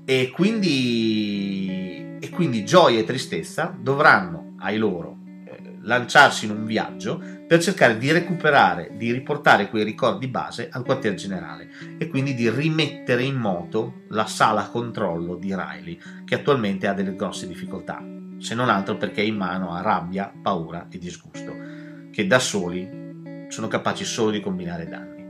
e 0.04 0.32
quindi, 0.32 2.18
e 2.20 2.30
quindi 2.30 2.66
gioia 2.66 3.00
e 3.00 3.06
tristezza 3.06 3.76
dovranno 3.78 4.56
ai 4.60 4.78
loro 4.78 5.15
lanciarsi 5.86 6.46
in 6.46 6.52
un 6.52 6.66
viaggio 6.66 7.22
per 7.48 7.62
cercare 7.62 7.98
di 7.98 8.12
recuperare, 8.12 8.92
di 8.96 9.12
riportare 9.12 9.70
quei 9.70 9.84
ricordi 9.84 10.28
base 10.28 10.70
al 10.72 10.84
quartier 10.84 11.16
generale 11.16 11.70
e 11.98 12.08
quindi 12.08 12.36
di 12.36 12.50
rimettere 12.50 13.24
in 13.24 13.36
moto 13.36 14.02
la 14.10 14.26
sala 14.26 14.68
controllo 14.68 15.36
di 15.36 15.56
Riley 15.56 15.98
che 16.26 16.36
attualmente 16.36 16.88
ha 16.88 16.94
delle 16.94 17.16
grosse 17.16 17.48
difficoltà 17.48 18.16
se 18.38 18.54
non 18.54 18.70
altro 18.70 18.98
perché 18.98 19.22
è 19.22 19.26
in 19.26 19.38
mano 19.38 19.74
a 19.74 19.82
rabbia, 19.82 20.32
paura 20.42 20.88
e 20.90 20.98
disgusto, 20.98 21.56
che 22.12 22.28
da 22.28 22.40
soli 22.40 23.46
sono 23.48 23.68
capaci 23.68 24.04
solo 24.04 24.32
di 24.32 24.40
combinare 24.40 24.88
danni. 24.88 25.24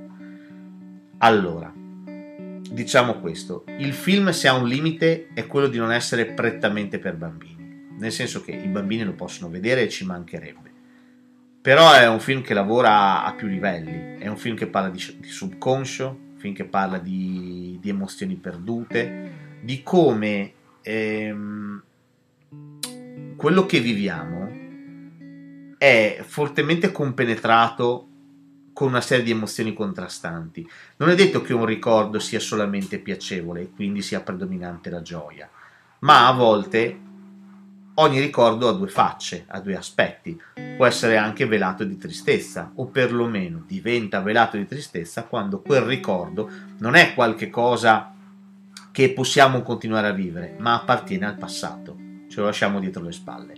Allora, 1.19 1.71
diciamo 1.73 3.19
questo, 3.19 3.63
il 3.77 3.93
film 3.93 4.31
se 4.31 4.47
ha 4.47 4.53
un 4.53 4.67
limite 4.67 5.29
è 5.33 5.45
quello 5.47 5.67
di 5.67 5.77
non 5.77 5.91
essere 5.91 6.25
prettamente 6.25 6.99
per 6.99 7.15
bambini, 7.15 7.54
nel 7.97 8.11
senso 8.11 8.41
che 8.41 8.51
i 8.51 8.67
bambini 8.67 9.03
lo 9.03 9.13
possono 9.13 9.49
vedere 9.49 9.83
e 9.83 9.89
ci 9.89 10.05
mancherebbe. 10.05 10.73
Però 11.61 11.91
è 11.93 12.07
un 12.07 12.19
film 12.19 12.41
che 12.41 12.53
lavora 12.53 13.23
a 13.23 13.33
più 13.33 13.47
livelli, 13.47 14.17
è 14.19 14.27
un 14.27 14.37
film 14.37 14.55
che 14.55 14.67
parla 14.67 14.89
di, 14.89 15.17
di 15.19 15.27
subconscio, 15.27 16.07
un 16.33 16.37
film 16.37 16.53
che 16.53 16.65
parla 16.65 16.99
di, 16.99 17.79
di 17.81 17.89
emozioni 17.89 18.35
perdute, 18.35 19.31
di 19.61 19.81
come 19.81 20.53
ehm, 20.83 21.81
quello 23.35 23.65
che 23.65 23.79
viviamo 23.79 24.63
è 25.77 26.23
fortemente 26.23 26.91
compenetrato 26.91 28.07
con 28.71 28.89
una 28.89 29.01
serie 29.01 29.23
di 29.23 29.31
emozioni 29.31 29.73
contrastanti. 29.73 30.69
Non 30.97 31.09
è 31.09 31.15
detto 31.15 31.41
che 31.41 31.53
un 31.53 31.65
ricordo 31.65 32.19
sia 32.19 32.39
solamente 32.39 32.99
piacevole 32.99 33.61
e 33.61 33.69
quindi 33.71 34.01
sia 34.01 34.21
predominante 34.21 34.89
la 34.89 35.01
gioia, 35.01 35.49
ma 35.99 36.27
a 36.27 36.33
volte 36.33 36.99
ogni 37.95 38.19
ricordo 38.19 38.67
ha 38.67 38.73
due 38.73 38.87
facce, 38.87 39.45
ha 39.47 39.59
due 39.59 39.75
aspetti. 39.75 40.39
Può 40.75 40.85
essere 40.85 41.17
anche 41.17 41.45
velato 41.45 41.83
di 41.83 41.97
tristezza, 41.97 42.71
o 42.75 42.87
perlomeno 42.87 43.63
diventa 43.65 44.21
velato 44.21 44.57
di 44.57 44.67
tristezza 44.67 45.23
quando 45.23 45.61
quel 45.61 45.81
ricordo 45.81 46.49
non 46.79 46.95
è 46.95 47.13
qualche 47.13 47.49
cosa 47.49 48.13
che 48.91 49.11
possiamo 49.11 49.61
continuare 49.61 50.07
a 50.07 50.13
vivere, 50.13 50.55
ma 50.57 50.75
appartiene 50.75 51.25
al 51.25 51.37
passato, 51.37 51.97
ce 52.29 52.39
lo 52.39 52.45
lasciamo 52.45 52.79
dietro 52.79 53.03
le 53.03 53.11
spalle. 53.11 53.53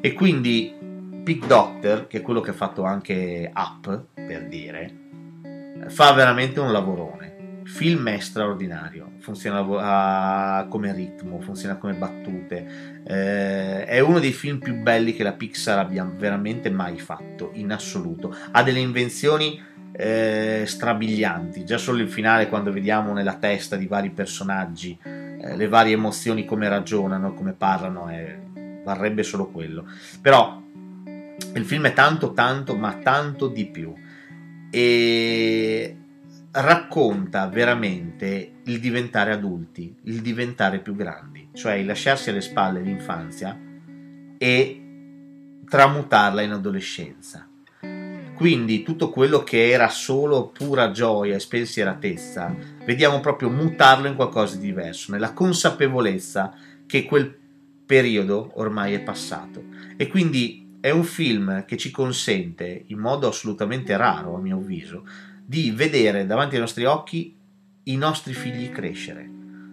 E 0.00 0.12
quindi 0.12 0.74
Big 0.80 1.44
Doctor, 1.44 2.06
che 2.06 2.18
è 2.18 2.22
quello 2.22 2.40
che 2.40 2.50
ha 2.50 2.54
fatto 2.54 2.84
anche 2.84 3.52
Up, 3.54 4.04
per 4.14 4.48
dire, 4.48 4.94
fa 5.88 6.12
veramente 6.12 6.60
un 6.60 6.72
lavorone. 6.72 7.27
Il 7.68 7.74
film 7.74 8.08
è 8.08 8.18
straordinario, 8.18 9.12
funziona 9.18 10.66
come 10.70 10.90
ritmo, 10.94 11.38
funziona 11.42 11.76
come 11.76 11.92
battute. 11.92 13.02
Eh, 13.04 13.84
è 13.84 14.00
uno 14.00 14.20
dei 14.20 14.32
film 14.32 14.58
più 14.58 14.80
belli 14.80 15.12
che 15.12 15.22
la 15.22 15.34
Pixar 15.34 15.78
abbia 15.78 16.02
veramente 16.02 16.70
mai 16.70 16.98
fatto, 16.98 17.50
in 17.52 17.70
assoluto. 17.70 18.34
Ha 18.52 18.62
delle 18.62 18.78
invenzioni 18.78 19.62
eh, 19.92 20.62
strabilianti, 20.64 21.66
già 21.66 21.76
solo 21.76 21.98
il 21.98 22.08
finale 22.08 22.48
quando 22.48 22.72
vediamo 22.72 23.12
nella 23.12 23.34
testa 23.34 23.76
di 23.76 23.86
vari 23.86 24.10
personaggi 24.10 24.98
eh, 25.02 25.54
le 25.54 25.68
varie 25.68 25.92
emozioni 25.92 26.46
come 26.46 26.70
ragionano, 26.70 27.34
come 27.34 27.52
parlano, 27.52 28.10
varrebbe 28.82 29.22
solo 29.22 29.50
quello. 29.50 29.84
Però 30.22 30.62
il 31.04 31.64
film 31.66 31.84
è 31.84 31.92
tanto, 31.92 32.32
tanto, 32.32 32.74
ma 32.76 32.94
tanto 32.94 33.46
di 33.46 33.66
più. 33.66 33.92
E 34.70 35.96
racconta 36.60 37.46
veramente 37.46 38.54
il 38.64 38.80
diventare 38.80 39.32
adulti, 39.32 39.94
il 40.04 40.20
diventare 40.20 40.80
più 40.80 40.96
grandi, 40.96 41.50
cioè 41.52 41.74
il 41.74 41.86
lasciarsi 41.86 42.30
alle 42.30 42.40
spalle 42.40 42.80
l'infanzia 42.80 43.56
e 44.36 44.82
tramutarla 45.68 46.42
in 46.42 46.50
adolescenza. 46.50 47.48
Quindi 48.34 48.82
tutto 48.82 49.10
quello 49.10 49.42
che 49.42 49.68
era 49.68 49.88
solo 49.88 50.48
pura 50.48 50.90
gioia 50.90 51.36
e 51.36 51.40
spensieratezza, 51.40 52.54
vediamo 52.84 53.20
proprio 53.20 53.50
mutarlo 53.50 54.08
in 54.08 54.14
qualcosa 54.14 54.56
di 54.56 54.66
diverso, 54.66 55.12
nella 55.12 55.32
consapevolezza 55.32 56.54
che 56.86 57.04
quel 57.04 57.36
periodo 57.86 58.52
ormai 58.54 58.94
è 58.94 59.00
passato. 59.00 59.64
E 59.96 60.08
quindi 60.08 60.76
è 60.80 60.90
un 60.90 61.04
film 61.04 61.64
che 61.64 61.76
ci 61.76 61.90
consente, 61.90 62.84
in 62.86 62.98
modo 62.98 63.28
assolutamente 63.28 63.96
raro 63.96 64.36
a 64.36 64.40
mio 64.40 64.56
avviso, 64.56 65.04
di 65.48 65.70
vedere 65.70 66.26
davanti 66.26 66.56
ai 66.56 66.60
nostri 66.60 66.84
occhi 66.84 67.34
i 67.84 67.96
nostri 67.96 68.34
figli 68.34 68.68
crescere, 68.70 69.26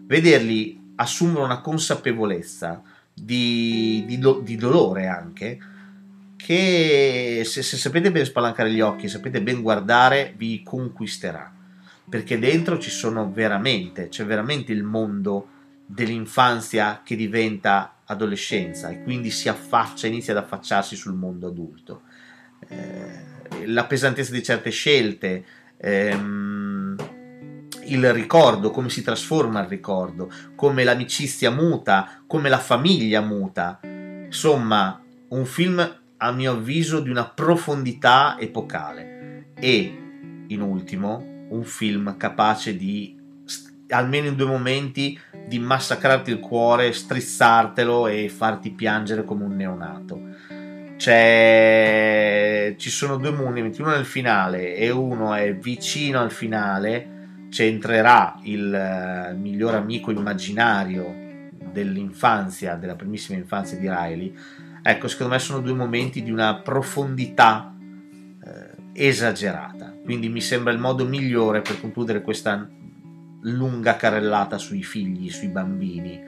vederli 0.06 0.94
assumere 0.96 1.44
una 1.44 1.60
consapevolezza 1.60 2.82
di, 3.14 4.06
di, 4.08 4.18
do, 4.18 4.40
di 4.40 4.56
dolore 4.56 5.08
anche, 5.08 5.60
che 6.38 7.42
se, 7.44 7.62
se, 7.62 7.76
sapete 7.76 8.10
ben 8.10 8.24
spalancare 8.24 8.72
gli 8.72 8.80
occhi, 8.80 9.10
sapete 9.10 9.42
ben 9.42 9.62
guardare, 9.62 10.34
vi 10.38 10.64
conquisterà. 10.64 11.54
Perché 12.08 12.40
dentro 12.40 12.80
ci 12.80 12.90
sono 12.90 13.30
veramente, 13.30 14.08
c'è 14.08 14.24
veramente 14.24 14.72
il 14.72 14.84
mondo 14.84 15.50
dell'infanzia 15.86 17.02
che 17.04 17.18
diventa 17.18 17.96
adolescenza 18.06 18.88
e 18.92 19.04
quindi 19.04 19.30
si 19.30 19.50
affaccia, 19.50 20.08
inizia 20.08 20.32
ad 20.32 20.42
affacciarsi 20.42 20.96
sul 20.96 21.16
mondo 21.16 21.48
adulto. 21.48 22.04
Eh, 22.70 23.66
la 23.66 23.84
pesantezza 23.84 24.32
di 24.32 24.42
certe 24.42 24.70
scelte, 24.70 25.46
ehm, 25.78 26.96
il 27.86 28.14
ricordo, 28.14 28.72
come 28.72 28.90
si 28.90 29.02
trasforma 29.02 29.62
il 29.62 29.68
ricordo, 29.68 30.32
come 30.56 30.84
l'amicizia 30.84 31.52
muta, 31.52 32.22
come 32.28 32.50
la 32.50 32.60
famiglia 32.60 33.22
muta. 33.22 33.80
Insomma, 33.84 35.02
un 35.30 35.46
film 35.46 36.00
a 36.18 36.32
mio 36.32 36.52
avviso 36.52 37.00
di 37.00 37.10
una 37.10 37.28
profondità 37.28 38.38
epocale 38.40 39.52
e, 39.56 40.44
in 40.48 40.62
ultimo, 40.62 41.24
un 41.50 41.64
film 41.64 42.18
capace 42.18 42.76
di 42.76 43.22
almeno 43.90 44.28
in 44.28 44.36
due 44.36 44.48
momenti 44.48 45.20
di 45.48 45.60
massacrarti 45.60 46.32
il 46.32 46.40
cuore, 46.40 46.92
strizzartelo 46.92 48.08
e 48.08 48.30
farti 48.30 48.72
piangere 48.72 49.24
come 49.24 49.44
un 49.44 49.56
neonato. 49.56 50.22
C'è... 51.06 52.74
Ci 52.80 52.90
sono 52.90 53.18
due 53.18 53.30
momenti, 53.30 53.80
uno 53.80 53.92
nel 53.92 54.06
finale 54.06 54.76
e 54.76 54.90
uno 54.90 55.36
è 55.36 55.56
vicino 55.56 56.20
al 56.20 56.32
finale, 56.32 57.46
c'entrerà 57.52 58.40
il 58.42 58.74
eh, 58.74 59.34
miglior 59.36 59.76
amico 59.76 60.10
immaginario 60.10 61.52
dell'infanzia, 61.72 62.74
della 62.74 62.96
primissima 62.96 63.38
infanzia 63.38 63.78
di 63.78 63.88
Riley. 63.88 64.36
Ecco, 64.82 65.08
secondo 65.08 65.34
me 65.34 65.38
sono 65.38 65.60
due 65.60 65.74
momenti 65.74 66.24
di 66.24 66.32
una 66.32 66.56
profondità 66.56 67.72
eh, 68.44 69.04
esagerata. 69.08 69.94
Quindi 70.04 70.28
mi 70.28 70.42
sembra 70.42 70.74
il 70.74 70.80
modo 70.80 71.06
migliore 71.06 71.62
per 71.62 71.80
concludere 71.80 72.24
questa 72.24 72.68
lunga 73.42 73.96
carrellata 73.96 74.58
sui 74.58 74.82
figli, 74.82 75.30
sui 75.30 75.50
bambini, 75.50 76.20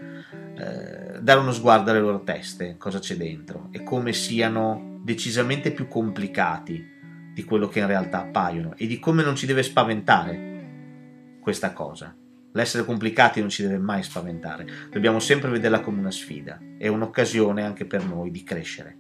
eh, 0.57 1.19
dare 1.21 1.39
uno 1.39 1.51
sguardo 1.51 1.91
alle 1.91 1.99
loro 1.99 2.23
teste, 2.23 2.77
cosa 2.77 2.99
c'è 2.99 3.15
dentro 3.15 3.67
e 3.71 3.83
come 3.83 4.11
siano 4.13 4.99
decisamente 5.03 5.71
più 5.71 5.87
complicati 5.87 6.95
di 7.33 7.43
quello 7.43 7.67
che 7.67 7.79
in 7.79 7.87
realtà 7.87 8.21
appaiono 8.21 8.75
e 8.75 8.87
di 8.87 8.97
come 8.99 9.23
non 9.23 9.35
ci 9.35 9.45
deve 9.45 9.61
spaventare 9.61 11.37
questa 11.39 11.73
cosa. 11.73 12.15
L'essere 12.53 12.85
complicati 12.85 13.39
non 13.39 13.49
ci 13.49 13.61
deve 13.61 13.77
mai 13.77 14.01
spaventare, 14.01 14.65
dobbiamo 14.89 15.19
sempre 15.19 15.51
vederla 15.51 15.81
come 15.81 15.99
una 15.99 16.11
sfida, 16.11 16.59
è 16.77 16.87
un'occasione 16.87 17.63
anche 17.63 17.85
per 17.85 18.03
noi 18.03 18.31
di 18.31 18.41
crescere. 18.41 18.97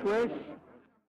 I 0.00 0.02
come 0.02 0.28
swish, 0.28 0.39